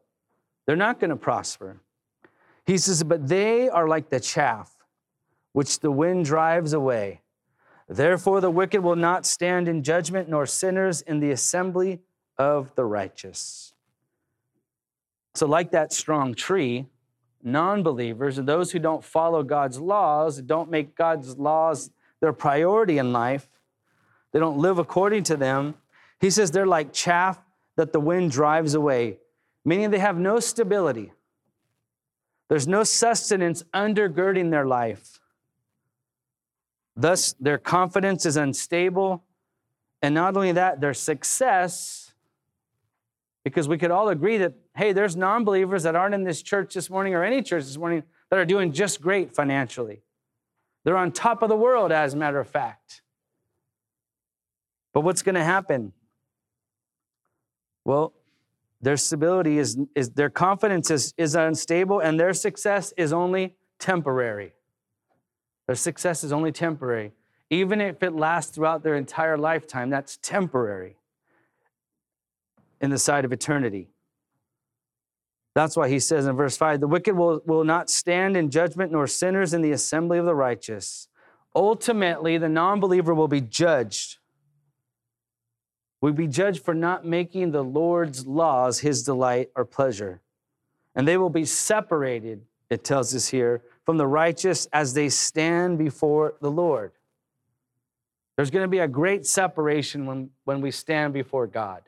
They're 0.65 0.75
not 0.75 0.99
going 0.99 1.09
to 1.09 1.17
prosper. 1.17 1.81
He 2.65 2.77
says, 2.77 3.03
But 3.03 3.27
they 3.27 3.67
are 3.67 3.87
like 3.87 4.09
the 4.09 4.19
chaff 4.19 4.73
which 5.51 5.79
the 5.79 5.91
wind 5.91 6.25
drives 6.25 6.73
away. 6.73 7.21
Therefore, 7.89 8.39
the 8.39 8.51
wicked 8.51 8.81
will 8.81 8.95
not 8.95 9.25
stand 9.25 9.67
in 9.67 9.83
judgment, 9.83 10.29
nor 10.29 10.45
sinners 10.45 11.01
in 11.01 11.19
the 11.19 11.31
assembly 11.31 11.99
of 12.37 12.73
the 12.75 12.85
righteous. 12.85 13.73
So, 15.35 15.47
like 15.47 15.71
that 15.71 15.91
strong 15.91 16.35
tree, 16.35 16.85
non 17.41 17.83
believers 17.83 18.37
and 18.37 18.47
those 18.47 18.71
who 18.71 18.79
don't 18.79 19.03
follow 19.03 19.43
God's 19.43 19.79
laws, 19.79 20.41
don't 20.41 20.69
make 20.69 20.95
God's 20.95 21.37
laws 21.37 21.89
their 22.21 22.33
priority 22.33 22.99
in 22.99 23.11
life, 23.11 23.49
they 24.31 24.39
don't 24.39 24.57
live 24.57 24.79
according 24.79 25.23
to 25.23 25.35
them. 25.37 25.75
He 26.23 26.29
says 26.29 26.51
they're 26.51 26.65
like 26.65 26.93
chaff 26.93 27.37
that 27.75 27.91
the 27.91 27.99
wind 27.99 28.31
drives 28.31 28.75
away, 28.75 29.17
meaning 29.65 29.91
they 29.91 29.99
have 29.99 30.17
no 30.17 30.39
stability. 30.39 31.11
There's 32.47 32.65
no 32.65 32.85
sustenance 32.85 33.61
undergirding 33.73 34.49
their 34.49 34.65
life. 34.65 35.19
Thus, 36.95 37.33
their 37.41 37.57
confidence 37.57 38.25
is 38.25 38.37
unstable. 38.37 39.21
And 40.01 40.15
not 40.15 40.37
only 40.37 40.53
that, 40.53 40.79
their 40.79 40.93
success, 40.93 42.13
because 43.43 43.67
we 43.67 43.77
could 43.77 43.91
all 43.91 44.07
agree 44.07 44.37
that, 44.37 44.53
hey, 44.77 44.93
there's 44.93 45.17
non 45.17 45.43
believers 45.43 45.83
that 45.83 45.93
aren't 45.93 46.15
in 46.15 46.23
this 46.23 46.41
church 46.41 46.73
this 46.73 46.89
morning 46.89 47.15
or 47.15 47.25
any 47.25 47.41
church 47.41 47.65
this 47.65 47.77
morning 47.77 48.01
that 48.29 48.39
are 48.39 48.45
doing 48.45 48.71
just 48.71 49.01
great 49.01 49.35
financially. 49.35 50.03
They're 50.85 50.95
on 50.95 51.11
top 51.11 51.41
of 51.41 51.49
the 51.49 51.57
world, 51.57 51.91
as 51.91 52.13
a 52.13 52.17
matter 52.17 52.39
of 52.39 52.47
fact. 52.47 53.01
But 54.93 55.01
what's 55.01 55.21
going 55.21 55.35
to 55.35 55.43
happen? 55.43 55.91
Well, 57.85 58.13
their 58.81 58.97
stability 58.97 59.57
is, 59.57 59.77
is 59.95 60.09
their 60.11 60.29
confidence 60.29 60.91
is, 60.91 61.13
is 61.17 61.35
unstable, 61.35 61.99
and 61.99 62.19
their 62.19 62.33
success 62.33 62.93
is 62.97 63.13
only 63.13 63.55
temporary. 63.79 64.53
Their 65.67 65.75
success 65.75 66.23
is 66.23 66.33
only 66.33 66.51
temporary. 66.51 67.13
Even 67.49 67.79
if 67.79 68.03
it 68.03 68.13
lasts 68.13 68.53
throughout 68.53 68.83
their 68.83 68.95
entire 68.95 69.37
lifetime, 69.37 69.89
that's 69.89 70.17
temporary 70.17 70.97
in 72.81 72.89
the 72.89 72.97
sight 72.97 73.25
of 73.25 73.31
eternity. 73.31 73.89
That's 75.55 75.77
why 75.77 75.87
he 75.87 75.99
says 75.99 76.25
in 76.25 76.35
verse 76.35 76.57
5 76.57 76.79
the 76.79 76.87
wicked 76.87 77.15
will, 77.15 77.41
will 77.45 77.63
not 77.63 77.89
stand 77.89 78.35
in 78.35 78.49
judgment, 78.49 78.91
nor 78.91 79.07
sinners 79.07 79.53
in 79.53 79.61
the 79.61 79.71
assembly 79.71 80.17
of 80.17 80.25
the 80.25 80.35
righteous. 80.35 81.07
Ultimately, 81.55 82.37
the 82.37 82.49
non 82.49 82.79
believer 82.79 83.13
will 83.13 83.27
be 83.27 83.41
judged. 83.41 84.17
Will 86.03 86.11
be 86.11 86.27
judged 86.27 86.65
for 86.65 86.73
not 86.73 87.05
making 87.05 87.51
the 87.51 87.63
Lord's 87.63 88.27
laws 88.27 88.79
his 88.79 89.03
delight 89.03 89.51
or 89.55 89.63
pleasure. 89.63 90.19
And 90.95 91.07
they 91.07 91.15
will 91.15 91.29
be 91.29 91.45
separated, 91.45 92.41
it 92.69 92.83
tells 92.83 93.15
us 93.15 93.29
here, 93.29 93.61
from 93.85 93.95
the 93.95 94.05
righteous 94.05 94.65
as 94.73 94.95
they 94.95 95.07
stand 95.07 95.77
before 95.77 96.33
the 96.41 96.51
Lord. 96.51 96.91
There's 98.35 98.51
going 98.51 98.65
to 98.65 98.67
be 98.67 98.79
a 98.79 98.87
great 98.87 99.25
separation 99.25 100.05
when, 100.05 100.31
when 100.43 100.59
we 100.59 100.71
stand 100.71 101.13
before 101.13 101.47
God. 101.47 101.83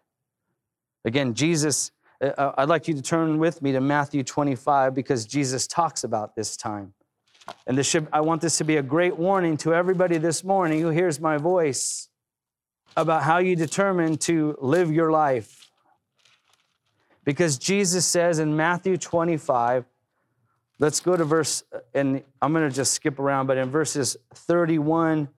Again, 1.04 1.34
Jesus, 1.34 1.92
uh, 2.22 2.28
uh, 2.38 2.54
I'd 2.60 2.70
like 2.70 2.88
you 2.88 2.94
to 2.94 3.02
turn 3.02 3.38
with 3.38 3.62
me 3.62 3.74
to 3.74 3.82
Matthew 3.82 4.24
25 4.24 4.96
because 4.96 5.26
Jesus 5.26 5.68
talks 5.68 6.06
about 6.06 6.38
this 6.38 6.56
time. 6.56 6.94
And 7.68 7.78
this 7.78 7.90
should, 7.90 8.08
I 8.14 8.22
want 8.22 8.40
this 8.40 8.60
to 8.60 8.64
be 8.64 8.78
a 8.78 8.82
great 8.82 9.18
warning 9.18 9.58
to 9.58 9.74
everybody 9.74 10.18
this 10.20 10.42
morning 10.42 10.80
who 10.80 10.88
hears 10.88 11.20
my 11.20 11.36
voice 11.36 12.08
about 12.98 13.24
how 13.24 13.40
you 13.40 13.56
determine 13.56 14.18
to 14.18 14.58
live 14.62 14.92
your 14.92 15.12
life. 15.12 15.70
Because 17.24 17.58
Jesus 17.58 18.06
says 18.06 18.40
in 18.40 18.56
Matthew 18.56 18.98
25, 18.98 19.86
Let's 20.78 21.00
go 21.00 21.16
to 21.16 21.24
verse, 21.24 21.64
and 21.94 22.22
I'm 22.42 22.52
going 22.52 22.70
to 22.70 22.76
just 22.76 22.94
skip 22.94 23.18
around, 23.18 23.48
but 23.48 23.58
in 23.58 23.70
verses 23.70 24.18
31 24.34 25.30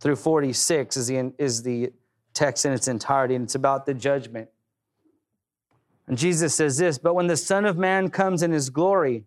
through 0.00 0.16
46 0.16 0.96
is 0.96 1.06
the, 1.06 1.32
is 1.38 1.62
the 1.62 1.92
text 2.34 2.66
in 2.66 2.72
its 2.72 2.88
entirety, 2.88 3.36
and 3.36 3.44
it's 3.44 3.54
about 3.54 3.86
the 3.86 3.94
judgment. 3.94 4.48
And 6.08 6.18
Jesus 6.18 6.56
says 6.56 6.76
this 6.76 6.98
But 6.98 7.14
when 7.14 7.28
the 7.28 7.36
Son 7.36 7.66
of 7.66 7.76
Man 7.76 8.10
comes 8.10 8.42
in 8.42 8.50
his 8.50 8.68
glory, 8.68 9.26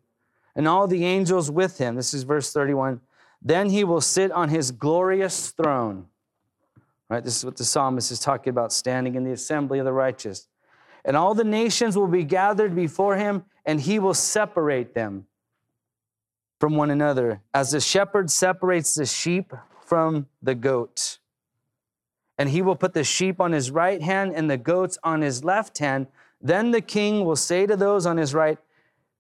and 0.54 0.68
all 0.68 0.86
the 0.86 1.06
angels 1.06 1.50
with 1.50 1.78
him, 1.78 1.96
this 1.96 2.14
is 2.14 2.24
verse 2.24 2.52
31, 2.52 3.00
then 3.42 3.70
he 3.70 3.86
will 3.86 4.02
sit 4.02 4.32
on 4.32 4.50
his 4.50 4.72
glorious 4.72 5.52
throne. 5.52 6.08
Right? 7.14 7.24
This 7.24 7.38
is 7.38 7.46
what 7.46 7.58
the 7.58 7.64
psalmist 7.64 8.12
is 8.12 8.20
talking 8.20 8.50
about, 8.50 8.74
standing 8.74 9.14
in 9.14 9.24
the 9.24 9.34
assembly 9.34 9.78
of 9.78 9.86
the 9.86 9.94
righteous. 9.94 10.48
And 11.06 11.16
all 11.16 11.36
the 11.36 11.44
nations 11.44 11.96
will 11.96 12.08
be 12.08 12.24
gathered 12.24 12.76
before 12.76 13.18
him, 13.18 13.44
and 13.68 13.80
he 13.80 14.00
will 14.00 14.16
separate 14.16 14.96
them 14.96 15.28
from 16.60 16.76
one 16.76 16.90
another, 16.90 17.42
as 17.54 17.70
the 17.70 17.80
shepherd 17.80 18.32
separates 18.32 18.96
the 18.96 19.06
sheep 19.06 19.54
from 19.86 20.26
the 20.42 20.56
goat. 20.56 21.20
And 22.40 22.50
he 22.50 22.64
will 22.64 22.76
put 22.76 22.96
the 22.96 23.04
sheep 23.04 23.40
on 23.40 23.52
his 23.52 23.70
right 23.70 24.02
hand 24.02 24.34
and 24.36 24.50
the 24.50 24.58
goats 24.58 24.98
on 25.04 25.22
his 25.22 25.44
left 25.44 25.78
hand. 25.78 26.08
Then 26.42 26.72
the 26.72 26.82
king 26.82 27.26
will 27.26 27.36
say 27.36 27.68
to 27.68 27.76
those 27.76 28.08
on 28.08 28.18
his 28.18 28.34
right, 28.34 28.58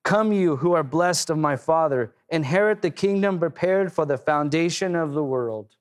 Come, 0.02 0.32
you 0.34 0.56
who 0.56 0.74
are 0.74 0.84
blessed 0.84 1.30
of 1.30 1.38
my 1.38 1.58
Father, 1.58 2.12
inherit 2.30 2.82
the 2.82 2.90
kingdom 2.90 3.38
prepared 3.38 3.94
for 3.94 4.08
the 4.08 4.18
foundation 4.18 4.96
of 4.96 5.14
the 5.14 5.24
world. 5.24 5.76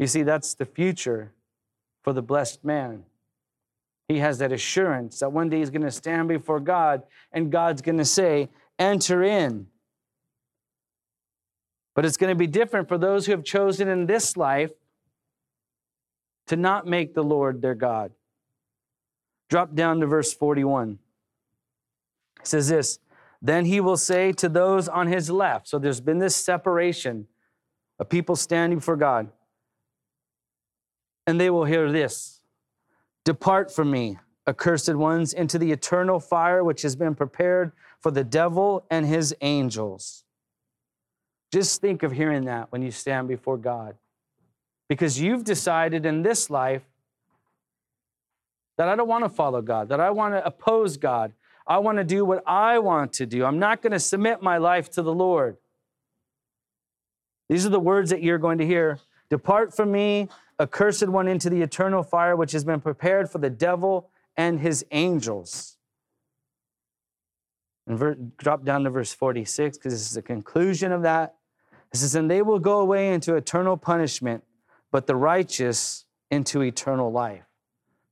You 0.00 0.06
see, 0.06 0.22
that's 0.22 0.54
the 0.54 0.64
future 0.64 1.34
for 2.02 2.14
the 2.14 2.22
blessed 2.22 2.64
man. 2.64 3.04
He 4.08 4.18
has 4.18 4.38
that 4.38 4.50
assurance 4.50 5.18
that 5.20 5.30
one 5.30 5.50
day 5.50 5.58
he's 5.58 5.68
going 5.68 5.82
to 5.82 5.90
stand 5.90 6.26
before 6.26 6.58
God 6.58 7.02
and 7.32 7.52
God's 7.52 7.82
going 7.82 7.98
to 7.98 8.04
say, 8.06 8.48
Enter 8.78 9.22
in. 9.22 9.66
But 11.94 12.06
it's 12.06 12.16
going 12.16 12.30
to 12.30 12.34
be 12.34 12.46
different 12.46 12.88
for 12.88 12.96
those 12.96 13.26
who 13.26 13.32
have 13.32 13.44
chosen 13.44 13.88
in 13.88 14.06
this 14.06 14.38
life 14.38 14.70
to 16.46 16.56
not 16.56 16.86
make 16.86 17.12
the 17.12 17.22
Lord 17.22 17.60
their 17.60 17.74
God. 17.74 18.10
Drop 19.50 19.74
down 19.74 20.00
to 20.00 20.06
verse 20.06 20.32
41. 20.32 20.98
It 22.40 22.46
says 22.46 22.70
this 22.70 23.00
Then 23.42 23.66
he 23.66 23.80
will 23.80 23.98
say 23.98 24.32
to 24.32 24.48
those 24.48 24.88
on 24.88 25.08
his 25.08 25.30
left, 25.30 25.68
so 25.68 25.78
there's 25.78 26.00
been 26.00 26.20
this 26.20 26.36
separation 26.36 27.26
of 27.98 28.08
people 28.08 28.34
standing 28.34 28.80
for 28.80 28.96
God, 28.96 29.28
and 31.26 31.40
they 31.40 31.50
will 31.50 31.64
hear 31.64 31.90
this 31.90 32.40
Depart 33.24 33.72
from 33.72 33.90
me, 33.90 34.18
accursed 34.46 34.94
ones, 34.94 35.32
into 35.32 35.58
the 35.58 35.72
eternal 35.72 36.18
fire 36.20 36.64
which 36.64 36.82
has 36.82 36.96
been 36.96 37.14
prepared 37.14 37.72
for 38.00 38.10
the 38.10 38.24
devil 38.24 38.84
and 38.90 39.06
his 39.06 39.34
angels. 39.40 40.24
Just 41.52 41.80
think 41.80 42.02
of 42.02 42.12
hearing 42.12 42.44
that 42.44 42.70
when 42.70 42.82
you 42.82 42.90
stand 42.90 43.28
before 43.28 43.56
God. 43.56 43.96
Because 44.88 45.20
you've 45.20 45.44
decided 45.44 46.06
in 46.06 46.22
this 46.22 46.50
life 46.50 46.82
that 48.78 48.88
I 48.88 48.96
don't 48.96 49.08
want 49.08 49.24
to 49.24 49.28
follow 49.28 49.60
God, 49.60 49.90
that 49.90 50.00
I 50.00 50.10
want 50.10 50.34
to 50.34 50.44
oppose 50.44 50.96
God. 50.96 51.32
I 51.66 51.78
want 51.78 51.98
to 51.98 52.04
do 52.04 52.24
what 52.24 52.42
I 52.46 52.78
want 52.78 53.12
to 53.14 53.26
do. 53.26 53.44
I'm 53.44 53.58
not 53.58 53.82
going 53.82 53.92
to 53.92 54.00
submit 54.00 54.42
my 54.42 54.58
life 54.58 54.90
to 54.92 55.02
the 55.02 55.12
Lord. 55.12 55.58
These 57.48 57.66
are 57.66 57.70
the 57.70 57.78
words 57.78 58.10
that 58.10 58.22
you're 58.22 58.38
going 58.38 58.58
to 58.58 58.66
hear 58.66 58.98
Depart 59.28 59.76
from 59.76 59.92
me, 59.92 60.28
accursed 60.60 61.08
one, 61.08 61.26
into 61.26 61.50
the 61.50 61.62
eternal 61.62 62.02
fire 62.02 62.36
which 62.36 62.52
has 62.52 62.64
been 62.64 62.80
prepared 62.80 63.30
for 63.30 63.38
the 63.38 63.50
devil 63.50 64.10
and 64.36 64.60
his 64.60 64.84
angels. 64.90 65.76
And 67.86 67.98
ver- 67.98 68.18
drop 68.36 68.64
down 68.64 68.84
to 68.84 68.90
verse 68.90 69.12
46 69.12 69.78
because 69.78 69.92
this 69.92 70.02
is 70.02 70.14
the 70.14 70.22
conclusion 70.22 70.92
of 70.92 71.02
that. 71.02 71.36
It 71.92 71.96
says, 71.96 72.14
And 72.14 72.30
they 72.30 72.42
will 72.42 72.58
go 72.58 72.80
away 72.80 73.12
into 73.12 73.34
eternal 73.34 73.76
punishment, 73.76 74.44
but 74.92 75.06
the 75.06 75.16
righteous 75.16 76.04
into 76.30 76.62
eternal 76.62 77.10
life. 77.10 77.44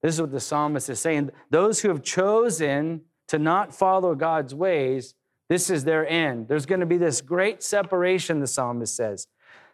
This 0.02 0.14
is 0.14 0.20
what 0.20 0.32
the 0.32 0.40
psalmist 0.40 0.88
is 0.88 1.00
saying. 1.00 1.30
Those 1.50 1.80
who 1.80 1.88
have 1.88 2.02
chosen 2.02 3.02
to 3.28 3.38
not 3.38 3.74
follow 3.74 4.14
God's 4.14 4.54
ways, 4.54 5.14
this 5.48 5.70
is 5.70 5.84
their 5.84 6.06
end. 6.08 6.48
There's 6.48 6.66
going 6.66 6.80
to 6.80 6.86
be 6.86 6.98
this 6.98 7.20
great 7.20 7.62
separation, 7.62 8.40
the 8.40 8.46
psalmist 8.46 8.96
says. 8.96 9.26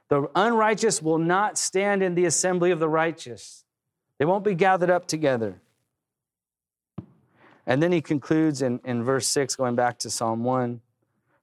The 0.08 0.28
unrighteous 0.34 1.02
will 1.02 1.18
not 1.18 1.58
stand 1.58 2.02
in 2.02 2.14
the 2.14 2.26
assembly 2.26 2.70
of 2.70 2.78
the 2.78 2.88
righteous, 2.88 3.64
they 4.18 4.24
won't 4.24 4.44
be 4.44 4.54
gathered 4.54 4.90
up 4.90 5.06
together. 5.06 5.60
And 7.66 7.82
then 7.82 7.92
he 7.92 8.02
concludes 8.02 8.60
in, 8.60 8.80
in 8.84 9.02
verse 9.02 9.26
6, 9.28 9.56
going 9.56 9.74
back 9.74 9.98
to 10.00 10.10
Psalm 10.10 10.44
1 10.44 10.80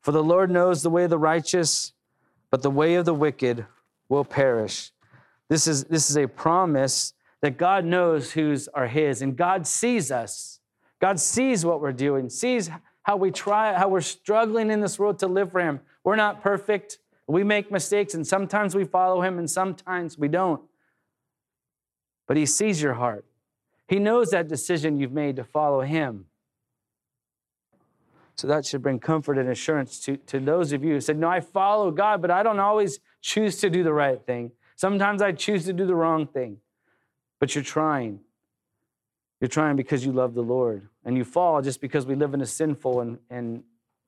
For 0.02 0.12
the 0.12 0.24
Lord 0.24 0.52
knows 0.52 0.84
the 0.84 0.90
way 0.90 1.06
of 1.06 1.10
the 1.10 1.18
righteous, 1.18 1.94
but 2.52 2.62
the 2.62 2.70
way 2.70 2.96
of 2.96 3.06
the 3.06 3.14
wicked 3.14 3.66
will 4.08 4.26
perish. 4.26 4.92
This 5.50 5.68
is, 5.68 5.86
this 5.86 6.10
is 6.10 6.18
a 6.18 6.28
promise 6.28 7.14
that 7.42 7.58
God 7.58 7.86
knows 7.86 8.32
whose 8.32 8.68
are 8.70 8.88
His, 8.88 9.22
and 9.22 9.36
God 9.36 9.66
sees 9.66 10.12
us. 10.12 10.60
God 11.00 11.20
sees 11.20 11.66
what 11.66 11.82
we're 11.82 11.92
doing, 11.92 12.30
sees 12.30 12.70
how 13.02 13.18
we 13.18 13.32
try, 13.32 13.74
how 13.74 13.90
we're 13.90 14.02
struggling 14.02 14.70
in 14.70 14.80
this 14.80 15.00
world 15.00 15.18
to 15.20 15.28
live 15.28 15.52
for 15.52 15.60
Him. 15.60 15.80
We're 16.04 16.16
not 16.16 16.42
perfect. 16.42 17.00
We 17.28 17.44
make 17.44 17.72
mistakes, 17.72 18.14
and 18.14 18.26
sometimes 18.26 18.76
we 18.76 18.84
follow 18.84 19.22
Him, 19.22 19.40
and 19.40 19.50
sometimes 19.50 20.18
we 20.18 20.28
don't. 20.28 20.62
But 22.28 22.38
He 22.38 22.46
sees 22.46 22.82
your 22.82 22.96
heart. 22.96 23.26
He 23.88 24.00
knows 24.00 24.32
that 24.32 24.48
decision 24.48 25.00
you've 25.00 25.12
made 25.12 25.36
to 25.38 25.44
follow 25.44 25.82
Him. 25.82 26.26
So 28.36 28.48
that 28.48 28.66
should 28.66 28.82
bring 28.82 29.00
comfort 29.00 29.38
and 29.38 29.50
assurance 29.50 30.00
to, 30.02 30.18
to 30.18 30.40
those 30.40 30.72
of 30.72 30.84
you 30.84 30.94
who 30.94 31.02
said, 31.02 31.18
No, 31.18 31.30
I 31.30 31.42
follow 31.42 31.92
God, 31.92 32.22
but 32.22 32.32
I 32.32 32.44
don't 32.44 32.60
always 32.60 33.00
choose 33.22 33.58
to 33.58 33.70
do 33.70 33.84
the 33.84 33.94
right 33.94 34.20
thing. 34.26 34.52
Sometimes 34.76 35.22
I 35.22 35.32
choose 35.32 35.66
to 35.66 35.74
do 35.74 35.86
the 35.86 35.96
wrong 35.96 36.26
thing 36.26 36.58
but 37.42 37.56
you're 37.56 37.64
trying. 37.64 38.20
You're 39.42 39.50
trying 39.50 39.76
because 39.76 40.06
you 40.06 40.14
love 40.14 40.36
the 40.36 40.44
Lord. 40.44 40.88
And 41.04 41.18
you 41.18 41.26
fall 41.26 41.62
just 41.62 41.82
because 41.82 42.06
we 42.06 42.14
live 42.14 42.36
in 42.36 42.42
a 42.42 42.46
sinful 42.46 43.02
and, 43.02 43.18
and, 43.32 43.64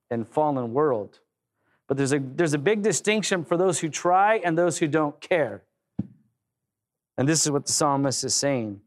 and 0.08 0.26
fallen 0.26 0.72
world. 0.72 1.18
But 1.86 1.96
there's 1.96 2.12
a, 2.12 2.18
there's 2.18 2.54
a 2.54 2.58
big 2.58 2.82
distinction 2.82 3.44
for 3.44 3.56
those 3.56 3.80
who 3.80 3.88
try 3.88 4.36
and 4.36 4.56
those 4.56 4.78
who 4.78 4.88
don't 4.88 5.20
care. 5.20 5.62
And 7.16 7.28
this 7.28 7.44
is 7.44 7.50
what 7.50 7.66
the 7.66 7.72
psalmist 7.72 8.24
is 8.24 8.34
saying. 8.34 8.80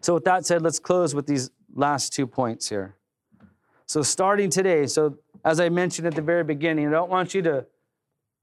So, 0.00 0.14
with 0.14 0.24
that 0.24 0.44
said, 0.44 0.62
let's 0.62 0.78
close 0.78 1.14
with 1.14 1.26
these 1.26 1.50
last 1.74 2.12
two 2.12 2.26
points 2.26 2.68
here. 2.68 2.96
So, 3.86 4.02
starting 4.02 4.50
today, 4.50 4.86
so 4.86 5.16
as 5.44 5.60
I 5.60 5.68
mentioned 5.68 6.06
at 6.06 6.14
the 6.14 6.22
very 6.22 6.44
beginning, 6.44 6.88
I 6.88 6.90
don't 6.90 7.10
want 7.10 7.34
you 7.34 7.42
to, 7.42 7.66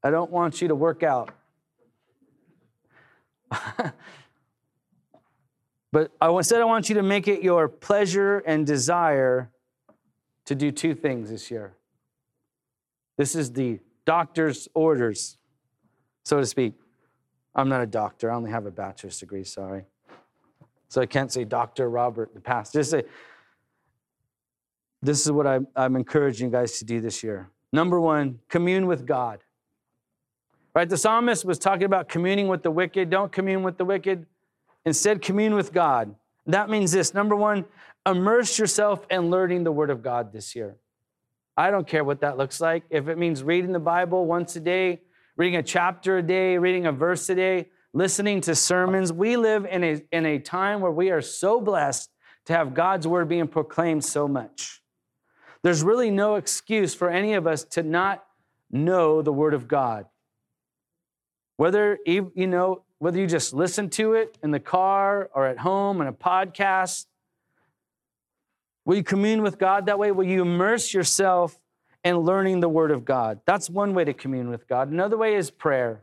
I 0.04 0.10
don't 0.10 0.32
want 0.32 0.62
you 0.62 0.70
to 0.70 0.76
work 0.76 1.04
out. 1.04 1.32
But 5.93 6.12
I 6.20 6.41
said 6.41 6.60
I 6.60 6.66
want 6.66 6.89
you 6.89 6.95
to 6.95 7.04
make 7.04 7.28
it 7.28 7.43
your 7.43 7.68
pleasure 7.68 8.39
and 8.39 8.66
desire 8.66 9.51
to 10.45 10.56
do 10.56 10.72
two 10.72 10.95
things 10.95 11.30
this 11.30 11.51
year. 11.51 11.76
This 13.18 13.36
is 13.36 13.51
the 13.51 13.80
doctor's 14.05 14.68
orders, 14.74 15.38
so 16.24 16.39
to 16.39 16.45
speak. 16.45 16.74
I'm 17.55 17.70
not 17.70 17.82
a 17.82 17.86
doctor, 17.86 18.32
I 18.32 18.36
only 18.36 18.51
have 18.51 18.66
a 18.66 18.72
bachelor's 18.72 19.20
degree, 19.20 19.43
sorry. 19.43 19.86
So 20.89 21.01
I 21.01 21.05
can't 21.05 21.32
say 21.32 21.43
Dr. 21.43 21.89
Robert, 21.89 22.34
the 22.34 22.39
pastor. 22.39 22.80
Just 22.80 22.91
say, 22.91 23.03
this 25.01 25.26
is 25.26 25.32
what 25.32 25.45
I'm, 25.45 25.68
I'm 25.76 25.95
encouraging 25.95 26.47
you 26.47 26.51
guys 26.51 26.80
to 26.80 26.86
do 26.86 27.01
this 27.01 27.24
year. 27.24 27.49
Number 27.72 27.99
one, 27.99 28.39
commune 28.47 28.86
with 28.88 29.05
God. 29.05 29.39
Right? 30.76 30.88
The 30.88 30.97
psalmist 30.97 31.45
was 31.45 31.59
talking 31.59 31.84
about 31.84 32.09
communing 32.09 32.47
with 32.47 32.64
the 32.64 32.72
wicked. 32.72 33.09
Don't 33.09 33.32
commune 33.32 33.64
with 33.64 33.78
the 33.78 33.86
wicked. 33.86 34.26
Instead, 34.86 35.22
commune 35.22 35.55
with 35.55 35.74
God. 35.74 36.16
That 36.45 36.70
means 36.70 36.91
this 36.91 37.14
number 37.14 37.36
one, 37.36 37.66
immerse 38.05 38.59
yourself 38.59 39.05
in 39.09 39.30
learning 39.30 39.64
the 39.64 39.72
Word 39.72 39.89
of 39.89 40.03
God 40.03 40.32
this 40.32 40.55
year. 40.55 40.76
I 41.56 41.72
don't 41.72 41.88
care 41.88 42.04
what 42.04 42.22
that 42.22 42.38
looks 42.38 42.60
like. 42.60 42.84
If 42.89 43.08
it 43.08 43.18
means 43.18 43.43
reading 43.43 43.72
the 43.72 43.80
Bible 43.80 44.26
once 44.26 44.56
a 44.56 44.60
day, 44.60 45.01
reading 45.38 45.58
a 45.58 45.64
chapter 45.64 46.18
a 46.18 46.24
day, 46.24 46.58
reading 46.58 46.88
a 46.88 46.91
verse 46.91 47.30
a 47.30 47.36
day, 47.36 47.70
listening 47.93 48.41
to 48.41 48.56
sermons, 48.56 49.14
we 49.14 49.38
live 49.38 49.66
in 49.66 49.84
a, 49.84 50.01
in 50.12 50.26
a 50.26 50.39
time 50.39 50.82
where 50.82 50.91
we 50.91 51.12
are 51.12 51.22
so 51.22 51.62
blessed 51.62 52.10
to 52.45 52.54
have 52.54 52.74
God's 52.74 53.08
Word 53.08 53.30
being 53.30 53.47
proclaimed 53.47 54.04
so 54.04 54.28
much. 54.28 54.82
There's 55.62 55.84
really 55.84 56.10
no 56.10 56.36
excuse 56.36 56.93
for 56.93 57.10
any 57.10 57.34
of 57.34 57.47
us 57.47 57.64
to 57.66 57.84
not 57.84 58.24
know 58.72 59.22
the 59.22 59.32
Word 59.32 59.54
of 59.54 59.68
God. 59.68 60.08
Whether, 61.58 61.99
you 62.06 62.32
know, 62.36 62.84
whether 63.04 63.20
you 63.20 63.28
just 63.28 63.54
listen 63.54 63.89
to 63.91 64.14
it 64.14 64.38
in 64.41 64.51
the 64.51 64.60
car 64.60 65.30
or 65.36 65.45
at 65.45 65.60
home 65.60 65.99
in 65.99 66.08
a 66.08 66.14
podcast. 66.14 67.06
Will 68.86 68.95
you 68.95 69.03
commune 69.03 69.41
with 69.41 69.57
God 69.57 69.86
that 69.86 69.97
way? 69.97 70.11
Will 70.11 70.25
you 70.25 70.41
immerse 70.41 70.93
yourself 70.93 71.57
in 72.03 72.17
learning 72.17 72.59
the 72.59 72.69
Word 72.69 72.91
of 72.91 73.05
God? 73.05 73.39
That's 73.45 73.69
one 73.69 73.93
way 73.93 74.03
to 74.03 74.13
commune 74.13 74.49
with 74.49 74.67
God. 74.67 74.91
Another 74.91 75.17
way 75.17 75.36
is 75.36 75.49
prayer, 75.49 76.01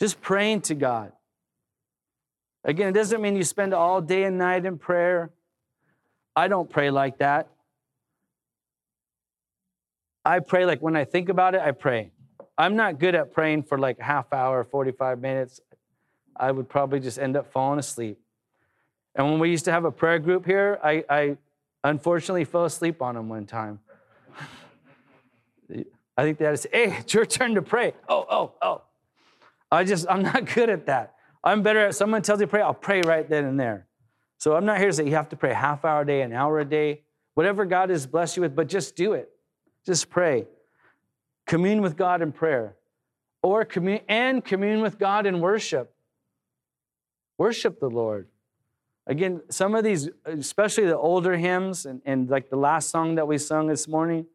just 0.00 0.20
praying 0.20 0.62
to 0.62 0.74
God. 0.74 1.12
Again, 2.64 2.88
it 2.88 2.92
doesn't 2.92 3.20
mean 3.20 3.36
you 3.36 3.44
spend 3.44 3.74
all 3.74 4.00
day 4.00 4.24
and 4.24 4.38
night 4.38 4.64
in 4.64 4.78
prayer. 4.78 5.30
I 6.34 6.48
don't 6.48 6.70
pray 6.70 6.90
like 6.90 7.18
that. 7.18 7.48
I 10.24 10.38
pray 10.38 10.64
like 10.64 10.80
when 10.80 10.96
I 10.96 11.04
think 11.04 11.28
about 11.28 11.54
it, 11.54 11.60
I 11.60 11.72
pray. 11.72 12.12
I'm 12.56 12.76
not 12.76 12.98
good 12.98 13.14
at 13.14 13.32
praying 13.32 13.64
for 13.64 13.78
like 13.78 13.98
a 13.98 14.04
half 14.04 14.32
hour, 14.32 14.62
45 14.62 15.20
minutes. 15.20 15.60
I 16.36 16.52
would 16.52 16.68
probably 16.68 17.00
just 17.00 17.18
end 17.18 17.36
up 17.36 17.52
falling 17.52 17.78
asleep. 17.78 18.18
And 19.14 19.26
when 19.30 19.40
we 19.40 19.50
used 19.50 19.64
to 19.66 19.72
have 19.72 19.84
a 19.84 19.90
prayer 19.90 20.18
group 20.18 20.46
here, 20.46 20.78
I, 20.82 21.04
I 21.10 21.36
unfortunately 21.84 22.44
fell 22.44 22.64
asleep 22.64 23.02
on 23.02 23.16
him 23.16 23.28
one 23.28 23.46
time. 23.46 23.80
I 26.16 26.24
think 26.24 26.38
they 26.38 26.44
had 26.44 26.52
to 26.52 26.56
say, 26.56 26.68
hey, 26.72 26.96
it's 26.98 27.14
your 27.14 27.24
turn 27.24 27.54
to 27.54 27.62
pray. 27.62 27.94
Oh, 28.08 28.26
oh, 28.28 28.52
oh. 28.60 28.82
I 29.70 29.84
just, 29.84 30.06
I'm 30.08 30.22
not 30.22 30.44
good 30.54 30.68
at 30.68 30.86
that. 30.86 31.14
I'm 31.42 31.62
better 31.62 31.86
at 31.86 31.94
someone 31.94 32.22
tells 32.22 32.40
you 32.40 32.46
pray, 32.46 32.60
I'll 32.60 32.74
pray 32.74 33.00
right 33.02 33.28
then 33.28 33.44
and 33.44 33.58
there. 33.58 33.86
So 34.38 34.54
I'm 34.54 34.64
not 34.64 34.78
here 34.78 34.88
to 34.88 34.92
say 34.92 35.04
you 35.04 35.14
have 35.14 35.28
to 35.30 35.36
pray 35.36 35.52
half 35.52 35.84
hour 35.84 36.02
a 36.02 36.06
day, 36.06 36.22
an 36.22 36.32
hour 36.32 36.60
a 36.60 36.64
day, 36.64 37.02
whatever 37.34 37.64
God 37.64 37.90
has 37.90 38.06
blessed 38.06 38.36
you 38.36 38.42
with, 38.42 38.54
but 38.54 38.68
just 38.68 38.96
do 38.96 39.14
it. 39.14 39.30
Just 39.86 40.10
pray. 40.10 40.46
Commune 41.46 41.80
with 41.80 41.96
God 41.96 42.22
in 42.22 42.32
prayer, 42.32 42.76
or 43.42 43.64
commune 43.64 44.00
and 44.08 44.44
commune 44.44 44.80
with 44.80 44.98
God 44.98 45.26
in 45.26 45.40
worship. 45.40 45.92
Worship 47.38 47.80
the 47.80 47.88
Lord. 47.88 48.28
Again, 49.06 49.42
some 49.48 49.74
of 49.74 49.82
these, 49.82 50.08
especially 50.24 50.86
the 50.86 50.96
older 50.96 51.36
hymns 51.36 51.86
and, 51.86 52.00
and 52.04 52.30
like 52.30 52.50
the 52.50 52.56
last 52.56 52.90
song 52.90 53.16
that 53.16 53.26
we 53.26 53.36
sung 53.38 53.66
this 53.66 53.88
morning, 53.88 54.26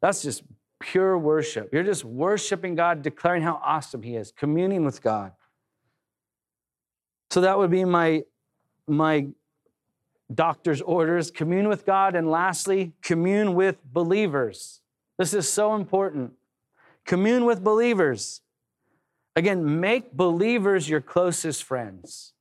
that's 0.00 0.22
just 0.22 0.42
pure 0.78 1.18
worship. 1.18 1.70
You're 1.72 1.82
just 1.82 2.04
worshiping 2.04 2.74
God, 2.74 3.02
declaring 3.02 3.42
how 3.42 3.60
awesome 3.64 4.02
He 4.02 4.16
is, 4.16 4.30
communing 4.30 4.84
with 4.84 5.02
God. 5.02 5.32
So 7.30 7.40
that 7.40 7.58
would 7.58 7.70
be 7.70 7.84
my, 7.84 8.22
my 8.86 9.28
doctor's 10.32 10.80
orders 10.80 11.30
commune 11.30 11.68
with 11.68 11.84
God, 11.84 12.14
and 12.14 12.30
lastly, 12.30 12.92
commune 13.02 13.54
with 13.54 13.82
believers. 13.84 14.80
This 15.18 15.34
is 15.34 15.48
so 15.48 15.74
important. 15.74 16.34
Commune 17.04 17.44
with 17.44 17.64
believers. 17.64 18.42
Again, 19.34 19.80
make 19.80 20.12
believers 20.12 20.88
your 20.88 21.00
closest 21.00 21.64
friends. 21.64 22.33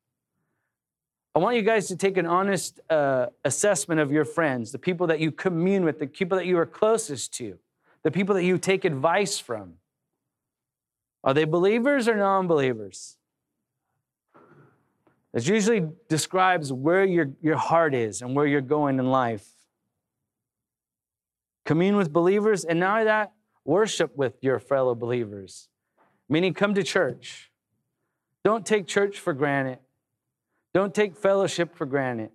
I 1.35 1.39
want 1.39 1.55
you 1.55 1.63
guys 1.63 1.87
to 1.87 1.95
take 1.95 2.17
an 2.17 2.27
honest 2.27 2.79
uh, 2.91 3.27
assessment 3.43 3.99
of 3.99 4.11
your 4.11 4.23
friends, 4.23 4.71
the 4.71 4.77
people 4.77 5.07
that 5.07 5.19
you 5.19 5.31
commune 5.31 5.83
with, 5.83 5.97
the 5.97 6.05
people 6.05 6.37
that 6.37 6.45
you 6.45 6.59
are 6.59 6.65
closest 6.65 7.33
to, 7.35 7.57
the 8.03 8.11
people 8.11 8.35
that 8.35 8.43
you 8.43 8.59
take 8.59 8.85
advice 8.85 9.39
from. 9.39 9.73
Are 11.23 11.33
they 11.33 11.45
believers 11.45 12.07
or 12.07 12.15
non 12.15 12.45
believers? 12.45 13.17
It 15.33 15.47
usually 15.47 15.87
describes 16.07 16.71
where 16.71 17.03
your, 17.03 17.31
your 17.41 17.57
heart 17.57 17.95
is 17.95 18.21
and 18.21 18.35
where 18.35 18.45
you're 18.45 18.61
going 18.61 18.99
in 18.99 19.09
life. 19.09 19.47
Commune 21.65 21.95
with 21.95 22.13
believers, 22.13 22.63
and 22.63 22.79
now 22.79 23.03
that, 23.03 23.31
worship 23.65 24.15
with 24.15 24.35
your 24.41 24.59
fellow 24.59 24.93
believers, 24.93 25.69
meaning 26.29 26.53
come 26.53 26.75
to 26.75 26.83
church. 26.83 27.49
Don't 28.43 28.65
take 28.65 28.85
church 28.85 29.17
for 29.17 29.33
granted. 29.33 29.79
Don't 30.73 30.93
take 30.93 31.15
fellowship 31.15 31.75
for 31.75 31.85
granted. 31.85 32.31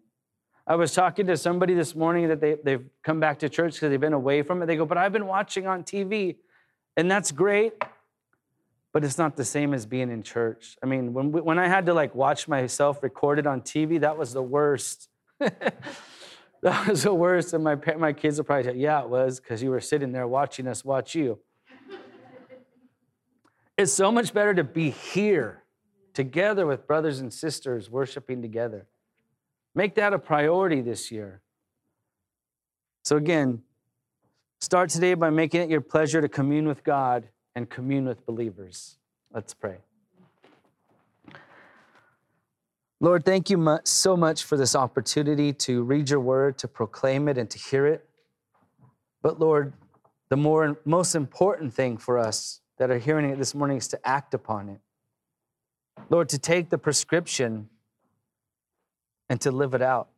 I 0.64 0.76
was 0.76 0.94
talking 0.94 1.26
to 1.26 1.36
somebody 1.36 1.74
this 1.74 1.96
morning 1.96 2.28
that 2.28 2.40
they, 2.40 2.56
they've 2.62 2.84
come 3.02 3.18
back 3.18 3.40
to 3.40 3.48
church 3.48 3.74
because 3.74 3.90
they've 3.90 3.98
been 3.98 4.12
away 4.12 4.42
from 4.42 4.62
it. 4.62 4.66
They 4.66 4.76
go, 4.76 4.84
But 4.84 4.98
I've 4.98 5.12
been 5.12 5.26
watching 5.26 5.66
on 5.66 5.82
TV, 5.82 6.36
and 6.96 7.10
that's 7.10 7.32
great, 7.32 7.72
but 8.92 9.02
it's 9.02 9.18
not 9.18 9.34
the 9.34 9.44
same 9.44 9.74
as 9.74 9.86
being 9.86 10.10
in 10.10 10.22
church. 10.22 10.76
I 10.82 10.86
mean, 10.86 11.14
when, 11.14 11.32
when 11.32 11.58
I 11.58 11.66
had 11.66 11.86
to 11.86 11.94
like 11.94 12.14
watch 12.14 12.46
myself 12.46 13.02
recorded 13.02 13.46
on 13.46 13.62
TV, 13.62 14.00
that 14.00 14.16
was 14.16 14.32
the 14.32 14.42
worst. 14.42 15.08
that 15.40 16.86
was 16.86 17.02
the 17.02 17.14
worst. 17.14 17.54
And 17.54 17.64
my, 17.64 17.76
my 17.96 18.12
kids 18.12 18.36
will 18.36 18.44
probably 18.44 18.64
say, 18.64 18.76
Yeah, 18.76 19.02
it 19.02 19.08
was 19.08 19.40
because 19.40 19.62
you 19.62 19.70
were 19.70 19.80
sitting 19.80 20.12
there 20.12 20.28
watching 20.28 20.68
us 20.68 20.84
watch 20.84 21.14
you. 21.14 21.40
it's 23.76 23.92
so 23.92 24.12
much 24.12 24.32
better 24.32 24.54
to 24.54 24.64
be 24.64 24.90
here 24.90 25.64
together 26.18 26.66
with 26.66 26.84
brothers 26.84 27.20
and 27.20 27.32
sisters 27.32 27.88
worshiping 27.88 28.42
together. 28.42 28.88
Make 29.72 29.94
that 29.94 30.12
a 30.12 30.18
priority 30.18 30.80
this 30.80 31.12
year. 31.12 31.42
So, 33.04 33.16
again, 33.16 33.62
start 34.60 34.90
today 34.90 35.14
by 35.14 35.30
making 35.30 35.60
it 35.60 35.70
your 35.70 35.80
pleasure 35.80 36.20
to 36.20 36.28
commune 36.28 36.66
with 36.66 36.82
God 36.82 37.28
and 37.54 37.70
commune 37.70 38.04
with 38.04 38.26
believers. 38.26 38.98
Let's 39.32 39.54
pray. 39.54 39.76
Lord, 42.98 43.24
thank 43.24 43.48
you 43.48 43.78
so 43.84 44.16
much 44.16 44.42
for 44.42 44.56
this 44.56 44.74
opportunity 44.74 45.52
to 45.52 45.84
read 45.84 46.10
your 46.10 46.18
word, 46.18 46.58
to 46.58 46.66
proclaim 46.66 47.28
it, 47.28 47.38
and 47.38 47.48
to 47.48 47.58
hear 47.60 47.86
it. 47.86 48.08
But 49.22 49.38
Lord, 49.38 49.72
the 50.30 50.36
more 50.36 50.80
most 50.84 51.14
important 51.14 51.72
thing 51.72 51.96
for 51.96 52.18
us 52.18 52.60
that 52.78 52.90
are 52.90 52.98
hearing 52.98 53.30
it 53.30 53.38
this 53.38 53.54
morning 53.54 53.76
is 53.76 53.86
to 53.86 54.00
act 54.04 54.34
upon 54.34 54.68
it. 54.68 54.80
Lord, 56.10 56.28
to 56.30 56.38
take 56.38 56.70
the 56.70 56.78
prescription 56.78 57.68
and 59.28 59.40
to 59.42 59.50
live 59.50 59.74
it 59.74 59.82
out. 59.82 60.08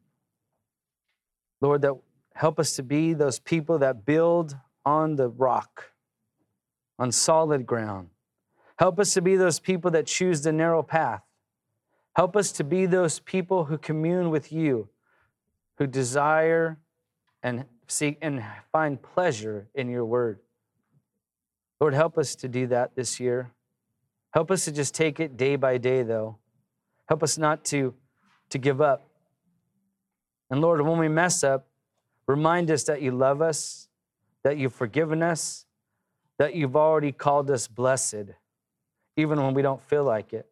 Lord, 1.60 1.82
that 1.82 1.94
help 2.34 2.58
us 2.58 2.76
to 2.76 2.82
be 2.82 3.12
those 3.12 3.38
people 3.38 3.78
that 3.78 4.04
build 4.04 4.56
on 4.84 5.16
the 5.16 5.28
rock, 5.28 5.90
on 6.98 7.12
solid 7.12 7.66
ground. 7.66 8.08
Help 8.78 8.98
us 8.98 9.12
to 9.14 9.20
be 9.20 9.36
those 9.36 9.60
people 9.60 9.90
that 9.90 10.06
choose 10.06 10.42
the 10.42 10.52
narrow 10.52 10.82
path. 10.82 11.22
Help 12.14 12.36
us 12.36 12.50
to 12.52 12.64
be 12.64 12.86
those 12.86 13.20
people 13.20 13.66
who 13.66 13.76
commune 13.76 14.30
with 14.30 14.52
you, 14.52 14.88
who 15.76 15.86
desire 15.86 16.78
and 17.42 17.64
seek 17.88 18.18
and 18.22 18.42
find 18.72 19.00
pleasure 19.02 19.68
in 19.74 19.88
your 19.88 20.04
word. 20.04 20.38
Lord, 21.80 21.94
help 21.94 22.18
us 22.18 22.34
to 22.36 22.48
do 22.48 22.66
that 22.68 22.94
this 22.94 23.20
year. 23.20 23.50
Help 24.32 24.50
us 24.50 24.64
to 24.64 24.72
just 24.72 24.94
take 24.94 25.18
it 25.18 25.36
day 25.36 25.56
by 25.56 25.78
day, 25.78 26.02
though. 26.02 26.36
Help 27.08 27.22
us 27.22 27.36
not 27.36 27.64
to, 27.66 27.94
to 28.50 28.58
give 28.58 28.80
up. 28.80 29.08
And 30.50 30.60
Lord, 30.60 30.80
when 30.82 30.98
we 30.98 31.08
mess 31.08 31.42
up, 31.42 31.66
remind 32.26 32.70
us 32.70 32.84
that 32.84 33.02
you 33.02 33.10
love 33.10 33.42
us, 33.42 33.88
that 34.44 34.56
you've 34.56 34.74
forgiven 34.74 35.22
us, 35.22 35.66
that 36.38 36.54
you've 36.54 36.76
already 36.76 37.12
called 37.12 37.50
us 37.50 37.66
blessed, 37.66 38.34
even 39.16 39.42
when 39.42 39.52
we 39.52 39.62
don't 39.62 39.82
feel 39.82 40.04
like 40.04 40.32
it, 40.32 40.46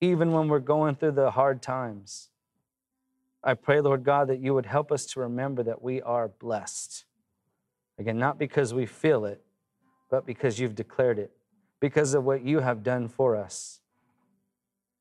even 0.00 0.32
when 0.32 0.48
we're 0.48 0.58
going 0.58 0.94
through 0.94 1.12
the 1.12 1.30
hard 1.30 1.62
times. 1.62 2.28
I 3.42 3.54
pray, 3.54 3.80
Lord 3.80 4.04
God, 4.04 4.28
that 4.28 4.40
you 4.40 4.54
would 4.54 4.66
help 4.66 4.92
us 4.92 5.06
to 5.06 5.20
remember 5.20 5.62
that 5.62 5.82
we 5.82 6.02
are 6.02 6.28
blessed. 6.28 7.04
Again, 7.98 8.18
not 8.18 8.38
because 8.38 8.72
we 8.72 8.86
feel 8.86 9.24
it, 9.24 9.42
but 10.10 10.26
because 10.26 10.58
you've 10.58 10.74
declared 10.74 11.18
it 11.18 11.32
because 11.82 12.14
of 12.14 12.22
what 12.22 12.44
you 12.44 12.60
have 12.60 12.84
done 12.84 13.08
for 13.08 13.34
us. 13.34 13.80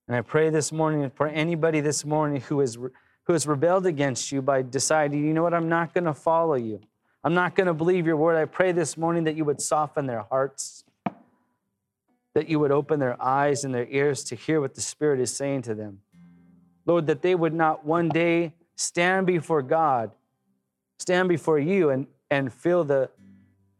And 0.07 0.17
I 0.17 0.21
pray 0.21 0.49
this 0.49 0.71
morning 0.71 1.11
for 1.11 1.27
anybody 1.27 1.79
this 1.79 2.03
morning 2.03 2.41
who 2.41 2.59
is, 2.59 2.73
who 2.73 3.33
has 3.33 3.45
rebelled 3.45 3.85
against 3.85 4.31
you 4.31 4.41
by 4.41 4.63
deciding, 4.63 5.23
you 5.23 5.31
know 5.31 5.43
what, 5.43 5.53
I'm 5.53 5.69
not 5.69 5.93
going 5.93 6.05
to 6.05 6.13
follow 6.15 6.55
you. 6.55 6.81
I'm 7.23 7.35
not 7.35 7.53
going 7.53 7.67
to 7.67 7.75
believe 7.75 8.07
your 8.07 8.17
word. 8.17 8.35
I 8.35 8.45
pray 8.45 8.71
this 8.71 8.97
morning 8.97 9.25
that 9.25 9.35
you 9.35 9.45
would 9.45 9.61
soften 9.61 10.07
their 10.07 10.23
hearts, 10.23 10.83
that 12.33 12.49
you 12.49 12.59
would 12.59 12.71
open 12.71 12.99
their 12.99 13.21
eyes 13.21 13.63
and 13.63 13.75
their 13.75 13.87
ears 13.87 14.23
to 14.23 14.35
hear 14.35 14.59
what 14.59 14.73
the 14.73 14.81
Spirit 14.81 15.19
is 15.19 15.31
saying 15.31 15.61
to 15.63 15.75
them. 15.75 15.99
Lord, 16.87 17.05
that 17.05 17.21
they 17.21 17.35
would 17.35 17.53
not 17.53 17.85
one 17.85 18.09
day 18.09 18.55
stand 18.75 19.27
before 19.27 19.61
God, 19.61 20.13
stand 20.97 21.29
before 21.29 21.59
you, 21.59 21.91
and, 21.91 22.07
and 22.31 22.51
feel 22.51 22.83
the, 22.83 23.11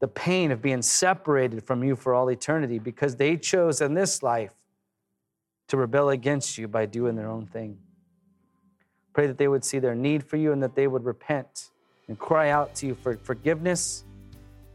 the 0.02 0.08
pain 0.08 0.52
of 0.52 0.62
being 0.62 0.82
separated 0.82 1.64
from 1.64 1.84
you 1.84 1.96
for 1.96 2.14
all 2.14 2.30
eternity 2.30 2.80
because 2.80 3.16
they 3.16 3.38
chose 3.38 3.82
in 3.82 3.94
this 3.94 4.24
life 4.24 4.52
to 5.68 5.78
rebel 5.78 6.10
against 6.10 6.58
you 6.58 6.68
by 6.68 6.86
doing 6.88 7.16
their 7.16 7.30
own 7.30 7.46
thing. 7.46 7.78
Pray 9.14 9.28
that 9.28 9.38
they 9.38 9.48
would 9.48 9.64
see 9.64 9.78
their 9.78 9.94
need 9.94 10.24
for 10.24 10.38
you 10.38 10.52
and 10.54 10.62
that 10.64 10.76
they 10.76 10.88
would 10.88 11.06
repent 11.06 11.70
and 12.08 12.18
cry 12.18 12.50
out 12.50 12.74
to 12.76 12.88
you 12.88 12.96
for 12.96 13.16
forgiveness 13.18 14.04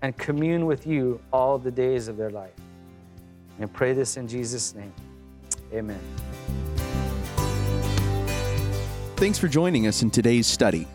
and 0.01 0.17
commune 0.17 0.65
with 0.65 0.87
you 0.87 1.21
all 1.33 1.59
the 1.59 1.73
days 1.73 2.07
of 2.07 2.17
their 2.17 2.31
life. 2.31 2.55
And 3.59 3.73
pray 3.73 3.95
this 3.95 4.17
in 4.17 4.29
Jesus' 4.29 4.75
name. 4.75 4.93
Amen. 5.73 6.01
Thanks 9.17 9.39
for 9.39 9.49
joining 9.49 9.89
us 9.89 10.03
in 10.03 10.11
today's 10.11 10.47
study. 10.47 10.87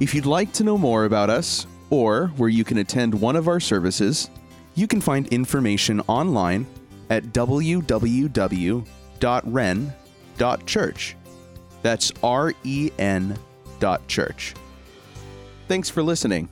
If 0.00 0.14
you'd 0.14 0.26
like 0.26 0.52
to 0.54 0.64
know 0.64 0.78
more 0.78 1.04
about 1.04 1.28
us, 1.28 1.66
or 1.94 2.26
where 2.36 2.48
you 2.48 2.64
can 2.64 2.78
attend 2.78 3.14
one 3.14 3.36
of 3.36 3.46
our 3.46 3.60
services, 3.60 4.28
you 4.74 4.88
can 4.88 5.00
find 5.00 5.28
information 5.28 6.00
online 6.08 6.66
at 7.08 7.22
www.ren.church. 7.26 7.56
That's 11.82 12.12
R 12.22 12.52
E 12.64 12.90
N 12.98 13.38
dot 13.78 14.06
church. 14.08 14.54
Thanks 15.68 15.90
for 15.90 16.02
listening. 16.02 16.48